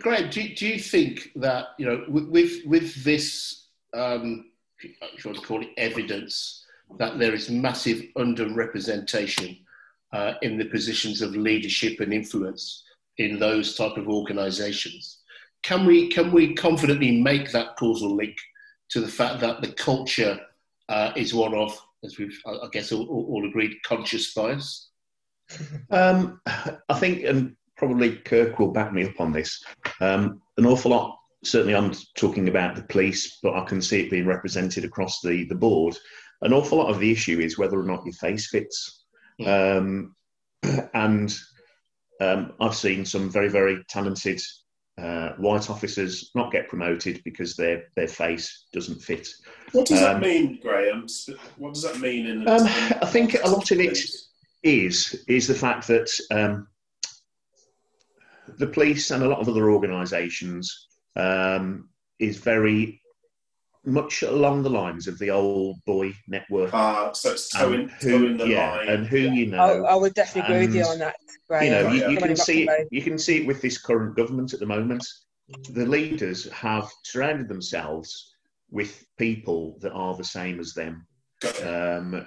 Graham, 0.01 0.29
do, 0.29 0.55
do 0.55 0.67
you 0.69 0.79
think 0.79 1.31
that 1.37 1.69
you 1.79 1.87
know 1.87 2.05
with 2.09 2.61
with 2.67 3.03
this, 3.05 3.65
um, 3.95 4.51
if 4.81 5.25
you 5.25 5.31
want 5.31 5.41
to 5.41 5.47
call 5.47 5.63
it 5.63 5.71
evidence, 5.79 6.65
that 6.99 7.18
there 7.18 7.34
is 7.34 7.51
massive 7.51 8.03
underrepresentation 8.16 9.61
uh, 10.12 10.34
in 10.43 10.59
the 10.59 10.64
positions 10.64 11.22
of 11.22 11.36
leadership 11.36 12.01
and 12.01 12.12
influence 12.12 12.84
in 13.18 13.39
those 13.39 13.76
type 13.76 13.97
of 13.97 14.09
organisations? 14.09 15.18
Can 15.62 15.86
we 15.86 16.09
can 16.09 16.30
we 16.32 16.55
confidently 16.55 17.20
make 17.20 17.51
that 17.53 17.76
causal 17.76 18.14
link 18.14 18.36
to 18.91 19.01
the 19.01 19.09
fact 19.09 19.41
that 19.41 19.61
the 19.61 19.72
culture 19.72 20.39
uh, 20.89 21.12
is 21.16 21.34
one 21.34 21.55
of, 21.55 21.78
as 22.05 22.18
we've 22.18 22.41
I 22.47 22.68
guess 22.72 22.93
all, 22.93 23.07
all 23.07 23.47
agreed, 23.47 23.76
conscious 23.84 24.32
bias? 24.34 24.91
Um, 25.91 26.41
I 26.47 26.95
think, 26.99 27.24
and 27.24 27.57
probably 27.76 28.16
Kirk 28.16 28.59
will 28.59 28.70
back 28.70 28.93
me 28.93 29.05
up 29.05 29.20
on 29.20 29.32
this. 29.32 29.62
Um, 30.01 30.41
an 30.57 30.66
awful 30.66 30.91
lot. 30.91 31.18
Certainly, 31.45 31.76
I'm 31.76 31.95
talking 32.16 32.49
about 32.49 32.74
the 32.74 32.82
police, 32.82 33.39
but 33.43 33.55
I 33.55 33.64
can 33.64 33.80
see 33.80 34.01
it 34.01 34.11
being 34.11 34.26
represented 34.26 34.84
across 34.84 35.20
the 35.20 35.45
the 35.45 35.55
board. 35.55 35.97
An 36.43 36.53
awful 36.53 36.78
lot 36.78 36.91
of 36.91 37.01
the 37.01 37.11
issue 37.11 37.41
is 37.41 37.59
whether 37.59 37.78
or 37.78 37.84
not 37.84 38.05
your 38.05 38.14
face 38.14 38.49
fits, 38.49 39.05
mm. 39.41 39.78
um, 39.78 40.16
and 40.95 41.36
um, 42.20 42.53
I've 42.61 42.74
seen 42.74 43.05
some 43.05 43.30
very 43.30 43.49
very 43.49 43.84
talented 43.89 44.41
uh, 45.01 45.30
white 45.36 45.70
officers 45.70 46.30
not 46.34 46.51
get 46.51 46.68
promoted 46.68 47.22
because 47.24 47.55
their 47.55 47.84
their 47.95 48.09
face 48.09 48.66
doesn't 48.72 49.01
fit. 49.01 49.28
What 49.72 49.86
does 49.86 50.03
um, 50.03 50.20
that 50.20 50.20
mean, 50.20 50.59
Graham? 50.61 51.07
What 51.57 51.74
does 51.74 51.84
that 51.84 52.01
mean? 52.01 52.26
In, 52.26 52.49
um, 52.49 52.66
I 52.66 53.07
think 53.07 53.36
a 53.43 53.49
lot 53.49 53.70
of 53.70 53.78
it 53.78 53.99
is 54.64 55.24
is 55.28 55.47
the 55.47 55.55
fact 55.55 55.86
that 55.86 56.11
um, 56.32 56.66
the 58.57 58.66
police 58.66 59.12
and 59.12 59.22
a 59.22 59.28
lot 59.28 59.39
of 59.39 59.49
other 59.49 59.70
organisations 59.70 60.88
um, 61.19 61.89
is 62.19 62.39
very 62.39 63.01
much 63.85 64.23
along 64.23 64.62
the 64.62 64.71
lines 64.71 65.07
of 65.07 65.19
the 65.19 65.31
old 65.31 65.83
boy 65.85 66.12
network. 66.27 66.71
Ah, 66.73 67.07
uh, 67.07 67.12
so 67.12 67.33
it's 67.33 67.49
towing, 67.49 67.89
who, 67.89 68.11
towing 68.11 68.37
the 68.37 68.49
yeah, 68.49 68.73
line. 68.73 68.89
and 68.89 69.07
who 69.07 69.19
you 69.19 69.47
know. 69.47 69.59
I, 69.59 69.93
I 69.93 69.95
would 69.95 70.14
definitely 70.14 70.55
agree 70.55 70.66
with 70.66 70.77
you 70.77 70.85
on 70.85 70.99
that. 70.99 71.16
Right. 71.49 71.64
You 71.64 71.71
know, 71.71 71.93
you, 71.93 72.11
you 72.11 72.16
can 72.19 72.37
see 72.37 72.69
it, 72.69 72.89
you 72.91 73.03
can 73.03 73.19
see 73.19 73.39
it 73.39 73.47
with 73.47 73.62
this 73.62 73.79
current 73.79 74.16
government 74.16 74.53
at 74.53 74.61
the 74.61 74.66
moment. 74.66 75.07
The 75.71 75.87
leaders 75.87 76.51
have 76.53 76.91
surrounded 77.05 77.49
themselves 77.49 78.35
with 78.71 79.05
people 79.16 79.79
that 79.81 79.93
are 79.93 80.14
the 80.14 80.25
same 80.25 80.61
as 80.61 80.75
them. 80.75 81.07
Um, 81.64 82.27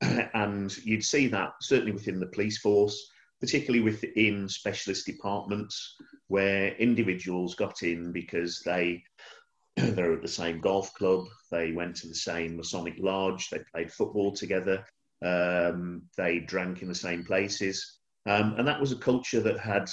and 0.34 0.76
you'd 0.78 1.04
see 1.04 1.26
that 1.28 1.52
certainly 1.60 1.92
within 1.92 2.20
the 2.20 2.26
police 2.26 2.58
force, 2.58 3.10
particularly 3.40 3.82
within 3.82 4.48
specialist 4.48 5.06
departments 5.06 5.96
where 6.28 6.74
individuals 6.74 7.54
got 7.54 7.82
in 7.82 8.12
because 8.12 8.60
they 8.64 9.02
they're 9.76 10.14
at 10.14 10.22
the 10.22 10.28
same 10.28 10.60
golf 10.60 10.92
club, 10.94 11.24
they 11.50 11.72
went 11.72 11.96
to 11.96 12.08
the 12.08 12.14
same 12.14 12.56
Masonic 12.56 12.94
lodge, 12.98 13.48
they 13.48 13.60
played 13.72 13.92
football 13.92 14.32
together, 14.32 14.84
um, 15.24 16.02
they 16.16 16.40
drank 16.40 16.82
in 16.82 16.88
the 16.88 16.94
same 16.94 17.24
places, 17.24 17.98
um, 18.26 18.54
and 18.58 18.66
that 18.66 18.80
was 18.80 18.92
a 18.92 18.96
culture 18.96 19.40
that 19.40 19.58
had 19.58 19.88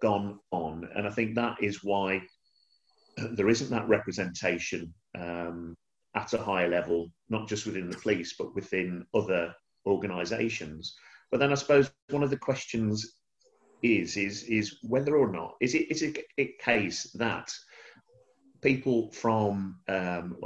gone 0.00 0.38
on, 0.50 0.88
and 0.94 1.06
I 1.06 1.10
think 1.10 1.34
that 1.34 1.56
is 1.62 1.84
why 1.84 2.22
there 3.32 3.48
isn't 3.48 3.70
that 3.70 3.88
representation 3.88 4.92
um, 5.16 5.76
at 6.14 6.32
a 6.32 6.38
higher 6.38 6.68
level, 6.68 7.10
not 7.28 7.48
just 7.48 7.66
within 7.66 7.90
the 7.90 7.98
police, 7.98 8.34
but 8.38 8.54
within 8.54 9.04
other 9.14 9.54
organisations. 9.86 10.96
But 11.30 11.40
then 11.40 11.52
I 11.52 11.56
suppose 11.56 11.90
one 12.10 12.22
of 12.22 12.30
the 12.30 12.38
questions 12.38 13.18
is 13.82 14.16
is 14.16 14.42
is 14.44 14.78
whether 14.82 15.16
or 15.16 15.30
not 15.30 15.54
is 15.60 15.74
it 15.74 15.90
is 15.90 16.02
it 16.02 16.18
a 16.38 16.52
case 16.60 17.04
that 17.14 17.48
people 18.60 19.10
from 19.12 19.78
um, 19.88 20.36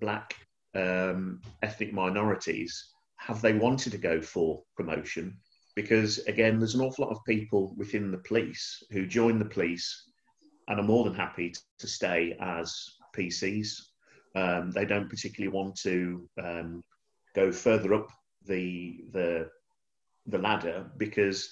black 0.00 0.34
um, 0.74 1.40
ethnic 1.62 1.94
minorities 1.94 2.92
have 3.16 3.40
they 3.40 3.54
wanted 3.54 3.92
to 3.92 3.98
go 3.98 4.20
for 4.20 4.62
promotion 4.76 5.34
because 5.74 6.18
again 6.26 6.58
there's 6.58 6.74
an 6.74 6.82
awful 6.82 7.06
lot 7.06 7.12
of 7.12 7.24
people 7.24 7.74
within 7.78 8.10
the 8.10 8.18
police 8.18 8.82
who 8.90 9.06
join 9.06 9.38
the 9.38 9.44
police 9.46 10.10
and 10.68 10.78
are 10.78 10.84
more 10.86 11.04
than 11.04 11.14
happy 11.14 11.52
to 11.78 11.86
stay 11.86 12.36
as 12.40 12.74
PCs. 13.16 13.80
Um, 14.34 14.70
they 14.72 14.84
don't 14.84 15.08
particularly 15.08 15.54
want 15.54 15.76
to 15.80 16.28
um, 16.42 16.82
go 17.34 17.52
further 17.52 17.94
up 17.94 18.08
the 18.46 19.04
the 19.12 19.48
the 20.26 20.38
ladder 20.38 20.86
because 20.96 21.50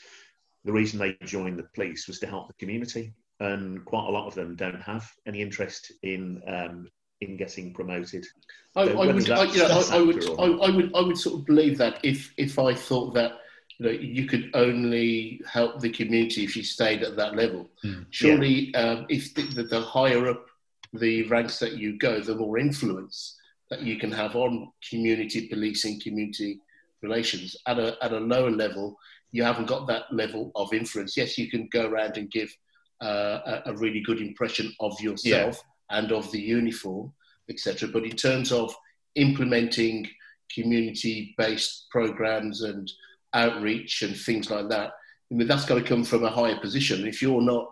the 0.64 0.72
reason 0.72 0.98
they 0.98 1.16
joined 1.24 1.58
the 1.58 1.64
police 1.74 2.06
was 2.06 2.18
to 2.20 2.26
help 2.26 2.48
the 2.48 2.54
community, 2.54 3.12
and 3.40 3.84
quite 3.84 4.08
a 4.08 4.10
lot 4.10 4.26
of 4.26 4.34
them 4.34 4.56
don't 4.56 4.80
have 4.80 5.10
any 5.26 5.42
interest 5.42 5.92
in 6.02 6.42
um, 6.46 6.88
in 7.20 7.36
getting 7.36 7.72
promoted. 7.72 8.26
I, 8.74 8.82
I 8.82 9.06
would, 9.06 9.30
I, 9.30 9.44
you 9.44 9.58
know, 9.58 9.84
I, 9.90 9.96
I 9.96 10.00
would, 10.00 10.24
I, 10.24 10.44
I, 10.44 10.70
would, 10.70 10.94
I 10.94 11.00
would 11.00 11.18
sort 11.18 11.40
of 11.40 11.46
believe 11.46 11.78
that 11.78 12.00
if 12.02 12.32
if 12.36 12.58
I 12.58 12.74
thought 12.74 13.14
that 13.14 13.32
you 13.78 13.86
know 13.86 13.92
you 13.92 14.26
could 14.26 14.50
only 14.54 15.40
help 15.46 15.80
the 15.80 15.90
community 15.90 16.44
if 16.44 16.56
you 16.56 16.62
stayed 16.62 17.02
at 17.02 17.16
that 17.16 17.36
level. 17.36 17.70
Mm. 17.84 18.06
Surely, 18.10 18.70
yeah. 18.70 18.80
um, 18.80 19.06
if 19.08 19.34
the, 19.34 19.42
the, 19.42 19.62
the 19.64 19.80
higher 19.80 20.28
up 20.28 20.46
the 20.92 21.26
ranks 21.28 21.58
that 21.58 21.74
you 21.74 21.98
go, 21.98 22.20
the 22.20 22.34
more 22.34 22.58
influence 22.58 23.36
that 23.70 23.82
you 23.82 23.98
can 23.98 24.12
have 24.12 24.36
on 24.36 24.70
community 24.88 25.48
policing, 25.48 26.00
community 26.00 26.60
relations. 27.02 27.56
At 27.66 27.78
a, 27.78 27.96
at 28.02 28.12
a 28.12 28.18
lower 28.18 28.50
level, 28.50 28.96
you 29.32 29.42
haven't 29.42 29.66
got 29.66 29.86
that 29.88 30.04
level 30.12 30.52
of 30.54 30.72
influence. 30.72 31.16
Yes, 31.16 31.38
you 31.38 31.50
can 31.50 31.68
go 31.72 31.86
around 31.88 32.16
and 32.16 32.30
give 32.30 32.54
uh, 33.02 33.40
a, 33.66 33.70
a, 33.70 33.76
really 33.76 34.00
good 34.00 34.20
impression 34.20 34.72
of 34.78 34.98
yourself 35.00 35.62
yeah. 35.90 35.98
and 35.98 36.12
of 36.12 36.30
the 36.30 36.40
uniform, 36.40 37.12
etc. 37.50 37.88
But 37.88 38.04
in 38.04 38.14
terms 38.16 38.52
of 38.52 38.72
implementing 39.16 40.08
community-based 40.54 41.86
programs 41.90 42.62
and 42.62 42.90
outreach 43.34 44.02
and 44.02 44.16
things 44.16 44.50
like 44.50 44.68
that, 44.68 44.92
I 45.32 45.34
mean, 45.34 45.48
that's 45.48 45.64
got 45.64 45.76
to 45.76 45.82
come 45.82 46.04
from 46.04 46.24
a 46.24 46.30
higher 46.30 46.60
position. 46.60 47.06
If 47.06 47.22
you're 47.22 47.40
not 47.40 47.70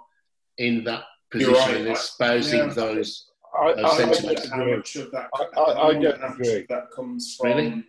in 0.59 0.83
that 0.85 1.05
position 1.31 1.55
right. 1.55 1.77
and 1.77 1.89
espousing 1.89 2.59
yeah. 2.59 2.75
those, 2.75 3.27
I, 3.57 3.75
those 3.75 3.85
I, 3.85 3.97
sentiments, 3.97 4.51
I, 4.51 4.57
I, 4.57 5.93
don't 5.93 6.25
agree. 6.25 6.67
That 6.69 6.91
comes 6.91 7.37
from. 7.37 7.49
Really? 7.49 7.85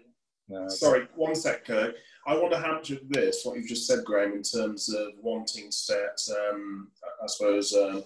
No, 0.52 0.68
Sorry, 0.68 1.08
one 1.16 1.34
sec, 1.34 1.66
Kirk. 1.66 1.96
I 2.28 2.38
wonder 2.38 2.58
how 2.58 2.74
much 2.74 2.92
of 2.92 3.00
this, 3.10 3.44
what 3.44 3.58
you've 3.58 3.68
just 3.68 3.88
said, 3.88 4.04
Graham, 4.06 4.34
in 4.34 4.44
terms 4.44 4.90
of 4.90 5.14
wanting 5.22 5.68
to 5.68 5.72
set, 5.72 6.20
um, 6.52 6.90
I 7.02 7.28
suppose, 7.28 7.74
uh, 7.74 8.02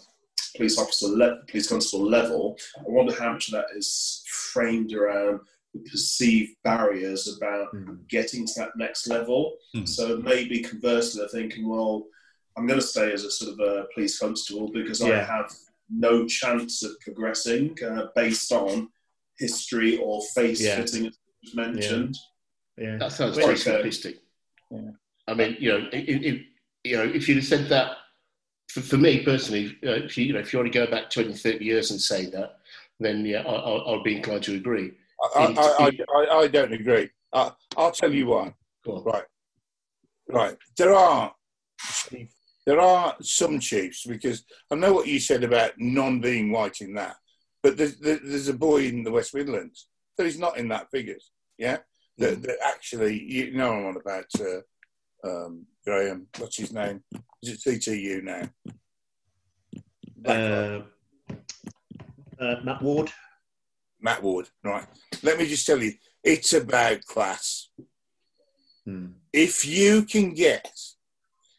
police 0.56 0.78
officer, 0.78 1.08
le- 1.08 1.44
police 1.48 1.68
constable 1.68 2.08
level, 2.08 2.58
I 2.78 2.84
wonder 2.86 3.14
how 3.14 3.34
much 3.34 3.50
of 3.50 3.54
that 3.54 3.76
is 3.76 4.24
framed 4.28 4.94
around 4.94 5.40
the 5.74 5.80
perceived 5.90 6.56
barriers 6.64 7.36
about 7.36 7.74
mm. 7.74 8.08
getting 8.08 8.46
to 8.46 8.54
that 8.58 8.78
next 8.78 9.08
level. 9.08 9.58
Mm. 9.76 9.88
So 9.88 10.18
maybe 10.18 10.62
conversely, 10.62 11.20
they're 11.20 11.42
thinking, 11.42 11.68
well, 11.68 12.06
I'm 12.56 12.68
going 12.68 12.80
to 12.80 12.86
stay 12.86 13.12
as 13.12 13.24
a 13.24 13.32
sort 13.32 13.54
of 13.54 13.60
a 13.60 13.88
police 13.94 14.18
constable 14.18 14.72
because 14.72 15.02
yeah. 15.02 15.08
I 15.08 15.24
have 15.24 15.52
no 15.90 16.26
chance 16.26 16.84
of 16.84 17.00
progressing 17.02 17.78
uh, 17.84 18.08
based 18.16 18.52
on 18.52 18.90
history 19.38 19.98
or 19.98 20.22
face 20.34 20.62
yeah. 20.62 20.78
fitting, 20.78 21.08
as 21.08 21.56
mentioned. 21.56 22.16
Yeah. 22.16 22.35
Yeah. 22.78 22.98
That 22.98 23.12
sounds 23.12 23.38
very 23.38 23.56
simplistic. 23.56 24.18
Yeah. 24.70 24.92
I 25.28 25.34
mean, 25.34 25.58
you 25.60 25.72
know, 25.72 25.90
you 25.94 26.98
know, 26.98 27.04
if 27.04 27.28
you'd 27.28 27.38
have 27.38 27.46
said 27.46 27.70
that 27.70 27.98
for, 28.70 28.82
for 28.82 28.98
me 28.98 29.24
personally, 29.24 29.78
uh, 29.86 29.92
if 29.92 30.18
you, 30.18 30.26
you 30.26 30.34
know, 30.34 30.40
if 30.40 30.54
you 30.54 30.60
want 30.60 30.72
to 30.72 30.80
go 30.80 30.90
back 30.90 31.10
20, 31.10 31.34
30 31.34 31.64
years 31.64 31.92
and 31.92 32.02
say 32.02 32.26
that, 32.28 32.60
then 33.00 33.26
yeah, 33.26 33.42
I, 33.42 33.92
will 33.92 34.04
be 34.04 34.18
inclined 34.18 34.44
to 34.44 34.56
agree. 34.56 34.92
I, 35.36 35.46
in, 35.46 35.58
I, 35.58 35.88
in, 35.88 36.06
I, 36.16 36.36
I, 36.36 36.48
don't 36.48 36.74
agree. 36.74 37.10
I, 37.34 37.52
will 37.78 37.92
tell 37.92 38.14
you 38.14 38.28
why. 38.28 38.54
Right, 38.86 39.24
right. 40.30 40.58
There 40.78 40.94
are 40.94 41.34
there 42.66 42.80
are 42.80 43.16
some 43.22 43.60
chiefs 43.60 44.06
because 44.06 44.44
I 44.72 44.76
know 44.76 44.94
what 44.94 45.08
you 45.08 45.20
said 45.20 45.44
about 45.44 45.72
non 45.78 46.20
being 46.20 46.52
white 46.52 46.82
in 46.82 46.94
that, 46.96 47.16
but 47.64 47.78
there's, 47.78 47.98
there's 47.98 48.48
a 48.48 48.54
boy 48.54 48.84
in 48.84 49.04
the 49.04 49.12
West 49.12 49.34
Midlands 49.34 49.88
that 50.18 50.26
is 50.26 50.40
not 50.40 50.58
in 50.58 50.68
that 50.70 50.90
figures. 50.92 51.32
Yeah, 51.58 51.78
that, 52.18 52.42
that 52.44 52.58
actually, 52.66 53.22
you 53.24 53.54
know, 53.54 53.74
I'm 53.74 53.86
on 53.86 53.98
about 53.98 54.26
uh, 54.40 55.28
um, 55.28 55.66
Graham. 55.86 56.28
What's 56.38 56.58
his 56.58 56.74
name? 56.74 57.04
Is 57.42 57.66
it 57.66 57.80
CTU 57.82 58.24
now? 58.24 58.50
Uh, 60.26 60.82
uh, 62.40 62.56
Matt 62.64 62.82
Ward. 62.82 63.12
Matt 64.02 64.24
Ward, 64.24 64.50
right. 64.64 64.86
Let 65.24 65.38
me 65.40 65.48
just 65.48 65.66
tell 65.66 65.82
you, 65.82 65.94
it's 66.24 66.54
about 66.54 67.06
class. 67.06 67.70
Hmm. 68.86 69.08
If 69.34 69.66
you 69.66 70.04
can 70.04 70.34
get, 70.34 70.70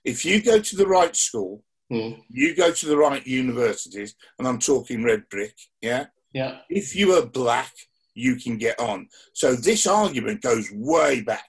if 0.04 0.24
you 0.24 0.42
go 0.42 0.61
to 0.61 0.76
the 0.76 0.86
right 0.86 1.14
school, 1.14 1.64
hmm. 1.90 2.12
you 2.28 2.54
go 2.54 2.72
to 2.72 2.86
the 2.86 2.96
right 2.96 3.26
universities, 3.26 4.14
and 4.38 4.46
I'm 4.46 4.59
talking 4.59 5.04
red 5.04 5.28
brick, 5.28 5.54
yeah? 5.80 6.07
Yeah. 6.32 6.59
If 6.68 6.94
you 6.94 7.12
are 7.12 7.26
black, 7.26 7.72
you 8.17 8.37
can 8.37 8.57
get 8.57 8.81
on. 8.81 9.09
So 9.35 9.55
this 9.55 9.87
argument 9.87 10.41
goes 10.41 10.71
way 10.73 11.21
back. 11.21 11.49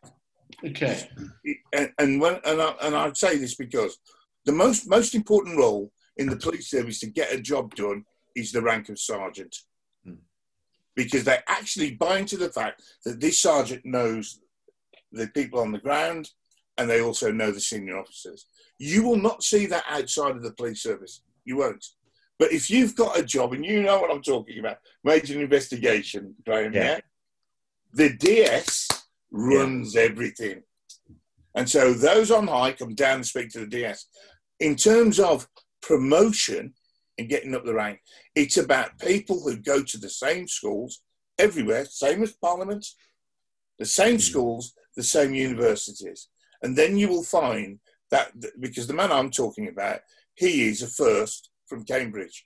Okay. 0.64 1.10
And, 1.74 1.92
and 1.98 2.22
when 2.22 2.40
and 2.46 2.62
I, 2.62 2.76
and 2.82 2.96
I 2.96 3.12
say 3.14 3.38
this 3.38 3.56
because 3.56 3.98
the 4.46 4.52
most 4.52 4.90
most 4.90 5.16
important 5.16 5.58
role 5.58 5.92
in 6.18 6.28
the 6.28 6.36
police 6.36 6.70
service 6.70 7.00
to 7.00 7.08
get 7.08 7.34
a 7.34 7.40
job 7.40 7.74
done 7.76 8.04
is 8.36 8.52
the 8.52 8.62
rank 8.62 8.90
of 8.90 9.00
sergeant. 9.00 9.56
Hmm. 10.04 10.16
Because 10.96 11.24
they 11.24 11.40
actually 11.48 11.96
buy 11.96 12.20
into 12.20 12.38
the 12.38 12.50
fact 12.50 12.84
that 13.06 13.22
this 13.22 13.42
sergeant 13.42 13.86
knows 13.86 14.42
the 15.12 15.28
people 15.28 15.60
on 15.60 15.72
the 15.72 15.80
ground 15.80 16.30
and 16.78 16.90
they 16.90 17.02
also 17.02 17.32
know 17.32 17.52
the 17.52 17.62
senior 17.62 17.98
officers. 17.98 18.46
You 18.78 19.04
will 19.04 19.18
not 19.18 19.42
see 19.42 19.68
that 19.68 19.86
outside 19.90 20.36
of 20.36 20.44
the 20.44 20.52
police 20.52 20.84
service. 20.84 21.22
You 21.46 21.58
won't. 21.58 21.86
But 22.40 22.52
if 22.52 22.70
you've 22.70 22.96
got 22.96 23.20
a 23.20 23.24
job 23.24 23.54
and 23.54 23.66
you 23.66 23.82
know 23.82 24.00
what 24.00 24.12
I'm 24.12 24.22
talking 24.22 24.60
about, 24.60 24.78
major 25.04 25.40
investigation, 25.42 26.36
Graham, 26.46 26.74
yeah. 26.74 26.84
yeah? 26.84 27.00
The 27.94 28.14
DS 28.14 28.88
runs 29.32 29.96
yeah. 29.96 30.02
everything. 30.02 30.62
And 31.56 31.68
so 31.68 31.94
those 31.94 32.30
on 32.30 32.48
high 32.48 32.74
come 32.74 32.94
down 32.94 33.16
and 33.16 33.26
speak 33.26 33.50
to 33.52 33.60
the 33.62 33.68
DS. 33.68 34.06
In 34.60 34.76
terms 34.76 35.20
of 35.20 35.48
promotion 35.82 36.74
and 37.18 37.30
getting 37.30 37.56
up 37.56 37.66
the 37.66 37.74
rank, 37.74 38.00
it's 38.36 38.58
about 38.58 39.00
people 39.00 39.42
who 39.42 39.58
go 39.58 39.82
to 39.82 39.98
the 39.98 40.10
same 40.10 40.48
schools 40.48 41.02
everywhere, 41.40 41.86
same 41.86 42.22
as 42.22 42.34
Parliament, 42.34 42.86
the 43.80 43.86
same 43.86 44.18
mm. 44.18 44.22
schools, 44.22 44.74
the 44.96 45.04
same 45.04 45.34
universities. 45.34 46.30
And 46.62 46.76
then 46.78 46.98
you 46.98 47.08
will 47.08 47.24
find 47.24 47.80
that, 48.12 48.32
because 48.60 48.88
the 48.88 48.94
man 48.94 49.12
I'm 49.12 49.32
talking 49.32 49.68
about, 49.68 50.02
he 50.36 50.68
is 50.68 50.84
a 50.84 50.88
first 50.88 51.50
from 51.68 51.84
Cambridge. 51.84 52.46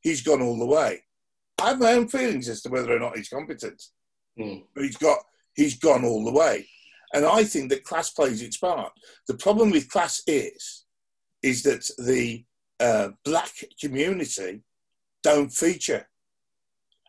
He's 0.00 0.22
gone 0.22 0.42
all 0.42 0.58
the 0.58 0.66
way. 0.66 1.02
I 1.60 1.68
have 1.70 1.80
my 1.80 1.92
own 1.92 2.08
feelings 2.08 2.48
as 2.48 2.62
to 2.62 2.70
whether 2.70 2.94
or 2.94 2.98
not 2.98 3.16
he's 3.16 3.28
competent, 3.28 3.82
mm. 4.38 4.62
but 4.74 4.84
he's 4.84 4.96
got 4.96 5.18
he's 5.54 5.78
gone 5.78 6.04
all 6.04 6.24
the 6.24 6.32
way. 6.32 6.66
And 7.12 7.24
I 7.24 7.44
think 7.44 7.70
that 7.70 7.84
class 7.84 8.10
plays 8.10 8.40
its 8.40 8.56
part. 8.56 8.92
The 9.26 9.34
problem 9.34 9.70
with 9.70 9.90
class 9.90 10.22
is, 10.26 10.84
is 11.42 11.62
that 11.64 11.90
the 11.98 12.44
uh, 12.78 13.08
black 13.24 13.50
community 13.80 14.62
don't 15.22 15.50
feature, 15.50 16.06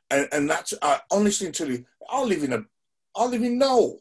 and 0.10 0.28
and 0.32 0.50
that's 0.50 0.74
I 0.82 1.00
honestly 1.12 1.52
tell 1.52 1.70
you, 1.70 1.86
I 2.10 2.24
live 2.24 2.44
in 2.44 2.54
a, 2.54 2.64
I 3.16 3.26
live 3.26 3.44
in 3.44 3.60
Knowle, 3.60 4.00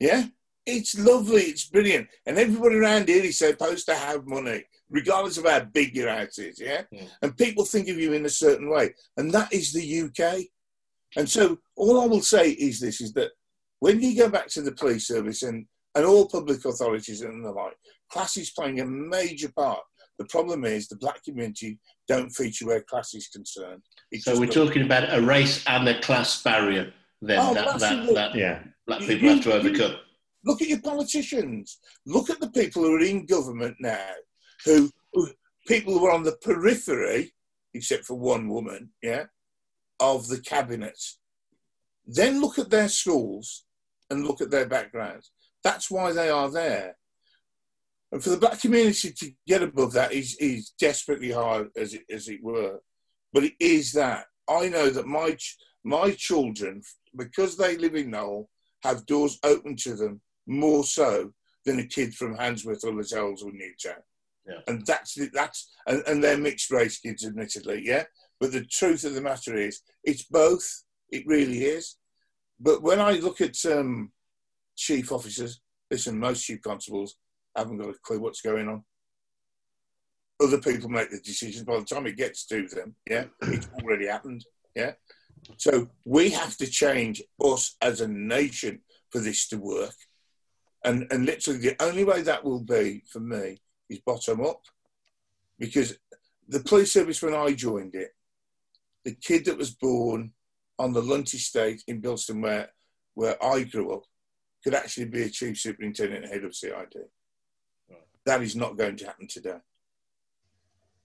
yeah. 0.00 0.24
It's 0.66 0.98
lovely, 0.98 1.42
it's 1.42 1.66
brilliant, 1.66 2.08
and 2.24 2.38
everybody 2.38 2.76
around 2.76 3.08
here 3.08 3.22
is 3.22 3.36
supposed 3.36 3.84
to 3.86 3.94
have 3.94 4.26
money 4.26 4.64
regardless 4.90 5.38
of 5.38 5.46
how 5.46 5.60
big 5.60 5.96
your 5.96 6.08
house 6.08 6.38
is, 6.38 6.60
yeah? 6.60 6.82
yeah? 6.90 7.04
And 7.22 7.36
people 7.36 7.64
think 7.64 7.88
of 7.88 7.98
you 7.98 8.12
in 8.12 8.26
a 8.26 8.30
certain 8.30 8.70
way. 8.70 8.94
And 9.16 9.30
that 9.32 9.52
is 9.52 9.72
the 9.72 10.02
UK. 10.02 10.44
And 11.16 11.28
so 11.28 11.58
all 11.76 12.00
I 12.00 12.06
will 12.06 12.22
say 12.22 12.50
is 12.50 12.80
this 12.80 13.00
is 13.00 13.12
that 13.14 13.30
when 13.80 14.00
you 14.00 14.16
go 14.16 14.28
back 14.28 14.48
to 14.48 14.62
the 14.62 14.72
police 14.72 15.06
service 15.06 15.42
and, 15.42 15.66
and 15.94 16.04
all 16.04 16.28
public 16.28 16.64
authorities 16.64 17.22
and 17.22 17.44
the 17.44 17.50
like, 17.50 17.76
class 18.10 18.36
is 18.36 18.50
playing 18.50 18.80
a 18.80 18.86
major 18.86 19.50
part. 19.52 19.80
The 20.18 20.26
problem 20.26 20.64
is 20.64 20.86
the 20.86 20.96
black 20.96 21.24
community 21.24 21.78
don't 22.06 22.30
feature 22.30 22.66
where 22.66 22.82
class 22.82 23.14
is 23.14 23.28
concerned. 23.28 23.82
so 24.20 24.38
we're 24.38 24.46
talking 24.46 24.82
about 24.82 25.12
a 25.12 25.20
race 25.20 25.64
and 25.66 25.88
a 25.88 26.00
class 26.00 26.40
barrier 26.42 26.92
then 27.26 27.38
oh, 27.40 27.54
that, 27.54 27.80
that, 27.80 28.14
that, 28.14 28.34
yeah. 28.34 28.62
black 28.86 29.00
people 29.00 29.16
you, 29.16 29.28
have 29.30 29.44
to 29.44 29.54
overcome. 29.54 29.96
Look 30.44 30.60
at 30.60 30.68
your 30.68 30.80
politicians. 30.80 31.78
Look 32.06 32.28
at 32.28 32.40
the 32.40 32.50
people 32.50 32.82
who 32.82 32.96
are 32.96 33.00
in 33.00 33.26
government 33.26 33.76
now 33.80 34.10
who, 34.64 34.90
people 35.66 36.00
were 36.00 36.12
on 36.12 36.22
the 36.22 36.36
periphery, 36.42 37.32
except 37.72 38.04
for 38.04 38.18
one 38.18 38.48
woman, 38.48 38.90
yeah, 39.02 39.24
of 40.00 40.28
the 40.28 40.40
cabinet. 40.40 40.98
Then 42.06 42.40
look 42.40 42.58
at 42.58 42.70
their 42.70 42.88
schools 42.88 43.64
and 44.10 44.26
look 44.26 44.40
at 44.40 44.50
their 44.50 44.66
backgrounds. 44.66 45.30
That's 45.62 45.90
why 45.90 46.12
they 46.12 46.28
are 46.28 46.50
there. 46.50 46.96
And 48.12 48.22
for 48.22 48.30
the 48.30 48.36
black 48.36 48.60
community 48.60 49.10
to 49.10 49.32
get 49.46 49.62
above 49.62 49.92
that 49.94 50.12
is, 50.12 50.36
is 50.36 50.70
desperately 50.78 51.32
hard, 51.32 51.70
as 51.76 51.94
it, 51.94 52.02
as 52.10 52.28
it 52.28 52.42
were. 52.42 52.80
But 53.32 53.44
it 53.44 53.54
is 53.58 53.92
that. 53.92 54.26
I 54.48 54.68
know 54.68 54.90
that 54.90 55.06
my, 55.06 55.36
my 55.82 56.12
children, 56.12 56.82
because 57.16 57.56
they 57.56 57.76
live 57.76 57.94
in 57.94 58.10
Knowle, 58.10 58.48
have 58.82 59.06
doors 59.06 59.38
open 59.42 59.74
to 59.76 59.94
them 59.94 60.20
more 60.46 60.84
so 60.84 61.32
than 61.64 61.78
a 61.78 61.86
kid 61.86 62.14
from 62.14 62.36
Handsworth 62.36 62.84
or 62.84 62.92
Lozells 62.92 63.42
or 63.42 63.50
Newtown. 63.50 64.02
Yeah. 64.46 64.60
And 64.66 64.84
that's 64.86 65.14
the, 65.14 65.30
that's 65.32 65.72
and, 65.86 66.02
and 66.06 66.22
they're 66.22 66.38
mixed 66.38 66.70
race 66.70 66.98
kids, 66.98 67.24
admittedly, 67.24 67.82
yeah. 67.84 68.04
But 68.40 68.52
the 68.52 68.64
truth 68.64 69.04
of 69.04 69.14
the 69.14 69.22
matter 69.22 69.56
is, 69.56 69.80
it's 70.02 70.24
both. 70.24 70.84
It 71.10 71.26
really 71.26 71.64
is. 71.64 71.96
But 72.60 72.82
when 72.82 73.00
I 73.00 73.12
look 73.12 73.40
at 73.40 73.56
um, 73.66 74.12
chief 74.76 75.12
officers, 75.12 75.60
listen, 75.90 76.18
most 76.18 76.44
chief 76.44 76.60
constables 76.62 77.16
haven't 77.56 77.78
got 77.78 77.90
a 77.90 77.94
clue 78.02 78.20
what's 78.20 78.42
going 78.42 78.68
on. 78.68 78.84
Other 80.42 80.58
people 80.58 80.88
make 80.88 81.10
the 81.10 81.20
decisions. 81.20 81.64
By 81.64 81.78
the 81.78 81.84
time 81.84 82.06
it 82.06 82.16
gets 82.16 82.44
to 82.46 82.66
them, 82.68 82.96
yeah, 83.08 83.26
it's 83.42 83.68
already 83.82 84.08
happened. 84.08 84.44
Yeah. 84.74 84.92
So 85.58 85.88
we 86.04 86.30
have 86.30 86.56
to 86.56 86.66
change 86.66 87.22
us 87.42 87.76
as 87.80 88.00
a 88.00 88.08
nation 88.08 88.80
for 89.10 89.20
this 89.20 89.46
to 89.48 89.56
work. 89.58 89.94
And 90.84 91.06
and 91.10 91.24
literally 91.24 91.60
the 91.60 91.82
only 91.82 92.04
way 92.04 92.22
that 92.22 92.44
will 92.44 92.60
be 92.60 93.02
for 93.10 93.20
me 93.20 93.58
is 93.88 94.00
bottom 94.00 94.44
up. 94.44 94.62
Because 95.58 95.96
the 96.48 96.60
police 96.60 96.92
service, 96.92 97.22
when 97.22 97.34
I 97.34 97.52
joined 97.52 97.94
it, 97.94 98.10
the 99.04 99.14
kid 99.14 99.44
that 99.46 99.58
was 99.58 99.70
born 99.70 100.32
on 100.78 100.92
the 100.92 101.02
Lunt 101.02 101.32
estate 101.34 101.82
in 101.86 102.02
Bilston, 102.02 102.42
where, 102.42 102.70
where 103.14 103.42
I 103.42 103.62
grew 103.64 103.94
up, 103.94 104.02
could 104.62 104.74
actually 104.74 105.06
be 105.06 105.22
a 105.22 105.28
chief 105.28 105.58
superintendent 105.58 106.26
head 106.26 106.44
of 106.44 106.54
CID. 106.54 106.72
Right. 107.90 107.98
That 108.24 108.42
is 108.42 108.56
not 108.56 108.78
going 108.78 108.96
to 108.96 109.06
happen 109.06 109.28
today. 109.28 109.58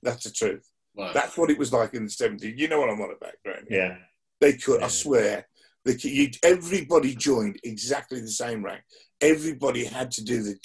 That's 0.01 0.23
the 0.23 0.31
truth. 0.31 0.65
Right. 0.97 1.13
That's 1.13 1.37
what 1.37 1.51
it 1.51 1.57
was 1.57 1.73
like 1.73 1.93
in 1.93 2.05
the 2.05 2.11
70s. 2.11 2.57
You 2.57 2.67
know 2.69 2.79
what 2.79 2.89
I'm 2.89 3.01
on 3.01 3.11
about, 3.15 3.33
Graham? 3.43 3.65
Yeah. 3.69 3.97
They 4.39 4.53
could, 4.53 4.79
yeah. 4.79 4.85
I 4.85 4.89
swear, 4.89 5.47
they 5.83 5.93
could, 5.93 6.05
you, 6.05 6.29
everybody 6.41 7.15
joined 7.15 7.59
exactly 7.63 8.21
the 8.21 8.29
same 8.29 8.63
rank. 8.63 8.81
Everybody 9.21 9.83
had 9.83 10.11
to 10.11 10.23
do 10.23 10.41
the 10.41 10.57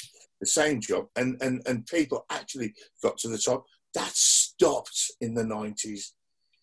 the 0.44 0.50
same 0.50 0.80
job, 0.80 1.06
and, 1.16 1.40
and, 1.40 1.62
and 1.66 1.86
people 1.86 2.26
actually 2.30 2.74
got 3.02 3.16
to 3.18 3.28
the 3.28 3.38
top. 3.38 3.64
That 3.94 4.10
stopped 4.14 5.12
in 5.20 5.34
the 5.34 5.42
90s, 5.42 6.10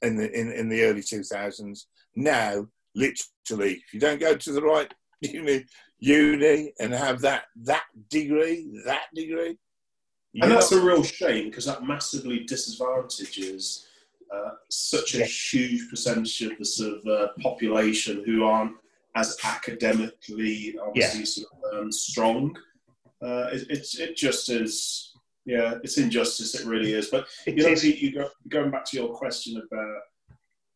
in 0.01 0.17
the, 0.17 0.31
in, 0.39 0.51
in 0.51 0.69
the 0.69 0.83
early 0.83 1.01
2000s. 1.01 1.85
Now, 2.15 2.67
literally, 2.93 3.81
if 3.85 3.93
you 3.93 3.99
don't 3.99 4.19
go 4.19 4.35
to 4.35 4.51
the 4.51 4.61
right 4.61 4.93
uni, 5.21 5.65
uni 5.99 6.73
and 6.79 6.93
have 6.93 7.21
that, 7.21 7.45
that 7.63 7.85
degree, 8.09 8.69
that 8.85 9.05
degree. 9.15 9.57
And 10.41 10.51
that's 10.51 10.71
a 10.71 10.81
real 10.81 11.03
shame 11.03 11.49
because 11.49 11.65
that 11.65 11.83
massively 11.83 12.45
disadvantages 12.45 13.87
uh, 14.33 14.51
such 14.69 15.15
a 15.15 15.19
yeah. 15.19 15.25
huge 15.25 15.89
percentage 15.89 16.41
of 16.43 16.57
the 16.57 16.63
sort 16.65 16.99
of 16.99 17.05
uh, 17.05 17.27
population 17.41 18.23
who 18.25 18.45
aren't 18.45 18.75
as 19.15 19.37
academically 19.43 20.77
obviously 20.81 21.19
yeah. 21.19 21.25
sort 21.25 21.47
of, 21.73 21.79
um, 21.79 21.91
strong 21.91 22.55
uh, 23.21 23.49
it, 23.51 23.67
it's 23.69 23.99
it 23.99 24.15
just 24.15 24.49
is 24.49 25.13
yeah 25.45 25.75
it's 25.83 25.97
injustice 25.97 26.55
it 26.55 26.65
really 26.65 26.93
is. 26.93 27.07
But 27.07 27.27
you 27.45 27.63
know 27.63 27.69
you 27.69 28.13
go, 28.13 28.29
going 28.49 28.71
back 28.71 28.85
to 28.85 28.97
your 28.97 29.09
question 29.09 29.57
about 29.57 30.01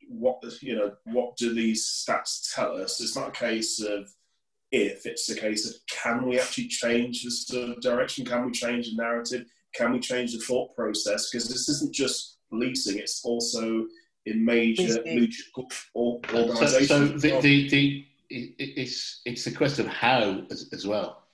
what 0.08 0.44
you 0.62 0.76
know 0.76 0.94
what 1.06 1.36
do 1.38 1.54
these 1.54 1.86
stats 1.86 2.54
tell 2.54 2.76
us? 2.78 3.02
It's 3.02 3.16
not 3.16 3.30
a 3.30 3.32
case 3.32 3.82
of 3.82 4.10
if 4.72 5.06
it's 5.06 5.30
a 5.30 5.36
case 5.36 5.70
of 5.70 5.76
can 5.90 6.26
we 6.26 6.40
actually 6.40 6.68
change 6.68 7.24
the 7.24 7.32
sort 7.32 7.70
of 7.70 7.82
direction? 7.82 8.26
Can 8.26 8.46
we 8.46 8.52
change 8.52 8.90
the 8.90 9.02
narrative? 9.02 9.46
Can 9.74 9.94
we 9.94 10.00
change 10.00 10.34
the 10.34 10.40
thought 10.40 10.76
process? 10.76 11.30
Because 11.30 11.48
this 11.48 11.70
isn't 11.70 11.94
just 11.94 12.36
policing 12.50 13.00
it's 13.00 13.24
also 13.24 13.86
in 14.26 14.44
major 14.44 15.02
musical 15.06 15.68
organizations 15.96 16.88
so, 16.88 17.08
so 17.08 17.18
the, 17.18 17.42
the, 17.42 17.70
the, 17.70 18.06
it's 18.30 19.22
it's 19.26 19.48
a 19.48 19.52
question 19.52 19.86
of 19.86 19.92
how 19.92 20.42
as, 20.50 20.70
as 20.74 20.88
well 20.88 21.25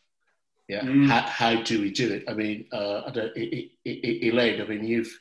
yeah, 0.72 0.84
mm. 0.84 1.06
how, 1.06 1.22
how, 1.22 1.62
do 1.64 1.82
we 1.82 1.92
do 1.92 2.14
it? 2.14 2.24
I 2.30 2.34
mean, 2.34 2.66
uh, 2.72 3.02
I 3.06 3.10
it, 3.36 3.72
it, 3.84 4.34
Elaine. 4.34 4.62
I 4.62 4.66
mean, 4.66 4.86
you've 4.86 5.20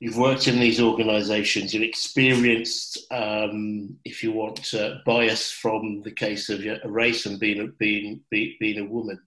you've 0.00 0.18
worked 0.18 0.48
in 0.48 0.60
these 0.60 0.82
organisations. 0.82 1.72
You've 1.72 1.82
experienced, 1.82 3.10
um, 3.10 3.96
if 4.04 4.22
you 4.22 4.32
want, 4.32 4.74
uh, 4.74 4.96
bias 5.06 5.50
from 5.50 6.02
the 6.02 6.10
case 6.10 6.50
of 6.50 6.60
a 6.60 6.78
race 6.84 7.24
and 7.24 7.40
being 7.40 7.60
a, 7.60 7.66
being 7.78 8.20
being 8.30 8.78
a 8.78 8.84
woman. 8.84 9.18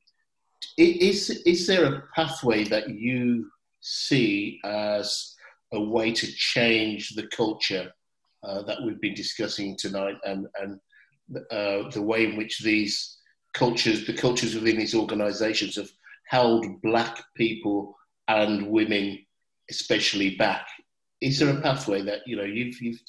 Is 0.78 1.32
is 1.48 1.66
there 1.66 1.86
a 1.86 2.04
pathway 2.16 2.64
that 2.66 2.92
you 2.92 3.50
see 3.80 4.60
as 4.64 5.36
a 5.74 5.82
way 5.82 6.12
to 6.12 6.28
change 6.34 7.16
the 7.16 7.26
culture 7.36 7.92
uh, 8.44 8.62
that 8.64 8.84
we've 8.84 9.02
been 9.02 9.16
discussing 9.16 9.76
tonight, 9.78 10.18
and 10.26 10.46
and 10.62 10.80
uh, 11.50 11.90
the 11.90 12.04
way 12.04 12.26
in 12.26 12.38
which 12.38 12.60
these 12.60 13.18
cultures, 13.54 14.06
the 14.06 14.14
cultures 14.14 14.56
within 14.56 14.78
these 14.78 14.96
organisations 14.96 15.76
have 15.76 15.90
held 16.28 16.82
black 16.82 17.24
people 17.36 17.98
and 18.28 18.68
women, 18.70 19.20
especially 19.70 20.36
back. 20.36 20.68
Is 21.22 21.40
there 21.40 21.56
a 21.56 21.62
pathway 21.62 22.02
that 22.04 22.22
you 22.26 22.36
know 22.36 22.44
you've 22.44 22.82
you've 22.82 23.02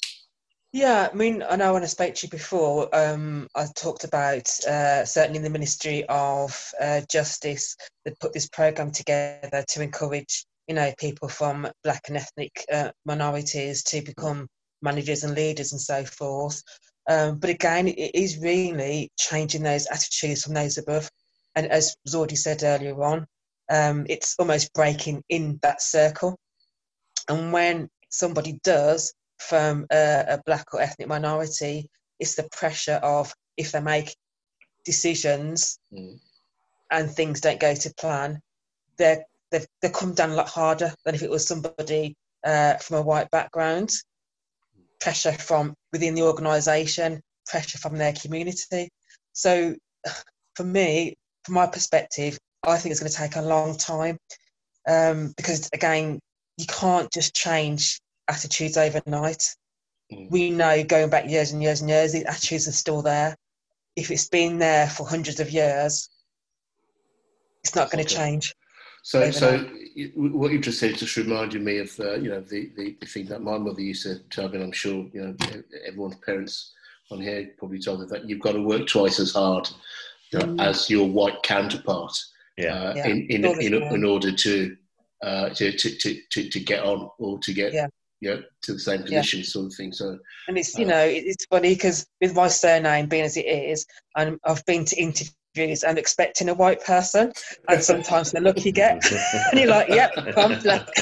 yeah, 0.75 1.07
I 1.11 1.15
mean, 1.15 1.43
I 1.47 1.55
know 1.55 1.73
when 1.73 1.83
I 1.83 1.85
spoke 1.85 2.15
to 2.15 2.25
you 2.25 2.31
before, 2.31 2.89
um, 2.95 3.47
I 3.53 3.67
talked 3.75 4.05
about 4.05 4.49
uh, 4.61 5.05
certainly 5.05 5.39
the 5.39 5.51
Ministry 5.51 6.03
of 6.09 6.59
uh, 6.81 7.01
Justice 7.11 7.77
that 8.05 8.19
put 8.19 8.33
this 8.33 8.49
program 8.49 8.89
together 8.89 9.63
to 9.67 9.83
encourage 9.83 10.47
you 10.67 10.75
know, 10.75 10.93
people 10.97 11.27
from 11.27 11.67
black 11.83 12.03
and 12.07 12.17
ethnic 12.17 12.65
uh, 12.71 12.91
minorities 13.05 13.83
to 13.83 14.01
become 14.01 14.47
managers 14.81 15.23
and 15.23 15.35
leaders 15.35 15.71
and 15.71 15.81
so 15.81 16.03
forth. 16.05 16.61
Um, 17.09 17.37
but 17.39 17.49
again, 17.49 17.87
it 17.87 18.11
is 18.13 18.39
really 18.39 19.11
changing 19.17 19.63
those 19.63 19.87
attitudes 19.87 20.43
from 20.43 20.53
those 20.53 20.77
above. 20.77 21.09
And 21.55 21.67
as 21.67 21.95
was 22.03 22.15
already 22.15 22.35
said 22.35 22.63
earlier 22.63 23.01
on, 23.03 23.27
um, 23.69 24.05
it's 24.09 24.35
almost 24.39 24.73
breaking 24.73 25.23
in 25.29 25.59
that 25.61 25.81
circle. 25.81 26.37
And 27.29 27.51
when 27.51 27.89
somebody 28.09 28.59
does 28.63 29.13
from 29.37 29.85
a, 29.91 30.25
a 30.29 30.41
black 30.45 30.73
or 30.73 30.81
ethnic 30.81 31.07
minority, 31.07 31.89
it's 32.19 32.35
the 32.35 32.47
pressure 32.51 32.99
of 33.03 33.33
if 33.57 33.71
they 33.71 33.81
make 33.81 34.15
decisions 34.85 35.79
mm. 35.93 36.19
and 36.91 37.11
things 37.11 37.41
don't 37.41 37.59
go 37.59 37.73
to 37.73 37.93
plan, 37.95 38.39
they're, 38.97 39.23
they 39.51 39.65
they 39.81 39.89
come 39.89 40.13
down 40.13 40.31
a 40.31 40.35
lot 40.35 40.49
harder 40.49 40.93
than 41.05 41.15
if 41.15 41.23
it 41.23 41.29
was 41.29 41.47
somebody 41.47 42.15
uh, 42.43 42.75
from 42.75 42.97
a 42.97 43.01
white 43.01 43.29
background. 43.31 43.91
Pressure 45.03 45.33
from 45.33 45.73
within 45.91 46.15
the 46.15 46.23
organisation, 46.23 47.21
pressure 47.45 47.77
from 47.77 47.97
their 47.97 48.13
community. 48.13 48.89
So, 49.33 49.75
for 50.55 50.63
me, 50.63 51.15
from 51.43 51.55
my 51.55 51.67
perspective, 51.67 52.37
I 52.65 52.77
think 52.77 52.91
it's 52.91 53.01
going 53.01 53.11
to 53.11 53.17
take 53.17 53.35
a 53.35 53.41
long 53.41 53.77
time 53.77 54.17
um, 54.87 55.33
because, 55.35 55.69
again, 55.73 56.19
you 56.57 56.65
can't 56.67 57.11
just 57.11 57.35
change 57.35 57.99
attitudes 58.29 58.77
overnight. 58.77 59.43
Mm. 60.11 60.31
We 60.31 60.49
know 60.49 60.83
going 60.83 61.09
back 61.09 61.29
years 61.29 61.51
and 61.51 61.61
years 61.61 61.81
and 61.81 61.89
years, 61.89 62.13
the 62.13 62.25
attitudes 62.25 62.67
are 62.67 62.71
still 62.71 63.01
there. 63.01 63.35
If 63.95 64.09
it's 64.09 64.29
been 64.29 64.57
there 64.57 64.87
for 64.87 65.07
hundreds 65.07 65.39
of 65.39 65.51
years, 65.51 66.09
it's 67.63 67.75
not 67.75 67.91
going 67.91 68.05
to 68.05 68.15
change. 68.15 68.53
So, 69.03 69.29
so 69.31 69.57
what 70.15 70.53
you 70.53 70.59
just 70.59 70.79
said 70.79 70.95
just 70.95 71.17
reminded 71.17 71.61
me 71.61 71.79
of 71.79 71.99
uh, 71.99 72.15
you 72.15 72.29
know 72.29 72.39
the, 72.39 72.71
the, 72.77 72.95
the, 73.01 73.05
thing 73.05 73.25
that 73.25 73.41
my 73.41 73.57
mother 73.57 73.81
used 73.81 74.03
to 74.03 74.19
tell 74.29 74.47
me. 74.47 74.55
And 74.55 74.63
I'm 74.63 74.71
sure 74.71 75.05
you 75.11 75.21
know 75.21 75.35
everyone's 75.85 76.15
parents 76.25 76.71
on 77.11 77.19
here 77.19 77.51
probably 77.57 77.79
told 77.79 77.99
them 77.99 78.07
that 78.07 78.29
you've 78.29 78.39
got 78.39 78.53
to 78.53 78.61
work 78.61 78.87
twice 78.87 79.19
as 79.19 79.33
hard 79.33 79.69
mm. 80.33 80.61
as 80.61 80.89
your 80.89 81.05
white 81.05 81.43
counterpart 81.43 82.17
yeah. 82.57 82.73
Uh, 82.73 82.93
yeah. 82.95 83.07
in 83.07 83.27
in, 83.29 83.45
in, 83.45 83.73
in, 83.73 84.05
order 84.05 84.31
to, 84.31 84.77
uh, 85.21 85.49
to, 85.49 85.73
to, 85.73 86.17
to 86.31 86.49
to 86.49 86.59
get 86.61 86.83
on 86.85 87.09
or 87.19 87.39
to 87.39 87.53
get 87.53 87.73
yeah. 87.73 87.87
You 88.21 88.35
know, 88.35 88.43
to 88.61 88.73
the 88.73 88.79
same 88.79 89.01
position, 89.01 89.39
yeah. 89.39 89.45
sort 89.45 89.65
of 89.65 89.73
thing. 89.73 89.91
So, 89.91 90.17
and 90.47 90.57
it's 90.57 90.77
you 90.77 90.85
uh, 90.85 90.91
know 90.91 91.03
it's 91.03 91.45
funny 91.47 91.75
because 91.75 92.07
with 92.21 92.33
my 92.33 92.47
surname 92.47 93.07
being 93.07 93.25
as 93.25 93.35
it 93.35 93.45
is, 93.45 93.85
and 94.15 94.39
I've 94.45 94.65
been 94.65 94.85
to 94.85 94.95
interviews 94.95 95.35
and 95.55 95.97
expecting 95.97 96.49
a 96.49 96.53
white 96.53 96.83
person, 96.83 97.31
and 97.67 97.83
sometimes 97.83 98.31
the 98.31 98.41
look 98.41 98.65
you 98.65 98.71
get, 98.71 99.03
and 99.51 99.59
you're 99.59 99.69
like, 99.69 99.89
"Yep, 99.89 100.11
I'm 100.37 100.59
black." 100.61 100.95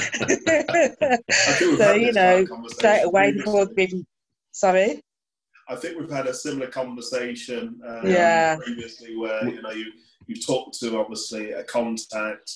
so 1.76 1.92
you 1.92 2.12
know, 2.12 2.46
straight 2.68 3.02
away 3.02 3.32
before 3.32 3.68
even. 3.78 4.06
Sorry. 4.50 5.00
I 5.68 5.76
think 5.76 5.98
we've 5.98 6.10
had 6.10 6.26
a 6.26 6.34
similar 6.34 6.66
conversation 6.66 7.80
um, 7.86 8.00
yeah. 8.04 8.56
previously, 8.56 9.16
where 9.16 9.48
you 9.48 9.62
know 9.62 9.70
you 9.70 9.86
you've 10.26 10.44
talked 10.44 10.78
to 10.80 10.98
obviously 10.98 11.52
a 11.52 11.64
contact, 11.64 12.52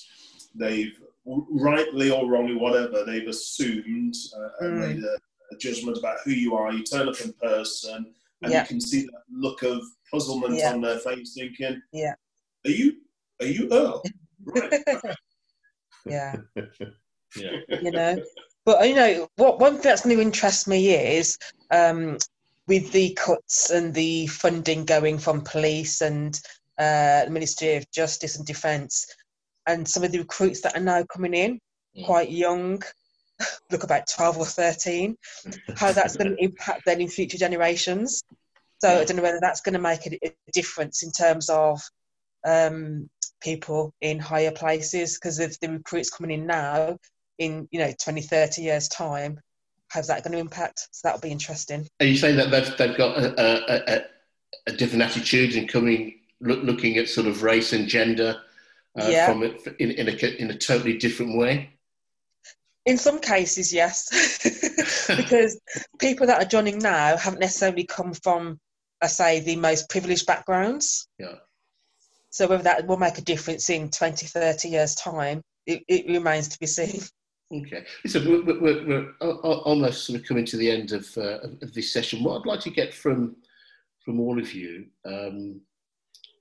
they've 0.54 0.98
rightly 1.24 2.10
or 2.10 2.28
wrongly, 2.30 2.54
whatever, 2.54 3.04
they've 3.04 3.28
assumed 3.28 4.14
uh, 4.36 4.48
and 4.66 4.74
mm. 4.74 4.88
made 4.88 5.02
a, 5.02 5.16
a, 5.52 5.58
judgment 5.58 5.98
about 5.98 6.18
who 6.24 6.30
you 6.30 6.54
are. 6.54 6.72
You 6.72 6.84
turn 6.84 7.08
up 7.08 7.20
in 7.20 7.32
person, 7.32 8.14
and 8.42 8.52
yeah. 8.52 8.62
you 8.62 8.66
can 8.66 8.80
see 8.80 9.02
that 9.02 9.22
look 9.30 9.62
of 9.62 9.82
puzzlement 10.10 10.54
yeah. 10.56 10.72
on 10.72 10.80
their 10.80 10.98
face, 10.98 11.34
thinking, 11.34 11.80
"Yeah, 11.92 12.14
are 12.64 12.70
you 12.70 12.96
are 13.40 13.46
you 13.46 13.68
Earl?" 13.72 14.02
right. 14.44 14.84
yeah. 16.04 16.36
yeah. 17.36 17.56
You 17.82 17.90
know, 17.90 18.22
but 18.64 18.88
you 18.88 18.94
know 18.94 19.28
what? 19.36 19.58
One 19.58 19.74
thing 19.74 19.82
that's 19.82 20.04
going 20.04 20.16
to 20.16 20.22
interest 20.22 20.68
me 20.68 20.94
is 20.94 21.38
um, 21.70 22.18
with 22.66 22.92
the 22.92 23.14
cuts 23.14 23.70
and 23.70 23.94
the 23.94 24.26
funding 24.26 24.84
going 24.84 25.18
from 25.18 25.40
police 25.42 26.00
and 26.00 26.38
uh, 26.78 27.24
Ministry 27.30 27.76
of 27.76 27.90
Justice 27.90 28.36
and 28.36 28.46
Defence, 28.46 29.06
and 29.66 29.86
some 29.88 30.04
of 30.04 30.12
the 30.12 30.18
recruits 30.18 30.60
that 30.60 30.76
are 30.76 30.80
now 30.80 31.04
coming 31.04 31.34
in, 31.34 31.58
mm. 31.96 32.04
quite 32.04 32.30
young, 32.30 32.82
look 33.70 33.84
about 33.84 34.08
12 34.08 34.38
or 34.38 34.46
13, 34.46 35.16
how 35.76 35.92
that's 35.92 36.16
going 36.16 36.30
to 36.36 36.42
impact 36.42 36.82
then 36.86 37.00
in 37.00 37.08
future 37.08 37.38
generations. 37.38 38.22
So 38.78 38.88
I 38.88 39.04
don't 39.04 39.16
know 39.16 39.22
whether 39.22 39.40
that's 39.40 39.62
going 39.62 39.72
to 39.74 39.78
make 39.78 40.06
a, 40.06 40.18
a 40.26 40.52
difference 40.52 41.02
in 41.02 41.10
terms 41.10 41.48
of 41.48 41.80
um, 42.46 43.08
people 43.40 43.94
in 44.00 44.18
higher 44.18 44.52
places 44.52 45.18
because 45.18 45.38
if 45.38 45.58
the 45.60 45.70
recruits 45.70 46.10
coming 46.10 46.40
in 46.40 46.46
now 46.46 46.98
in 47.38 47.68
you 47.70 47.78
know 47.78 47.92
20 48.02 48.22
30 48.22 48.62
years 48.62 48.88
time 48.88 49.38
how's 49.88 50.06
that 50.06 50.22
going 50.24 50.32
to 50.32 50.38
impact 50.38 50.88
so 50.90 51.00
that'll 51.04 51.20
be 51.20 51.30
interesting 51.30 51.86
are 52.00 52.06
you 52.06 52.16
saying 52.16 52.36
that 52.36 52.50
they've, 52.50 52.76
they've 52.78 52.96
got 52.96 53.18
a, 53.18 53.34
a, 53.38 53.96
a, 53.96 54.04
a 54.68 54.72
different 54.72 55.02
attitude 55.02 55.54
in 55.54 55.68
coming 55.68 56.14
look, 56.40 56.62
looking 56.62 56.96
at 56.96 57.08
sort 57.08 57.26
of 57.26 57.42
race 57.42 57.72
and 57.72 57.88
gender 57.88 58.40
uh, 58.98 59.06
yeah. 59.08 59.26
from 59.26 59.42
it 59.42 59.60
in, 59.78 59.90
in, 59.92 60.08
a, 60.08 60.42
in 60.42 60.50
a 60.50 60.56
totally 60.56 60.96
different 60.96 61.36
way? 61.36 61.70
In 62.86 62.96
some 62.96 63.18
cases, 63.18 63.72
yes, 63.72 64.08
because 65.16 65.60
people 65.98 66.26
that 66.26 66.40
are 66.40 66.48
joining 66.48 66.78
now 66.78 67.16
haven't 67.16 67.40
necessarily 67.40 67.84
come 67.84 68.14
from, 68.14 68.58
I 69.02 69.08
say, 69.08 69.40
the 69.40 69.56
most 69.56 69.90
privileged 69.90 70.26
backgrounds. 70.26 71.08
Yeah. 71.18 71.34
So 72.30 72.46
whether 72.46 72.62
that 72.62 72.86
will 72.86 72.96
make 72.96 73.18
a 73.18 73.22
difference 73.22 73.70
in 73.70 73.90
20, 73.90 74.26
30 74.26 74.68
years' 74.68 74.94
time, 74.94 75.42
it, 75.66 75.82
it 75.88 76.06
remains 76.06 76.48
to 76.48 76.58
be 76.58 76.66
seen. 76.66 77.02
Okay. 77.52 77.84
So 78.06 78.20
we're, 78.20 78.44
we're, 78.44 78.86
we're, 78.86 79.12
almost 79.20 80.04
sort 80.04 80.20
of 80.20 80.26
coming 80.26 80.44
to 80.46 80.56
the 80.56 80.70
end 80.70 80.92
of, 80.92 81.06
uh, 81.16 81.38
of 81.62 81.72
this 81.74 81.92
session. 81.92 82.22
What 82.22 82.40
I'd 82.40 82.46
like 82.46 82.60
to 82.60 82.70
get 82.70 82.92
from 82.92 83.36
from 84.04 84.20
all 84.20 84.38
of 84.38 84.54
you 84.54 84.86
um, 85.04 85.60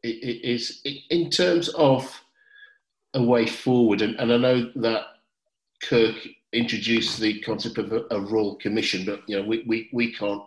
is 0.03 0.81
in 1.09 1.31
terms 1.31 1.67
of 1.69 2.21
a 3.15 3.23
way 3.23 3.47
forward, 3.47 4.03
and, 4.03 4.15
and 4.19 4.31
I 4.31 4.37
know 4.37 4.71
that 4.75 5.05
Kirk 5.81 6.15
introduced 6.55 7.19
the 7.19 7.39
concept 7.41 7.77
of 7.77 7.91
a, 7.91 8.03
a 8.11 8.19
royal 8.19 8.55
commission, 8.55 9.05
but 9.05 9.21
you 9.27 9.37
know 9.37 9.47
we, 9.47 9.63
we, 9.67 9.89
we 9.93 10.13
can't 10.13 10.41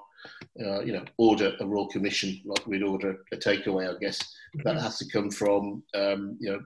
uh, 0.64 0.80
you 0.80 0.92
know 0.92 1.04
order 1.16 1.54
a 1.60 1.66
royal 1.66 1.88
commission 1.88 2.40
like 2.44 2.66
we'd 2.66 2.82
order 2.82 3.18
a 3.32 3.36
takeaway. 3.36 3.94
I 3.94 3.98
guess 3.98 4.18
that 4.64 4.64
mm-hmm. 4.64 4.78
has 4.78 4.98
to 4.98 5.08
come 5.08 5.30
from 5.30 5.82
um, 5.94 6.36
you 6.40 6.52
know 6.52 6.60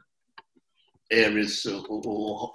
areas 1.11 1.67
or, 1.67 1.85
or, 1.89 2.53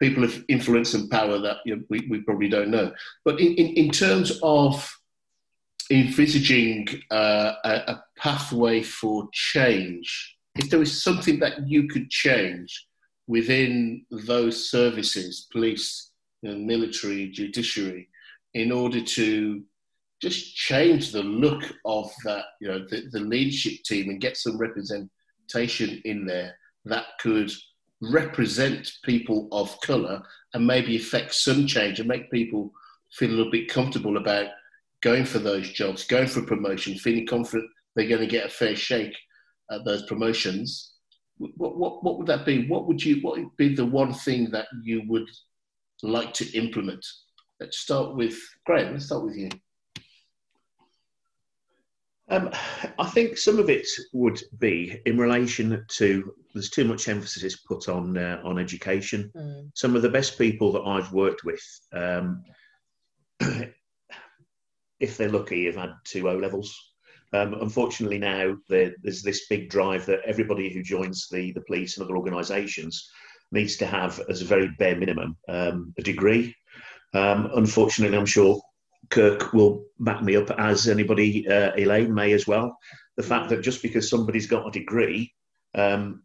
people 0.00 0.24
of 0.24 0.42
influence 0.48 0.94
and 0.94 1.10
power 1.10 1.38
that 1.38 1.58
you 1.66 1.76
know, 1.76 1.82
we, 1.90 2.06
we 2.08 2.20
probably 2.22 2.48
don't 2.48 2.70
know. 2.70 2.90
But 3.22 3.38
in, 3.38 3.54
in, 3.54 3.66
in 3.74 3.90
terms 3.90 4.38
of 4.42 4.90
envisaging 5.90 6.88
uh, 7.10 7.52
a, 7.64 7.70
a, 7.70 8.04
pathway 8.16 8.82
for 8.82 9.28
change, 9.32 10.36
if 10.54 10.70
there 10.70 10.80
is 10.80 11.02
something 11.02 11.38
that 11.40 11.68
you 11.68 11.86
could 11.88 12.08
change 12.08 12.86
within 13.26 14.04
those 14.10 14.70
services, 14.70 15.46
police, 15.52 16.09
you 16.42 16.50
know, 16.50 16.58
military, 16.58 17.30
judiciary, 17.30 18.08
in 18.54 18.72
order 18.72 19.00
to 19.00 19.62
just 20.20 20.54
change 20.54 21.12
the 21.12 21.22
look 21.22 21.62
of 21.84 22.10
that, 22.24 22.44
you 22.60 22.68
know, 22.68 22.84
the, 22.90 23.08
the 23.12 23.20
leadership 23.20 23.82
team 23.84 24.10
and 24.10 24.20
get 24.20 24.36
some 24.36 24.58
representation 24.58 26.00
in 26.04 26.26
there 26.26 26.54
that 26.84 27.04
could 27.20 27.50
represent 28.02 28.90
people 29.04 29.48
of 29.52 29.78
colour 29.82 30.22
and 30.54 30.66
maybe 30.66 30.96
affect 30.96 31.34
some 31.34 31.66
change 31.66 32.00
and 32.00 32.08
make 32.08 32.30
people 32.30 32.70
feel 33.12 33.30
a 33.30 33.32
little 33.32 33.52
bit 33.52 33.68
comfortable 33.68 34.16
about 34.16 34.46
going 35.02 35.24
for 35.24 35.38
those 35.38 35.70
jobs, 35.70 36.04
going 36.06 36.26
for 36.26 36.42
promotion, 36.42 36.94
feeling 36.96 37.26
confident 37.26 37.68
they're 37.94 38.08
going 38.08 38.20
to 38.20 38.26
get 38.26 38.46
a 38.46 38.50
fair 38.50 38.76
shake 38.76 39.16
at 39.70 39.84
those 39.84 40.04
promotions, 40.06 40.92
what, 41.38 41.78
what, 41.78 42.04
what 42.04 42.18
would 42.18 42.26
that 42.26 42.44
be? 42.44 42.66
What 42.68 42.86
would 42.86 43.02
you? 43.02 43.20
What 43.22 43.38
would 43.38 43.56
be 43.56 43.74
the 43.74 43.86
one 43.86 44.12
thing 44.12 44.50
that 44.50 44.66
you 44.82 45.02
would 45.08 45.28
like 46.02 46.32
to 46.34 46.56
implement? 46.56 47.04
Let's 47.58 47.78
start 47.78 48.14
with 48.14 48.38
Graham. 48.64 48.92
Let's 48.92 49.06
start 49.06 49.24
with 49.24 49.36
you. 49.36 49.50
Um, 52.30 52.50
I 52.98 53.06
think 53.08 53.36
some 53.36 53.58
of 53.58 53.68
it 53.68 53.86
would 54.12 54.40
be 54.58 55.00
in 55.04 55.18
relation 55.18 55.84
to 55.96 56.32
there's 56.54 56.70
too 56.70 56.84
much 56.84 57.08
emphasis 57.08 57.56
put 57.56 57.88
on 57.88 58.16
uh, 58.16 58.40
on 58.44 58.58
education. 58.58 59.30
Mm. 59.36 59.70
Some 59.74 59.96
of 59.96 60.02
the 60.02 60.08
best 60.08 60.38
people 60.38 60.72
that 60.72 60.82
I've 60.82 61.12
worked 61.12 61.44
with, 61.44 61.62
um, 61.92 62.44
if 65.00 65.16
they're 65.16 65.28
lucky, 65.28 65.66
have 65.66 65.76
had 65.76 65.94
two 66.04 66.28
O 66.28 66.36
levels. 66.36 66.72
Um, 67.32 67.54
unfortunately, 67.54 68.18
now 68.18 68.56
there's 68.68 69.22
this 69.22 69.46
big 69.48 69.68
drive 69.68 70.06
that 70.06 70.20
everybody 70.24 70.72
who 70.72 70.82
joins 70.82 71.28
the, 71.28 71.52
the 71.52 71.62
police 71.62 71.96
and 71.96 72.04
other 72.04 72.16
organisations 72.16 73.08
needs 73.52 73.76
to 73.78 73.86
have, 73.86 74.20
as 74.28 74.42
a 74.42 74.46
very 74.46 74.70
bare 74.78 74.96
minimum, 74.96 75.36
um, 75.48 75.94
a 75.98 76.02
degree. 76.02 76.54
Um, 77.14 77.50
unfortunately, 77.56 78.16
I'm 78.16 78.26
sure 78.26 78.60
Kirk 79.08 79.52
will 79.52 79.84
back 79.98 80.22
me 80.22 80.36
up, 80.36 80.50
as 80.52 80.88
anybody, 80.88 81.48
uh, 81.48 81.72
Elaine 81.76 82.14
may 82.14 82.32
as 82.32 82.46
well. 82.46 82.76
The 83.16 83.22
fact 83.22 83.48
that 83.50 83.62
just 83.62 83.82
because 83.82 84.08
somebody's 84.08 84.46
got 84.46 84.68
a 84.68 84.70
degree, 84.70 85.32
um, 85.74 86.22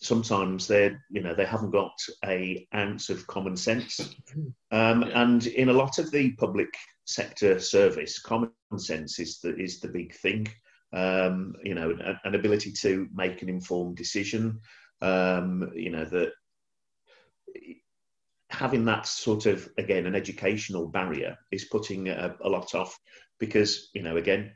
sometimes 0.00 0.66
they're 0.66 1.04
you 1.10 1.20
know 1.20 1.34
they 1.34 1.44
haven't 1.44 1.70
got 1.70 1.92
a 2.24 2.66
ounce 2.74 3.10
of 3.10 3.26
common 3.26 3.56
sense 3.56 4.14
um, 4.70 5.02
and 5.14 5.46
in 5.48 5.68
a 5.68 5.72
lot 5.72 5.98
of 5.98 6.10
the 6.12 6.32
public 6.32 6.68
sector 7.04 7.58
service 7.58 8.18
common 8.20 8.50
sense 8.76 9.18
is 9.18 9.40
the 9.40 9.56
is 9.56 9.80
the 9.80 9.88
big 9.88 10.14
thing 10.14 10.46
um, 10.92 11.54
you 11.64 11.74
know 11.74 11.90
an, 11.90 12.18
an, 12.24 12.34
ability 12.34 12.72
to 12.72 13.08
make 13.12 13.42
an 13.42 13.48
informed 13.48 13.96
decision 13.96 14.58
um, 15.02 15.70
you 15.74 15.90
know 15.90 16.04
that 16.04 16.30
having 18.50 18.84
that 18.86 19.06
sort 19.06 19.46
of 19.46 19.68
again 19.78 20.06
an 20.06 20.14
educational 20.14 20.86
barrier 20.86 21.36
is 21.50 21.66
putting 21.66 22.08
a, 22.08 22.34
a 22.42 22.48
lot 22.48 22.74
off 22.74 22.98
because 23.38 23.90
you 23.92 24.02
know 24.02 24.16
again 24.16 24.50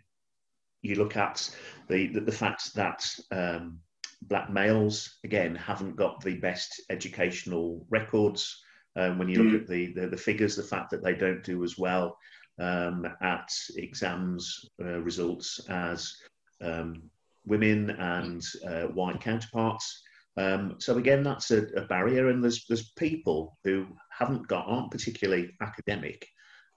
you 0.80 0.96
look 0.96 1.16
at 1.16 1.48
the 1.88 2.08
the, 2.08 2.20
the 2.20 2.32
fact 2.32 2.74
that 2.74 3.06
um, 3.30 3.78
black 4.22 4.50
males 4.50 5.18
again 5.24 5.54
haven't 5.54 5.96
got 5.96 6.22
the 6.22 6.36
best 6.38 6.80
educational 6.90 7.86
records. 7.90 8.62
Um, 8.94 9.18
when 9.18 9.28
you 9.28 9.42
look 9.42 9.54
mm. 9.54 9.62
at 9.62 9.68
the, 9.68 9.92
the, 9.94 10.08
the 10.08 10.16
figures, 10.18 10.54
the 10.54 10.62
fact 10.62 10.90
that 10.90 11.02
they 11.02 11.14
don't 11.14 11.42
do 11.42 11.64
as 11.64 11.78
well 11.78 12.18
um, 12.58 13.06
at 13.22 13.48
exams 13.76 14.66
uh, 14.84 15.00
results 15.00 15.60
as 15.70 16.14
um, 16.60 17.02
women 17.46 17.90
and 17.90 18.44
uh, 18.66 18.82
white 18.82 19.20
counterparts. 19.20 20.02
Um, 20.36 20.76
so 20.78 20.96
again, 20.96 21.22
that's 21.22 21.50
a, 21.50 21.66
a, 21.76 21.82
barrier, 21.82 22.28
and 22.28 22.42
there's 22.42 22.64
there's 22.66 22.92
people 22.92 23.58
who 23.64 23.86
haven't 24.10 24.48
got 24.48 24.66
aren't 24.66 24.90
particularly 24.90 25.54
academic, 25.60 26.26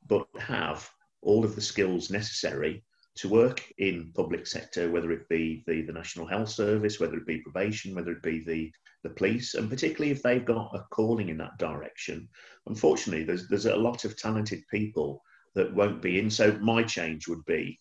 but 0.08 0.28
have 0.38 0.89
all 1.22 1.45
of 1.45 1.56
the 1.56 1.62
skills 1.62 2.10
necessary 2.10 2.84
to 3.16 3.30
work 3.30 3.64
in 3.78 4.12
public 4.14 4.45
sector, 4.45 4.91
whether 4.91 5.12
it 5.12 5.28
be 5.30 5.64
the, 5.68 5.82
the 5.84 5.93
National 5.93 6.28
Health 6.28 6.49
Service, 6.49 6.99
whether 6.99 7.16
it 7.16 7.26
be 7.26 7.39
probation, 7.39 7.95
whether 7.95 8.12
it 8.12 8.22
be 8.22 8.43
the, 8.43 8.72
the 9.03 9.10
police, 9.10 9.53
and 9.56 9.70
particularly 9.70 10.12
if 10.12 10.22
they've 10.22 10.45
got 10.45 10.76
a 10.76 10.86
calling 10.91 11.30
in 11.30 11.38
that 11.38 11.58
direction. 11.58 12.28
Unfortunately, 12.68 13.24
there's, 13.24 13.47
there's 13.47 13.68
a 13.68 13.76
lot 13.76 14.03
of 14.03 14.18
talented 14.18 14.64
people 14.70 15.22
that 15.56 15.74
won't 15.74 16.01
be 16.01 16.20
in. 16.20 16.30
So 16.30 16.58
my 16.60 16.84
change 16.84 17.28
would 17.30 17.45
be 17.45 17.80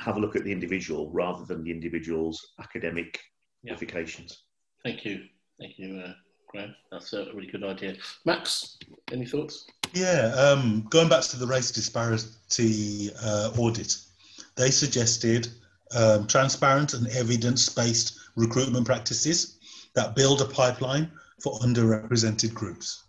have 0.00 0.16
a 0.16 0.20
look 0.20 0.34
at 0.34 0.42
the 0.42 0.52
individual 0.52 1.12
rather 1.12 1.44
than 1.44 1.62
the 1.62 1.70
individual's 1.70 2.54
academic 2.60 3.20
yeah. 3.62 3.70
qualifications. 3.70 4.45
Thank 4.86 5.04
you. 5.04 5.24
Thank 5.58 5.80
you, 5.80 5.98
uh, 5.98 6.12
Graham. 6.46 6.72
That's 6.92 7.12
a 7.12 7.24
really 7.34 7.48
good 7.48 7.64
idea. 7.64 7.96
Max, 8.24 8.78
any 9.10 9.26
thoughts? 9.26 9.66
Yeah, 9.92 10.32
um, 10.38 10.86
going 10.90 11.08
back 11.08 11.24
to 11.24 11.36
the 11.36 11.46
race 11.46 11.72
disparity 11.72 13.10
uh, 13.20 13.50
audit, 13.58 13.96
they 14.54 14.70
suggested 14.70 15.48
um, 15.96 16.28
transparent 16.28 16.94
and 16.94 17.08
evidence 17.08 17.68
based 17.68 18.16
recruitment 18.36 18.86
practices 18.86 19.58
that 19.96 20.14
build 20.14 20.40
a 20.40 20.44
pipeline 20.44 21.10
for 21.42 21.58
underrepresented 21.58 22.54
groups. 22.54 23.06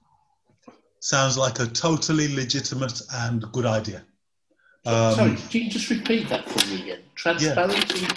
Sounds 1.00 1.38
like 1.38 1.60
a 1.60 1.68
totally 1.68 2.34
legitimate 2.34 3.00
and 3.14 3.52
good 3.52 3.68
idea. 3.68 4.04
Um, 4.88 5.14
Sorry, 5.14 5.36
can 5.36 5.62
you 5.62 5.70
just 5.70 5.92
repeat 5.92 6.28
that 6.30 6.50
for 6.50 6.68
me 6.72 6.82
again? 6.82 7.02
Transparent? 7.14 8.02
Yeah. 8.02 8.08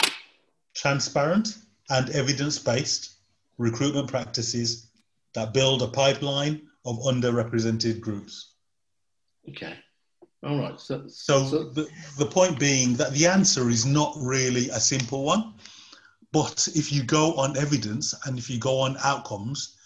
Transparent 0.73 1.59
and 1.91 2.09
evidence 2.09 2.59
based 2.59 3.17
recruitment 3.61 4.09
practices 4.09 4.91
that 5.35 5.53
build 5.53 5.83
a 5.83 5.87
pipeline 5.87 6.63
of 6.87 6.99
underrepresented 7.01 8.01
groups. 8.01 8.55
Okay. 9.51 9.75
All 10.43 10.59
right. 10.59 10.81
So, 10.81 11.05
so, 11.09 11.45
so, 11.45 11.65
the, 11.65 11.87
the 12.19 12.25
point 12.25 12.59
being 12.59 12.95
that 12.95 13.13
the 13.13 13.27
answer 13.27 13.69
is 13.69 13.85
not 13.85 14.15
really 14.17 14.71
a 14.71 14.81
simple 14.81 15.25
one. 15.25 15.55
But 16.33 16.69
if 16.75 16.91
you 16.93 17.03
go 17.03 17.35
on 17.35 17.57
evidence 17.59 18.15
and 18.25 18.39
if 18.39 18.49
you 18.49 18.59
go 18.59 18.79
on 18.79 18.97
outcomes, 19.05 19.77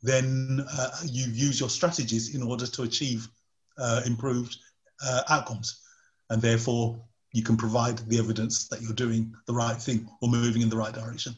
then 0.00 0.64
uh, 0.78 0.90
you 1.04 1.24
use 1.24 1.58
your 1.58 1.70
strategies 1.70 2.36
in 2.36 2.42
order 2.42 2.66
to 2.66 2.82
achieve 2.82 3.26
uh, 3.78 4.02
improved 4.06 4.56
uh, 5.04 5.22
outcomes. 5.28 5.80
And 6.30 6.40
therefore, 6.40 7.02
you 7.32 7.42
can 7.42 7.56
provide 7.56 7.98
the 7.98 8.18
evidence 8.18 8.68
that 8.68 8.80
you're 8.80 8.92
doing 8.92 9.34
the 9.46 9.54
right 9.54 9.76
thing 9.76 10.08
or 10.22 10.28
moving 10.28 10.62
in 10.62 10.68
the 10.68 10.76
right 10.76 10.94
direction. 10.94 11.34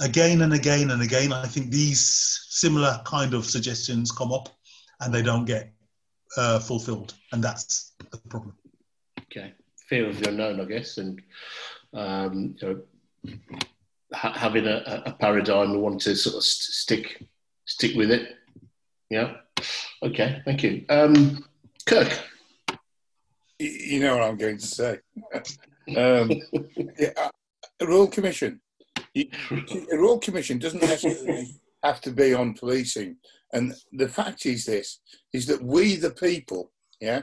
Again 0.00 0.42
and 0.42 0.52
again 0.52 0.90
and 0.90 1.02
again, 1.02 1.32
I 1.32 1.46
think 1.46 1.70
these 1.70 2.46
similar 2.48 3.00
kind 3.04 3.32
of 3.32 3.46
suggestions 3.46 4.10
come 4.10 4.32
up 4.32 4.48
and 5.00 5.14
they 5.14 5.22
don't 5.22 5.44
get 5.44 5.72
uh, 6.36 6.58
fulfilled, 6.58 7.14
and 7.32 7.42
that's 7.42 7.92
the 8.10 8.18
problem. 8.28 8.56
Okay, 9.20 9.52
fear 9.88 10.08
of 10.08 10.20
the 10.20 10.28
unknown, 10.30 10.60
I 10.60 10.64
guess, 10.64 10.98
and 10.98 11.22
um, 11.92 12.56
you 12.60 12.82
know, 13.24 13.32
ha- 14.12 14.32
having 14.32 14.66
a, 14.66 15.02
a, 15.06 15.12
paradigm, 15.12 15.72
we 15.72 15.78
want 15.78 16.00
to 16.02 16.16
sort 16.16 16.36
of 16.36 16.44
st- 16.44 16.74
stick 16.74 17.26
stick 17.66 17.94
with 17.96 18.10
it. 18.10 18.36
Yeah. 19.10 19.36
Okay. 20.02 20.42
Thank 20.44 20.62
you, 20.62 20.84
um, 20.88 21.44
Kirk. 21.86 22.10
You 23.58 24.00
know 24.00 24.16
what 24.16 24.24
I'm 24.24 24.36
going 24.36 24.58
to 24.58 24.66
say. 24.66 24.98
um, 25.96 26.30
yeah, 26.98 27.30
a 27.80 27.86
Royal 27.86 28.08
Commission. 28.08 28.60
A 29.16 29.96
Royal 29.96 30.18
Commission 30.18 30.58
doesn't 30.58 30.82
necessarily 30.82 31.54
have 31.84 32.00
to 32.02 32.10
be 32.10 32.34
on 32.34 32.54
policing. 32.54 33.16
And 33.52 33.74
the 33.92 34.08
fact 34.08 34.46
is 34.46 34.64
this, 34.64 35.00
is 35.32 35.46
that 35.46 35.62
we, 35.62 35.96
the 35.96 36.10
people, 36.10 36.72
yeah, 37.00 37.22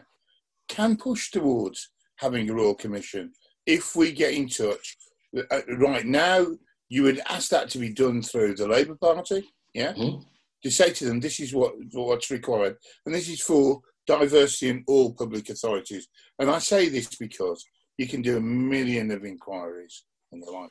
can 0.70 0.96
push 0.96 1.32
towards 1.32 1.90
having 2.18 2.50
a 2.50 2.54
Royal 2.54 2.76
Commission 2.76 3.34
if 3.66 3.96
we 3.96 4.12
get 4.12 4.34
in 4.34 4.48
touch. 4.48 4.98
Uh, 5.36 5.62
right 5.78 6.06
now, 6.06 6.46
you 6.90 7.04
would 7.04 7.22
ask 7.30 7.50
that 7.50 7.70
to 7.70 7.78
be 7.78 7.90
done 7.90 8.22
through 8.22 8.56
the 8.56 8.68
Labour 8.68 8.96
Party, 8.96 9.44
yeah, 9.74 9.94
mm. 9.94 10.24
to 10.64 10.70
say 10.70 10.92
to 10.92 11.06
them, 11.06 11.20
this 11.20 11.40
is 11.40 11.54
what 11.54 11.74
what's 11.94 12.30
required, 12.30 12.76
and 13.06 13.16
this 13.16 13.30
is 13.30 13.42
for 13.42 13.82
diversity 14.08 14.70
in 14.70 14.84
all 14.88 15.14
public 15.14 15.50
authorities. 15.50 16.08
And 16.40 16.50
I 16.50 16.60
say 16.60 16.90
this 16.90 17.16
because 17.16 17.64
you 17.98 18.08
can 18.08 18.22
do 18.22 18.38
a 18.38 18.42
million 18.42 19.12
of 19.12 19.24
inquiries 19.24 20.04
and 20.32 20.44
the 20.44 20.52
like, 20.52 20.70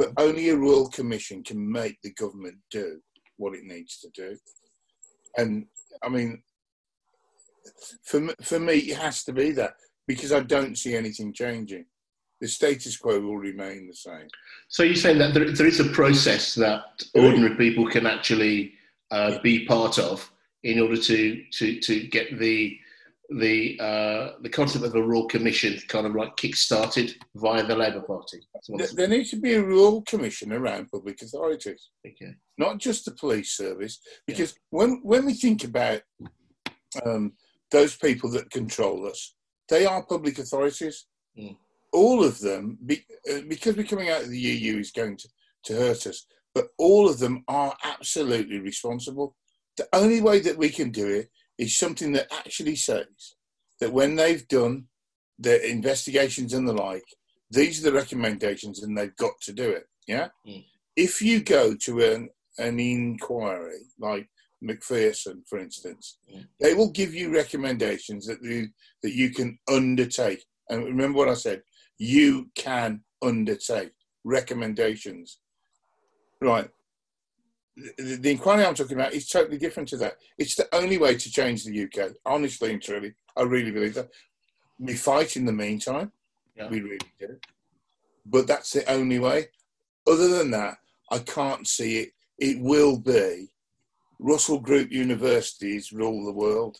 but 0.00 0.12
only 0.16 0.48
a 0.48 0.56
Royal 0.56 0.88
Commission 0.88 1.42
can 1.42 1.60
make 1.70 1.98
the 2.02 2.12
government 2.14 2.56
do 2.70 2.98
what 3.36 3.54
it 3.54 3.64
needs 3.64 3.98
to 3.98 4.08
do 4.14 4.36
and 5.36 5.66
I 6.02 6.08
mean, 6.08 6.42
for 8.04 8.28
for 8.42 8.58
me, 8.58 8.74
it 8.74 8.98
has 8.98 9.24
to 9.24 9.32
be 9.32 9.52
that 9.52 9.74
because 10.06 10.32
I 10.32 10.40
don't 10.40 10.76
see 10.76 10.94
anything 10.96 11.32
changing. 11.32 11.86
The 12.40 12.48
status 12.48 12.96
quo 12.96 13.20
will 13.20 13.36
remain 13.36 13.86
the 13.86 13.94
same. 13.94 14.28
So 14.68 14.82
you're 14.82 14.94
saying 14.94 15.18
that 15.18 15.34
there, 15.34 15.50
there 15.52 15.66
is 15.66 15.80
a 15.80 15.90
process 15.90 16.54
that 16.54 16.82
ordinary 17.14 17.54
people 17.56 17.86
can 17.86 18.06
actually 18.06 18.72
uh, 19.10 19.38
be 19.42 19.66
part 19.66 19.98
of 19.98 20.30
in 20.62 20.80
order 20.80 20.96
to 20.96 21.44
to 21.52 21.80
to 21.80 22.06
get 22.08 22.38
the 22.38 22.78
the 23.30 23.78
uh, 23.78 24.32
the 24.42 24.48
concept 24.48 24.84
of 24.84 24.94
a 24.94 25.02
royal 25.02 25.26
commission 25.26 25.78
kind 25.86 26.06
of 26.06 26.16
like 26.16 26.36
kick-started 26.36 27.14
via 27.36 27.64
the 27.64 27.76
Labour 27.76 28.00
Party. 28.00 28.40
There, 28.68 28.88
there 28.94 29.08
needs 29.08 29.30
to 29.30 29.36
be 29.36 29.54
a 29.54 29.62
royal 29.62 30.02
commission 30.02 30.52
around 30.52 30.90
public 30.90 31.22
authorities, 31.22 31.90
okay. 32.06 32.34
not 32.58 32.78
just 32.78 33.04
the 33.04 33.12
police 33.12 33.52
service. 33.52 34.00
Because 34.26 34.50
yeah. 34.52 34.78
when 34.78 35.00
when 35.04 35.26
we 35.26 35.34
think 35.34 35.62
about 35.62 36.02
um, 37.06 37.32
those 37.70 37.96
people 37.96 38.30
that 38.32 38.50
control 38.50 39.06
us, 39.06 39.34
they 39.68 39.86
are 39.86 40.04
public 40.04 40.38
authorities. 40.38 41.06
Mm. 41.38 41.56
All 41.92 42.24
of 42.24 42.38
them, 42.40 42.78
be, 42.84 43.04
uh, 43.32 43.40
because 43.48 43.76
we're 43.76 43.84
coming 43.84 44.10
out 44.10 44.22
of 44.22 44.30
the 44.30 44.38
EU, 44.38 44.78
is 44.78 44.92
going 44.92 45.16
to, 45.16 45.28
to 45.64 45.74
hurt 45.74 46.06
us. 46.06 46.26
But 46.54 46.68
all 46.78 47.08
of 47.08 47.18
them 47.18 47.44
are 47.48 47.76
absolutely 47.84 48.58
responsible. 48.58 49.36
The 49.76 49.88
only 49.92 50.20
way 50.20 50.40
that 50.40 50.56
we 50.56 50.68
can 50.68 50.90
do 50.90 51.08
it 51.08 51.30
is 51.60 51.76
something 51.76 52.12
that 52.12 52.32
actually 52.32 52.74
says 52.74 53.36
that 53.80 53.92
when 53.92 54.16
they've 54.16 54.48
done 54.48 54.86
their 55.38 55.60
investigations 55.60 56.54
and 56.54 56.66
the 56.66 56.72
like, 56.72 57.04
these 57.50 57.78
are 57.80 57.90
the 57.90 57.96
recommendations 57.96 58.82
and 58.82 58.96
they've 58.96 59.16
got 59.16 59.38
to 59.42 59.52
do 59.52 59.68
it. 59.70 59.84
Yeah. 60.06 60.28
Mm. 60.48 60.64
If 60.96 61.20
you 61.20 61.42
go 61.42 61.74
to 61.74 62.00
an, 62.00 62.30
an 62.56 62.80
inquiry 62.80 63.82
like 63.98 64.26
Macpherson, 64.62 65.42
for 65.46 65.58
instance, 65.58 66.18
mm. 66.34 66.46
they 66.60 66.72
will 66.72 66.90
give 66.90 67.14
you 67.14 67.32
recommendations 67.32 68.26
that 68.26 68.42
you, 68.42 68.68
that 69.02 69.12
you 69.12 69.28
can 69.30 69.58
undertake. 69.70 70.42
And 70.70 70.84
remember 70.84 71.18
what 71.18 71.28
I 71.28 71.34
said 71.34 71.62
you 71.98 72.48
can 72.54 73.02
undertake 73.22 73.92
recommendations. 74.24 75.40
Right 76.40 76.70
the, 77.98 78.16
the 78.16 78.30
inquiry 78.30 78.64
I'm 78.64 78.74
talking 78.74 78.98
about 78.98 79.12
is 79.12 79.28
totally 79.28 79.58
different 79.58 79.88
to 79.90 79.96
that. 79.98 80.14
It's 80.38 80.54
the 80.54 80.68
only 80.74 80.98
way 80.98 81.16
to 81.16 81.32
change 81.32 81.64
the 81.64 81.84
UK, 81.84 82.12
honestly 82.26 82.72
and 82.72 82.82
truly. 82.82 83.14
I 83.36 83.42
really 83.42 83.70
believe 83.70 83.94
that. 83.94 84.10
We 84.78 84.94
fight 84.94 85.36
in 85.36 85.44
the 85.44 85.52
meantime, 85.52 86.12
yeah. 86.56 86.68
we 86.68 86.80
really 86.80 86.98
do. 87.18 87.36
But 88.24 88.46
that's 88.46 88.72
the 88.72 88.90
only 88.90 89.18
way. 89.18 89.48
Other 90.06 90.28
than 90.28 90.50
that, 90.52 90.78
I 91.10 91.18
can't 91.18 91.66
see 91.66 91.98
it. 91.98 92.12
It 92.38 92.60
will 92.60 92.98
be 92.98 93.48
Russell 94.18 94.58
Group 94.58 94.90
universities 94.90 95.92
rule 95.92 96.24
the 96.24 96.32
world. 96.32 96.78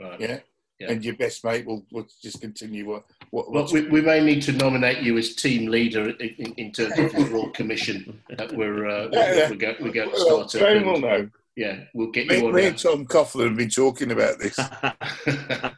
Right. 0.00 0.20
Yeah? 0.20 0.38
yeah? 0.78 0.90
And 0.90 1.04
your 1.04 1.16
best 1.16 1.44
mate 1.44 1.66
will, 1.66 1.84
will 1.90 2.06
just 2.22 2.40
continue 2.40 2.86
What, 3.32 3.50
Well, 3.50 3.66
we, 3.72 3.88
we 3.88 4.02
may 4.02 4.22
need 4.22 4.42
to 4.42 4.52
nominate 4.52 4.98
you 4.98 5.16
as 5.16 5.34
team 5.34 5.70
leader 5.70 6.10
in, 6.10 6.28
in, 6.38 6.52
in 6.58 6.70
terms 6.72 6.98
of 6.98 7.12
the 7.12 7.24
Royal 7.32 7.48
Commission 7.48 8.20
that 8.28 8.52
we're, 8.52 8.86
uh, 8.86 9.08
Yeah, 9.12 9.34
yeah. 9.34 9.50
we're, 9.50 9.56
go, 9.56 9.74
we're 9.80 9.90
going 9.90 10.10
to 10.10 10.14
well, 10.14 10.46
start 10.48 10.54
up. 10.54 10.60
Graham 10.68 10.84
will 10.84 10.94
and, 10.96 11.02
know. 11.02 11.28
yeah, 11.56 11.84
we'll 11.94 12.10
get 12.10 12.26
Me, 12.26 12.36
you 12.38 12.46
on. 12.48 12.54
me 12.54 12.64
a- 12.64 12.68
and 12.68 12.78
Tom 12.78 13.06
Coughlin 13.06 13.48
have 13.48 13.56
been 13.56 13.70
talking 13.70 14.12
about 14.12 14.38
this. 14.38 14.58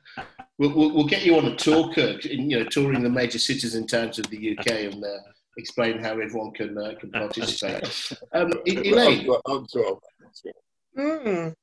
we'll, 0.59 0.75
we'll, 0.75 0.91
we'll 0.95 1.07
get 1.07 1.25
you 1.25 1.39
on 1.39 1.45
a 1.47 1.55
tour, 1.55 1.93
Kirk, 1.95 2.27
in, 2.27 2.51
you 2.51 2.59
know, 2.59 2.65
touring 2.65 3.05
the 3.05 3.09
major 3.09 3.39
cities 3.39 3.77
and 3.77 3.89
towns 3.89 4.19
of 4.19 4.29
the 4.31 4.59
UK 4.59 4.67
and 4.93 5.05
uh, 5.05 5.19
explain 5.57 6.01
how 6.01 6.11
everyone 6.19 6.51
can 6.51 6.77
uh, 6.77 6.95
can 6.99 7.13
participate. 7.13 8.13
Um, 8.33 8.53
Elaine, 8.67 9.31
I'm, 9.47 9.61
I'm 9.61 9.67
12. 9.69 10.01
Mm. 10.99 11.55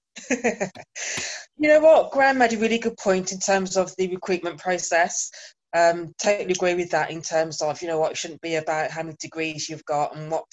you 1.57 1.67
know 1.67 1.81
what? 1.81 2.11
Graham 2.11 2.37
made 2.37 2.53
a 2.53 2.57
really 2.57 2.79
good 2.79 2.95
point 2.97 3.33
in 3.33 3.39
terms 3.39 3.75
of 3.75 3.93
the 3.97 4.07
recruitment 4.07 4.57
process. 4.57 5.29
Um, 5.73 6.13
totally 6.21 6.51
agree 6.51 6.75
with 6.75 6.91
that 6.91 7.11
in 7.11 7.21
terms 7.21 7.61
of, 7.61 7.81
you 7.81 7.87
know 7.87 7.99
what, 7.99 8.11
it 8.11 8.17
shouldn't 8.17 8.41
be 8.41 8.55
about 8.55 8.91
how 8.91 9.03
many 9.03 9.15
degrees 9.19 9.69
you've 9.69 9.85
got 9.85 10.15
and 10.15 10.29
what, 10.29 10.45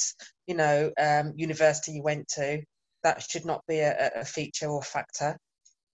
you 0.46 0.54
know, 0.54 0.92
um, 1.00 1.32
university 1.36 1.92
you 1.92 2.02
went 2.02 2.28
to. 2.28 2.62
That 3.02 3.22
should 3.22 3.44
not 3.44 3.62
be 3.66 3.78
a, 3.80 4.10
a 4.16 4.24
feature 4.24 4.68
or 4.68 4.82
factor. 4.82 5.36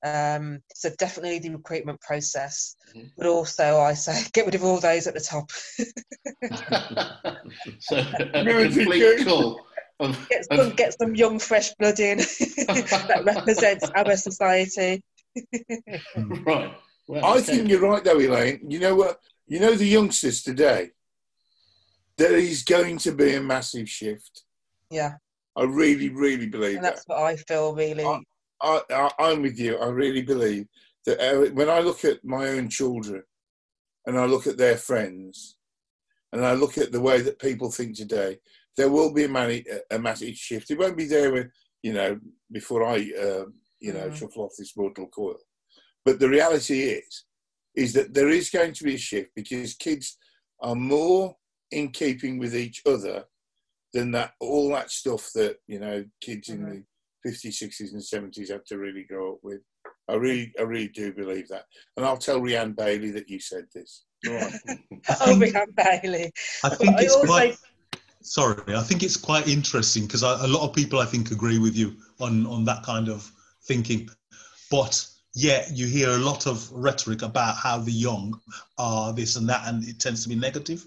Um, 0.05 0.61
so 0.75 0.91
definitely 0.99 1.41
the 1.41 1.51
recruitment 1.51 2.01
process, 2.01 2.77
Mhm. 2.95 3.11
but 3.17 3.27
also 3.27 3.81
I 3.81 3.95
say 3.95 4.23
get 4.33 4.47
rid 4.47 4.55
of 4.55 4.65
all 4.65 4.81
those 4.81 5.07
at 5.07 5.15
the 5.15 5.21
top. 5.21 5.51
so 7.79 7.97
a 7.97 8.45
Really 8.45 8.69
complete 8.69 8.99
good. 8.99 9.25
call 9.25 9.67
of, 10.01 10.17
Get 10.31 10.45
some, 10.45 10.61
of 10.61 10.77
get 10.77 10.95
some 11.01 11.15
young, 11.15 11.39
fresh 11.39 11.73
blood 11.79 12.01
in 12.01 12.19
that 12.19 13.23
represents 13.25 13.91
our 13.95 14.17
society. 14.17 15.03
right. 16.47 16.71
Well, 17.09 17.25
I 17.25 17.39
okay. 17.39 17.41
think 17.57 17.69
you're 17.71 17.81
right, 17.81 18.05
though, 18.05 18.21
Elaine. 18.21 18.71
You 18.71 18.79
know 18.81 18.95
what? 18.95 19.19
You 19.47 19.59
know 19.61 19.75
the 19.75 19.87
youngsters 19.87 20.43
today. 20.43 20.91
There 22.19 22.37
is 22.37 22.63
going 22.65 22.99
to 22.99 23.13
be 23.13 23.35
a 23.35 23.41
massive 23.41 23.89
shift. 23.89 24.43
Yeah, 24.91 25.15
I 25.57 25.63
really, 25.65 26.11
really 26.11 26.47
believe 26.49 26.77
and 26.77 26.85
that. 26.85 26.97
that's 26.97 27.05
what 27.07 27.19
I 27.19 27.37
feel 27.37 27.75
really. 27.75 28.05
I- 28.05 28.21
I, 28.61 28.83
I, 28.91 29.11
I'm 29.21 29.43
with 29.43 29.57
you. 29.57 29.77
I 29.77 29.87
really 29.87 30.23
believe 30.23 30.67
that 31.07 31.21
uh, 31.21 31.49
when 31.53 31.71
I 31.71 31.79
look 31.79 32.05
at 32.05 32.25
my 32.25 32.49
own 32.49 32.69
children 32.69 33.23
and 34.05 34.19
I 34.19 34.25
look 34.25 34.49
at 34.49 34.57
their 34.57 34.77
friends 34.77 35.57
and 36.33 36.45
I 36.45 36.55
look 36.55 36.77
at 36.77 36.91
the 36.91 37.01
way 37.01 37.21
that 37.21 37.39
people 37.39 37.71
think 37.71 37.95
today, 37.97 38.39
there 38.77 38.91
will 38.91 39.15
be 39.15 39.23
a, 39.25 39.29
mani- 39.29 39.65
a 39.93 39.99
massive 40.01 40.35
shift. 40.35 40.73
It 40.73 40.79
won't 40.81 40.97
be 40.97 41.05
there, 41.07 41.31
when, 41.33 41.53
you 41.85 41.93
know, 41.93 42.19
before 42.51 42.83
I, 42.85 42.97
uh, 42.97 43.45
you 43.79 43.93
know, 43.93 44.09
Mhm. 44.11 44.17
shuffle 44.17 44.43
off 44.47 44.57
this 44.59 44.77
mortal 44.77 45.07
coil. 45.07 45.39
But 46.09 46.21
the 46.21 46.29
reality 46.31 46.85
is, 46.85 47.25
is 47.75 47.93
that 47.93 48.15
there 48.15 48.31
is 48.31 48.49
going 48.49 48.73
to 48.73 48.83
be 48.85 48.95
a 48.95 48.99
shift 48.99 49.29
because 49.37 49.75
kids 49.75 50.17
are 50.63 50.75
more 50.75 51.37
in 51.71 51.91
keeping 51.91 52.39
with 52.39 52.57
each 52.57 52.81
other 52.87 53.27
than 53.93 54.11
that 54.13 54.33
all 54.41 54.71
that 54.71 54.91
stuff 54.91 55.31
that 55.35 55.57
you 55.67 55.79
know 55.79 56.03
kids 56.23 56.49
in 56.49 56.61
Mhm. 56.61 56.85
the 57.25 57.31
50s, 57.31 57.59
60s, 57.59 57.93
and 57.93 58.01
70s 58.03 58.49
had 58.49 58.65
to 58.69 58.79
really 58.79 59.05
grow 59.05 59.35
up 59.35 59.41
with. 59.43 59.61
I 60.09 60.15
really, 60.15 60.51
I 60.59 60.63
really 60.63 60.89
do 60.89 61.13
believe 61.13 61.47
that, 61.49 61.67
and 61.99 62.07
I'll 62.07 62.17
tell 62.17 62.41
Rianne 62.41 62.75
Bailey 62.75 63.11
that 63.11 63.29
you 63.29 63.39
said 63.39 63.67
this. 63.75 64.05
All 64.27 64.33
right. 64.33 64.55
I 64.67 65.15
Oh, 65.27 65.39
think, 65.39 65.55
Bailey. 65.77 66.33
I 66.65 66.71
think 66.71 66.97
I 66.97 67.03
it's 67.03 67.15
also- 67.17 67.27
quite. 67.27 67.59
Sorry, 68.23 68.75
I 68.75 68.83
think 68.83 69.03
it's 69.03 69.19
quite 69.19 69.47
interesting 69.47 70.07
because 70.07 70.23
a 70.23 70.47
lot 70.47 70.67
of 70.67 70.75
people, 70.75 71.01
I 71.01 71.05
think, 71.05 71.31
agree 71.33 71.59
with 71.59 71.77
you 71.77 71.99
on 72.19 72.47
on 72.47 72.65
that 72.65 72.83
kind 72.83 73.11
of 73.11 73.31
thinking, 73.65 74.09
but 74.71 75.07
yet 75.39 75.71
you 75.73 75.87
hear 75.87 76.11
a 76.11 76.19
lot 76.19 76.47
of 76.47 76.71
rhetoric 76.73 77.23
about 77.23 77.57
how 77.57 77.79
the 77.79 77.93
young 77.93 78.41
are 78.77 79.13
this 79.13 79.37
and 79.37 79.49
that, 79.49 79.63
and 79.69 79.87
it 79.89 80.01
tends 80.01 80.23
to 80.25 80.29
be 80.29 80.35
negative. 80.35 80.85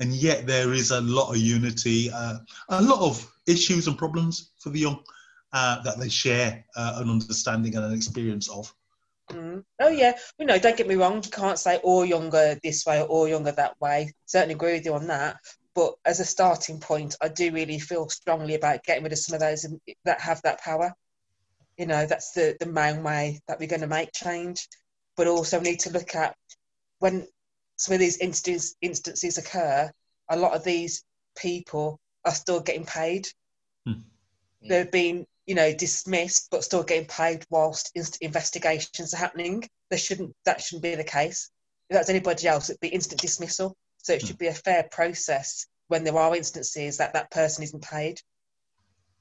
and 0.00 0.14
yet 0.14 0.46
there 0.46 0.72
is 0.72 0.90
a 0.90 1.00
lot 1.02 1.30
of 1.30 1.36
unity, 1.36 2.10
uh, 2.10 2.38
a 2.70 2.82
lot 2.82 3.00
of 3.00 3.30
issues 3.46 3.86
and 3.86 3.98
problems 3.98 4.52
for 4.58 4.70
the 4.70 4.78
young 4.78 4.98
uh, 5.52 5.82
that 5.82 5.98
they 5.98 6.08
share 6.08 6.64
uh, 6.74 6.94
an 6.96 7.10
understanding 7.10 7.76
and 7.76 7.84
an 7.84 7.92
experience 7.92 8.48
of. 8.48 8.74
Mm. 9.30 9.62
Oh 9.80 9.88
yeah, 9.88 10.16
you 10.38 10.46
know, 10.46 10.58
don't 10.58 10.76
get 10.76 10.88
me 10.88 10.94
wrong. 10.96 11.22
You 11.22 11.30
can't 11.30 11.58
say 11.58 11.76
all 11.78 12.04
younger 12.04 12.58
this 12.62 12.86
way 12.86 13.00
or 13.02 13.06
all 13.06 13.28
younger 13.28 13.52
that 13.52 13.78
way. 13.80 14.12
Certainly 14.24 14.54
agree 14.54 14.72
with 14.72 14.86
you 14.86 14.94
on 14.94 15.06
that. 15.08 15.36
But 15.74 15.94
as 16.04 16.18
a 16.18 16.24
starting 16.24 16.80
point, 16.80 17.14
I 17.20 17.28
do 17.28 17.52
really 17.52 17.78
feel 17.78 18.08
strongly 18.08 18.54
about 18.54 18.82
getting 18.84 19.04
rid 19.04 19.12
of 19.12 19.18
some 19.18 19.34
of 19.34 19.40
those 19.40 19.66
that 20.04 20.20
have 20.20 20.40
that 20.42 20.60
power. 20.60 20.94
You 21.80 21.86
know, 21.86 22.04
that's 22.04 22.32
the 22.32 22.56
the 22.60 22.66
main 22.66 23.02
way 23.02 23.40
that 23.48 23.58
we're 23.58 23.74
going 23.74 23.80
to 23.80 23.86
make 23.86 24.12
change. 24.12 24.68
But 25.16 25.28
also 25.28 25.60
need 25.60 25.80
to 25.80 25.90
look 25.90 26.14
at 26.14 26.36
when 26.98 27.26
some 27.76 27.94
of 27.94 28.00
these 28.00 28.18
instances 28.18 28.76
instances 28.82 29.38
occur. 29.38 29.90
A 30.28 30.36
lot 30.36 30.54
of 30.54 30.62
these 30.62 31.02
people 31.36 31.98
are 32.26 32.34
still 32.34 32.60
getting 32.60 32.84
paid. 32.84 33.26
Hmm. 33.86 34.02
They've 34.68 34.90
been 34.90 35.26
you 35.46 35.56
know, 35.56 35.72
dismissed 35.74 36.48
but 36.50 36.62
still 36.62 36.84
getting 36.84 37.08
paid 37.08 37.44
whilst 37.50 37.90
inst- 37.96 38.20
investigations 38.20 39.14
are 39.14 39.16
happening. 39.16 39.68
There 39.88 39.98
shouldn't 39.98 40.36
that 40.44 40.60
shouldn't 40.60 40.82
be 40.82 40.94
the 40.94 41.02
case. 41.02 41.50
If 41.88 41.94
that's 41.94 42.10
anybody 42.10 42.46
else, 42.46 42.70
it'd 42.70 42.78
be 42.78 42.88
instant 42.88 43.22
dismissal. 43.22 43.74
So 43.96 44.12
it 44.12 44.24
should 44.24 44.38
be 44.38 44.48
a 44.48 44.54
fair 44.54 44.86
process 44.92 45.66
when 45.88 46.04
there 46.04 46.16
are 46.16 46.36
instances 46.36 46.98
that 46.98 47.14
that 47.14 47.30
person 47.30 47.64
isn't 47.64 47.82
paid. 47.82 48.20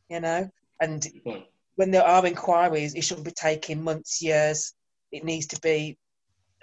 You 0.09 0.19
know, 0.19 0.49
and 0.79 1.07
Right. 1.25 1.49
When 1.79 1.91
there 1.91 2.03
are 2.03 2.27
inquiries, 2.27 2.93
it 2.93 3.05
shouldn't 3.05 3.23
be 3.23 3.31
taking 3.31 3.81
months, 3.81 4.21
years. 4.21 4.73
It 5.13 5.23
needs 5.23 5.47
to 5.47 5.61
be 5.61 5.97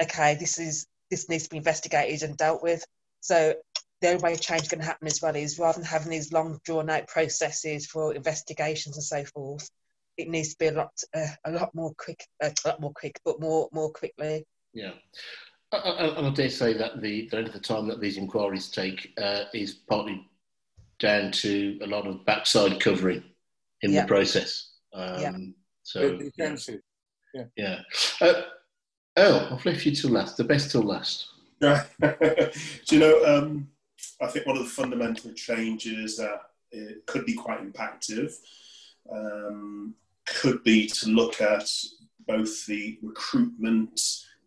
okay. 0.01 0.35
This 0.35 0.59
is 0.59 0.87
this 1.11 1.31
needs 1.31 1.45
to 1.45 1.51
be 1.51 1.57
investigated 1.57 2.29
and 2.29 2.37
dealt 2.37 2.63
with. 2.63 2.85
So 3.23 3.55
the 4.03 4.09
only 4.11 4.23
way 4.23 4.37
change 4.37 4.69
can 4.69 4.79
happen 4.79 5.07
as 5.07 5.23
well 5.23 5.35
is 5.35 5.59
rather 5.59 5.79
than 5.79 5.87
having 5.87 6.11
these 6.11 6.35
long 6.35 6.61
drawn 6.67 6.91
out 6.91 7.07
processes 7.09 7.87
for 7.87 8.15
investigations 8.15 8.99
and 8.99 9.05
so 9.05 9.25
forth, 9.25 9.71
it 10.19 10.29
needs 10.29 10.51
to 10.51 10.59
be 10.59 10.67
a 10.67 10.73
lot 10.73 10.93
uh, 11.15 11.29
a 11.47 11.51
lot 11.51 11.75
more 11.75 11.95
quick, 11.97 12.23
uh, 12.45 12.51
a 12.67 12.69
lot 12.69 12.81
more 12.83 12.93
quick, 12.95 13.19
but 13.25 13.41
more 13.41 13.71
more 13.73 13.91
quickly. 13.93 14.45
Yeah. 14.75 14.93
I, 15.73 15.79
I, 15.79 16.27
I 16.27 16.31
dare 16.35 16.51
say 16.51 16.75
that 16.75 17.01
the, 17.01 17.27
the 17.31 17.37
length 17.37 17.55
of 17.55 17.63
time 17.63 17.89
that 17.89 18.03
these 18.03 18.19
inquiries 18.19 18.69
take 18.69 19.15
uh, 19.17 19.45
is 19.55 19.73
partly 19.73 20.29
down 20.99 21.33
to 21.33 21.79
a 21.83 21.87
lot 21.87 22.07
of 22.07 22.27
backside 22.27 22.81
covering 22.81 23.25
in 23.81 23.93
Yeah. 23.93 24.03
the 24.03 24.09
process. 24.09 24.76
Um, 24.97 25.21
Yeah. 25.21 25.37
So, 25.83 26.01
Very 26.01 26.17
yeah. 26.17 26.31
defensive. 26.37 26.81
yeah. 27.57 27.83
Uh, 28.21 28.43
Earl, 29.19 29.49
I've 29.53 29.65
left 29.65 29.87
you 29.87 29.95
till 29.95 30.11
last, 30.11 30.37
the 30.37 30.45
best 30.45 30.71
till 30.73 30.83
last. 30.83 31.27
Do 31.61 31.71
you 32.91 32.99
know? 32.99 33.25
Um, 33.25 33.69
I 34.21 34.27
think 34.27 34.47
one 34.47 34.57
of 34.57 34.65
the 34.65 34.69
fundamental 34.71 35.33
changes 35.33 36.17
that 36.19 36.41
it 36.71 37.07
could 37.07 37.25
be 37.25 37.35
quite 37.35 37.61
impactful 37.63 38.33
um, 39.13 39.95
could 40.27 40.63
be 40.65 40.87
to 40.87 41.09
look 41.11 41.41
at 41.41 41.69
both 42.27 42.67
the 42.67 42.99
recruitment 43.03 44.01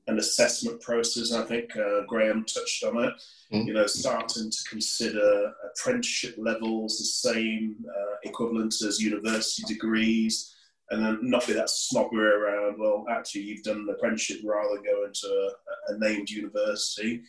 and 0.10 0.20
assessment 0.20 0.82
process. 0.82 1.32
I 1.32 1.46
think 1.46 1.76
uh, 1.78 2.02
Graham 2.08 2.44
touched 2.46 2.84
on 2.84 3.04
it. 3.06 3.14
Mm. 3.54 3.68
You 3.68 3.74
know, 3.74 3.88
starting 3.88 4.50
to 4.52 4.64
consider 4.70 5.54
apprenticeship 5.72 6.36
levels 6.38 6.98
the 6.98 7.32
same 7.32 7.76
uh, 7.88 8.16
equivalent 8.24 8.74
as 8.86 9.00
university 9.00 9.64
degrees, 9.74 10.54
and 10.90 11.04
then 11.04 11.20
not 11.22 11.48
be 11.48 11.54
that 11.54 11.70
snobbery 11.70 12.28
around. 12.28 12.80
Well, 12.80 13.06
actually, 13.10 13.42
you've 13.42 13.64
done 13.64 13.86
an 13.88 13.96
apprenticeship 13.96 14.42
rather 14.44 14.76
than 14.76 14.84
going 14.84 15.14
to 15.14 15.28
a, 15.28 15.94
a 15.94 16.00
named 16.00 16.30
university. 16.30 17.22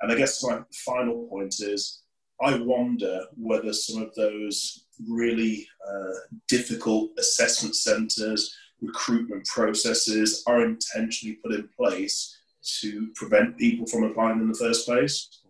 And 0.00 0.12
I 0.12 0.14
guess 0.14 0.44
my 0.44 0.60
final 0.86 1.26
point 1.26 1.56
is 1.60 2.02
I 2.40 2.56
wonder 2.58 3.22
whether 3.36 3.72
some 3.72 4.02
of 4.02 4.14
those 4.14 4.84
really 5.08 5.66
uh, 5.86 6.36
difficult 6.46 7.10
assessment 7.18 7.74
centres, 7.74 8.54
recruitment 8.80 9.46
processes 9.46 10.42
are 10.46 10.64
intentionally 10.64 11.38
put 11.42 11.54
in 11.54 11.68
place 11.76 12.36
to 12.80 13.08
prevent 13.14 13.58
people 13.58 13.86
from 13.86 14.04
applying 14.04 14.40
in 14.40 14.48
the 14.48 14.58
first 14.58 14.86
place. 14.86 15.40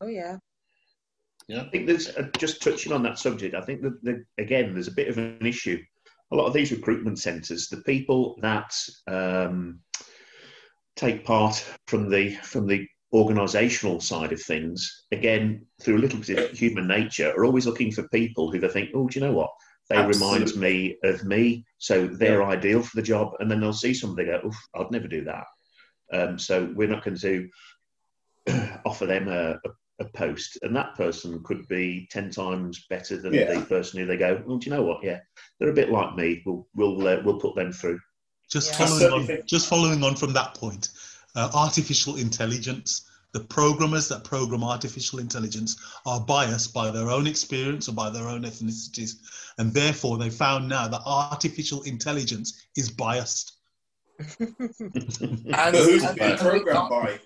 Oh 0.00 0.06
yeah, 0.06 0.38
Yeah. 1.48 1.62
I 1.62 1.70
think 1.70 1.86
there's 1.86 2.08
uh, 2.08 2.28
just 2.38 2.62
touching 2.62 2.92
on 2.92 3.02
that 3.04 3.18
subject. 3.18 3.54
I 3.54 3.60
think 3.60 3.82
that 3.82 4.02
the, 4.02 4.24
again, 4.38 4.72
there's 4.72 4.88
a 4.88 4.92
bit 4.92 5.08
of 5.08 5.18
an 5.18 5.44
issue. 5.44 5.82
A 6.32 6.36
lot 6.36 6.46
of 6.46 6.52
these 6.52 6.72
recruitment 6.72 7.18
centres, 7.18 7.68
the 7.68 7.82
people 7.82 8.36
that 8.40 8.74
um, 9.06 9.80
take 10.96 11.24
part 11.24 11.64
from 11.86 12.10
the 12.10 12.34
from 12.36 12.66
the 12.66 12.86
organisational 13.12 14.02
side 14.02 14.32
of 14.32 14.42
things, 14.42 15.04
again 15.12 15.64
through 15.80 15.98
a 15.98 15.98
little 15.98 16.18
bit 16.18 16.50
of 16.50 16.58
human 16.58 16.88
nature, 16.88 17.30
are 17.36 17.44
always 17.44 17.66
looking 17.66 17.92
for 17.92 18.08
people 18.08 18.50
who 18.50 18.58
they 18.58 18.68
think, 18.68 18.90
oh, 18.94 19.06
do 19.06 19.18
you 19.18 19.24
know 19.24 19.32
what? 19.32 19.50
They 19.94 20.06
remind 20.06 20.56
me 20.56 20.96
of 21.04 21.24
me, 21.24 21.64
so 21.78 22.06
they're 22.06 22.44
ideal 22.44 22.82
for 22.82 22.96
the 22.96 23.02
job. 23.02 23.32
And 23.40 23.50
then 23.50 23.60
they'll 23.60 23.72
see 23.72 23.94
somebody 23.94 24.26
go, 24.28 24.40
oh, 24.44 24.80
I'd 24.80 24.90
never 24.90 25.08
do 25.08 25.24
that. 25.24 25.44
Um, 26.12 26.38
so 26.38 26.72
we're 26.74 26.88
not 26.88 27.04
going 27.04 27.18
to 27.18 27.48
offer 28.84 29.06
them 29.06 29.28
a, 29.28 29.52
a 29.52 29.70
a 30.00 30.04
post, 30.06 30.58
and 30.62 30.74
that 30.74 30.96
person 30.96 31.40
could 31.44 31.68
be 31.68 32.08
ten 32.10 32.28
times 32.28 32.84
better 32.90 33.16
than 33.16 33.32
Yeah. 33.32 33.54
the 33.54 33.64
person 33.66 34.00
who 34.00 34.06
they 34.06 34.16
go. 34.16 34.42
Well, 34.44 34.58
do 34.58 34.68
you 34.68 34.74
know 34.74 34.82
what? 34.82 35.04
Yeah, 35.04 35.20
they're 35.58 35.70
a 35.70 35.74
bit 35.74 35.90
like 35.90 36.16
me. 36.16 36.42
We'll 36.44 36.66
we'll 36.74 37.06
uh, 37.06 37.22
we'll 37.24 37.38
put 37.38 37.54
them 37.54 37.70
through. 37.72 38.00
Just 38.50 38.72
Yeah. 38.72 38.86
Following 38.86 39.30
on, 39.30 39.38
just 39.46 39.68
following 39.68 40.02
on 40.02 40.16
from 40.16 40.32
that 40.32 40.54
point, 40.54 40.88
uh, 41.36 41.48
artificial 41.54 42.16
intelligence 42.16 43.08
the 43.34 43.40
programmers 43.40 44.08
that 44.08 44.22
program 44.22 44.62
artificial 44.62 45.18
intelligence 45.18 45.76
are 46.06 46.20
biased 46.20 46.72
by 46.72 46.90
their 46.90 47.10
own 47.10 47.26
experience 47.26 47.88
or 47.88 47.92
by 47.92 48.08
their 48.08 48.28
own 48.28 48.44
ethnicities. 48.44 49.16
And 49.58 49.74
therefore, 49.74 50.18
they 50.18 50.30
found 50.30 50.68
now 50.68 50.86
that 50.86 51.02
artificial 51.04 51.82
intelligence 51.82 52.66
is 52.76 52.88
biased. 52.88 53.58
and 54.38 54.56
who's 55.76 56.04
it 56.04 56.16
being 56.16 56.36
programmed 56.36 56.88
by? 56.88 57.18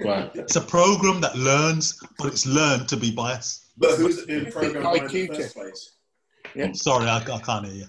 Wow. 0.00 0.30
It's 0.34 0.56
a 0.56 0.60
program 0.60 1.22
that 1.22 1.34
learns, 1.34 1.98
but 2.18 2.26
it's 2.26 2.46
learned 2.46 2.86
to 2.90 2.98
be 2.98 3.10
biased. 3.10 3.64
But 3.78 3.96
who's 3.96 4.18
it 4.18 4.28
being 4.28 4.52
programmed 4.52 4.84
by 4.84 4.96
in 4.96 5.06
the 5.06 5.26
first 5.28 5.54
place? 5.54 5.94
Yeah. 6.54 6.72
Sorry, 6.72 7.06
I, 7.06 7.18
I 7.18 7.40
can't 7.40 7.66
hear 7.66 7.74
you. 7.74 7.86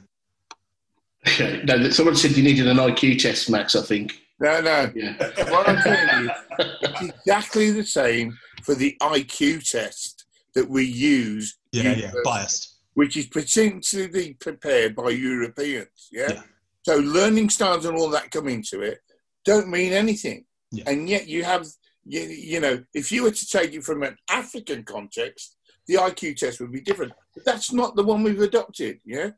Okay. 1.27 1.61
No, 1.65 1.89
someone 1.89 2.15
said 2.15 2.31
you 2.31 2.43
needed 2.43 2.67
an 2.67 2.77
IQ 2.77 3.21
test, 3.21 3.49
Max. 3.49 3.75
I 3.75 3.81
think. 3.81 4.21
No, 4.39 4.61
no. 4.61 4.91
Yeah. 4.95 5.15
What 5.49 5.69
I'm 5.69 5.77
telling 5.81 6.25
you, 6.25 6.31
it's 6.81 7.01
exactly 7.01 7.71
the 7.71 7.85
same 7.85 8.37
for 8.63 8.75
the 8.75 8.97
IQ 9.01 9.69
test 9.69 10.25
that 10.55 10.69
we 10.69 10.83
use, 10.85 11.57
Yeah, 11.71 11.93
yeah, 11.95 12.11
biased. 12.23 12.75
which 12.95 13.15
is 13.17 13.27
potentially 13.27 14.33
prepared 14.39 14.95
by 14.95 15.09
Europeans. 15.09 15.87
Yeah? 16.11 16.27
Yeah. 16.33 16.41
So 16.83 16.97
learning 16.97 17.49
styles 17.49 17.85
and 17.85 17.97
all 17.97 18.09
that 18.11 18.31
come 18.31 18.47
into 18.47 18.81
it 18.81 18.99
don't 19.43 19.69
mean 19.69 19.93
anything. 19.93 20.45
Yeah. 20.71 20.83
And 20.87 21.07
yet 21.09 21.27
you 21.27 21.43
have, 21.43 21.65
you, 22.05 22.21
you 22.21 22.59
know, 22.59 22.83
if 22.93 23.11
you 23.11 23.23
were 23.23 23.31
to 23.31 23.47
take 23.47 23.73
it 23.73 23.83
from 23.83 24.03
an 24.03 24.17
African 24.29 24.83
context, 24.83 25.55
the 25.87 25.95
IQ 25.95 26.37
test 26.37 26.59
would 26.59 26.71
be 26.71 26.81
different. 26.81 27.13
But 27.33 27.45
that's 27.45 27.71
not 27.71 27.95
the 27.95 28.03
one 28.03 28.23
we've 28.23 28.41
adopted. 28.41 28.99
Yeah. 29.05 29.31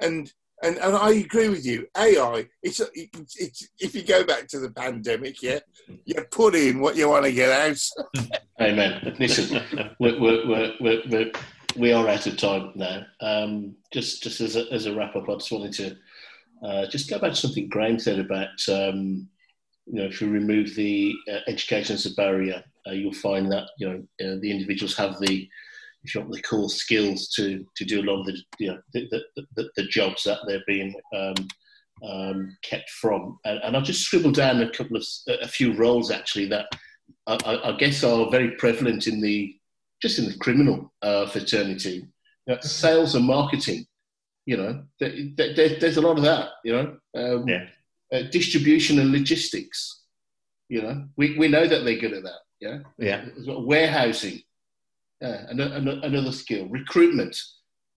And 0.00 0.32
and, 0.62 0.78
and 0.78 0.96
I 0.96 1.10
agree 1.10 1.48
with 1.48 1.66
you. 1.66 1.86
AI, 1.96 2.46
it's, 2.62 2.80
it's, 2.94 3.36
it's 3.36 3.68
if 3.80 3.94
you 3.94 4.02
go 4.02 4.24
back 4.24 4.46
to 4.48 4.60
the 4.60 4.70
pandemic, 4.70 5.42
yeah, 5.42 5.58
you 6.04 6.14
put 6.30 6.54
in 6.54 6.80
what 6.80 6.96
you 6.96 7.08
want 7.08 7.24
to 7.24 7.32
get 7.32 7.50
out. 7.50 8.30
Amen. 8.60 9.14
Listen, 9.18 9.62
we're, 9.98 10.20
we're, 10.20 10.72
we're, 10.80 11.02
we're, 11.10 11.32
we're, 11.76 12.08
out 12.08 12.26
of 12.26 12.36
time 12.36 12.72
now. 12.76 13.04
Um, 13.20 13.74
just 13.92 14.22
just 14.22 14.40
as 14.40 14.56
a, 14.56 14.72
as 14.72 14.86
a 14.86 14.94
wrap 14.94 15.16
up, 15.16 15.28
I 15.28 15.34
just 15.34 15.52
wanted 15.52 15.72
to 15.74 15.96
uh, 16.66 16.86
just 16.86 17.10
go 17.10 17.18
back 17.18 17.32
to 17.32 17.36
something 17.36 17.68
Graham 17.68 17.98
said 17.98 18.20
about 18.20 18.68
um, 18.68 19.28
you 19.86 20.00
know 20.00 20.04
if 20.04 20.20
you 20.20 20.30
remove 20.30 20.74
the 20.74 21.14
uh, 21.30 21.40
education 21.48 21.94
as 21.94 22.06
a 22.06 22.14
barrier, 22.14 22.62
uh, 22.86 22.92
you'll 22.92 23.12
find 23.12 23.50
that 23.50 23.68
you 23.78 23.88
know 23.88 23.96
uh, 24.24 24.38
the 24.40 24.50
individuals 24.50 24.96
have 24.96 25.18
the 25.18 25.48
if 26.04 26.14
you 26.14 26.20
want 26.20 26.32
the 26.32 26.42
core 26.42 26.68
skills 26.68 27.28
to 27.30 27.64
to 27.76 27.84
do 27.84 28.00
a 28.00 28.06
lot 28.08 28.20
of 28.20 28.26
the 28.26 28.36
you 28.58 28.68
know 28.68 28.78
the, 28.92 29.08
the, 29.10 29.44
the, 29.56 29.70
the 29.76 29.84
jobs 29.84 30.22
that 30.24 30.38
they're 30.46 30.62
being 30.66 30.94
um, 31.16 31.34
um, 32.04 32.56
kept 32.62 32.90
from. 32.90 33.38
And, 33.44 33.58
and 33.62 33.76
I'll 33.76 33.82
just 33.82 34.02
scribble 34.02 34.32
down 34.32 34.60
a 34.62 34.70
couple 34.70 34.96
of 34.96 35.04
a 35.42 35.48
few 35.48 35.74
roles 35.74 36.10
actually 36.10 36.46
that 36.48 36.66
I, 37.26 37.38
I, 37.44 37.72
I 37.72 37.76
guess 37.76 38.04
are 38.04 38.30
very 38.30 38.52
prevalent 38.52 39.06
in 39.06 39.20
the 39.20 39.54
just 40.02 40.18
in 40.18 40.26
the 40.26 40.36
criminal 40.38 40.92
uh, 41.02 41.26
fraternity. 41.26 42.06
You 42.46 42.54
know, 42.54 42.60
sales 42.60 43.14
and 43.14 43.24
marketing, 43.24 43.86
you 44.44 44.58
know, 44.58 44.82
there, 45.00 45.14
there, 45.36 45.78
there's 45.80 45.96
a 45.96 46.02
lot 46.02 46.18
of 46.18 46.24
that. 46.24 46.50
You 46.64 46.72
know, 46.74 46.96
um, 47.16 47.48
Yeah. 47.48 47.66
uh, 48.12 48.22
distribution 48.30 48.98
and 48.98 49.12
logistics. 49.12 50.02
You 50.68 50.82
know, 50.82 51.06
we, 51.16 51.38
we 51.38 51.48
know 51.48 51.66
that 51.66 51.84
they're 51.84 51.98
good 51.98 52.12
at 52.12 52.22
that. 52.24 52.40
Yeah, 52.60 52.78
Yeah. 52.98 53.24
Warehousing, 53.46 54.42
yeah, 55.24 55.46
another, 55.48 56.00
another 56.02 56.32
skill. 56.32 56.66
Recruitment. 56.68 57.36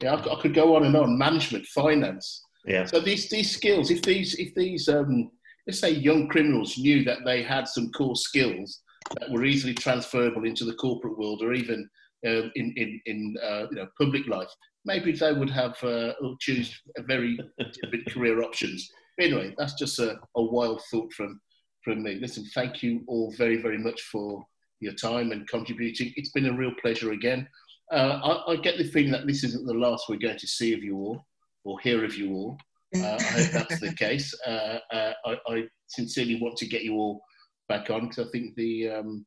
Yeah, 0.01 0.15
I, 0.15 0.21
could- 0.21 0.31
I 0.31 0.41
could 0.41 0.53
go 0.53 0.75
on 0.75 0.85
and 0.85 0.95
on. 0.95 1.17
Management, 1.17 1.65
finance. 1.67 2.43
Yeah. 2.65 2.85
So 2.85 2.99
these 2.99 3.29
these 3.29 3.51
skills, 3.51 3.91
if 3.91 4.01
these 4.01 4.35
if 4.35 4.53
these 4.55 4.87
um, 4.89 5.31
let's 5.65 5.79
say 5.79 5.91
young 5.91 6.27
criminals 6.27 6.77
knew 6.77 7.03
that 7.05 7.19
they 7.25 7.43
had 7.43 7.67
some 7.67 7.91
core 7.91 8.15
skills 8.15 8.81
that 9.19 9.31
were 9.31 9.45
easily 9.45 9.73
transferable 9.73 10.45
into 10.45 10.65
the 10.65 10.73
corporate 10.73 11.17
world 11.17 11.41
or 11.41 11.53
even 11.53 11.89
uh, 12.25 12.49
in 12.55 12.73
in, 12.75 13.01
in 13.05 13.35
uh, 13.43 13.65
you 13.71 13.77
know 13.77 13.87
public 13.99 14.27
life, 14.27 14.49
maybe 14.85 15.11
they 15.13 15.33
would 15.33 15.49
have 15.49 15.81
uh, 15.83 16.13
choose 16.41 16.77
a 16.97 17.03
very 17.03 17.37
different 17.81 18.05
career 18.13 18.41
options. 18.43 18.89
Anyway, 19.19 19.55
that's 19.57 19.73
just 19.73 19.97
a, 19.99 20.17
a 20.35 20.41
wild 20.43 20.81
thought 20.91 21.11
from 21.13 21.39
from 21.83 22.03
me. 22.03 22.15
Listen, 22.21 22.45
thank 22.53 22.83
you 22.83 23.01
all 23.07 23.33
very 23.37 23.61
very 23.61 23.77
much 23.77 24.01
for 24.11 24.45
your 24.79 24.93
time 24.93 25.31
and 25.31 25.47
contributing. 25.47 26.13
It's 26.15 26.31
been 26.31 26.47
a 26.47 26.53
real 26.53 26.73
pleasure 26.81 27.11
again. 27.11 27.47
Uh, 27.91 28.41
I, 28.47 28.53
I 28.53 28.55
get 28.57 28.77
the 28.77 28.83
feeling 28.83 29.11
that 29.11 29.27
this 29.27 29.43
isn't 29.43 29.65
the 29.65 29.73
last 29.73 30.09
we're 30.09 30.17
going 30.17 30.37
to 30.37 30.47
see 30.47 30.73
of 30.73 30.83
you 30.83 30.97
all 30.97 31.25
or 31.63 31.79
hear 31.79 32.03
of 32.03 32.15
you 32.15 32.33
all. 32.33 32.57
Uh, 32.95 33.17
I 33.19 33.23
hope 33.23 33.51
that's 33.51 33.79
the 33.79 33.93
case. 33.97 34.33
Uh, 34.45 34.79
uh, 34.91 35.13
I, 35.25 35.37
I 35.47 35.63
sincerely 35.87 36.39
want 36.41 36.57
to 36.57 36.67
get 36.67 36.83
you 36.83 36.95
all 36.95 37.21
back 37.69 37.89
on 37.89 38.07
because 38.07 38.27
I 38.27 38.31
think 38.31 38.55
the, 38.55 38.89
um, 38.89 39.25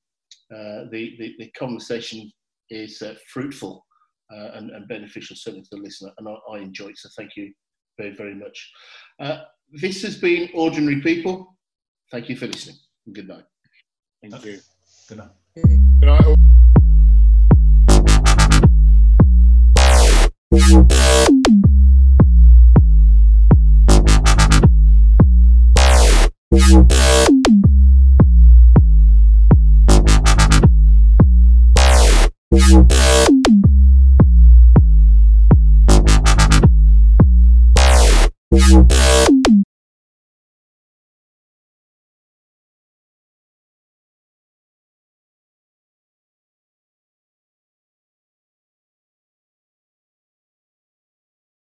uh, 0.52 0.84
the, 0.90 1.16
the 1.18 1.34
the 1.38 1.50
conversation 1.58 2.30
is 2.70 3.02
uh, 3.02 3.14
fruitful 3.32 3.84
uh, 4.32 4.50
and, 4.54 4.70
and 4.70 4.88
beneficial 4.88 5.36
certainly 5.36 5.62
to 5.64 5.76
the 5.76 5.82
listener, 5.82 6.10
and 6.18 6.28
I, 6.28 6.34
I 6.52 6.58
enjoy 6.58 6.88
it. 6.88 6.98
So 6.98 7.08
thank 7.16 7.36
you 7.36 7.52
very 7.98 8.14
very 8.14 8.34
much. 8.34 8.70
Uh, 9.20 9.42
this 9.72 10.02
has 10.02 10.16
been 10.18 10.48
Ordinary 10.54 11.00
People. 11.00 11.56
Thank 12.10 12.28
you 12.28 12.36
for 12.36 12.46
listening. 12.46 12.76
Good 13.12 13.28
night. 13.28 13.44
Thank 14.22 14.44
you. 14.44 14.58
Good 15.08 15.18
night. 15.18 15.39
Good 15.56 15.80
night. 16.02 16.24
all. 20.52 21.39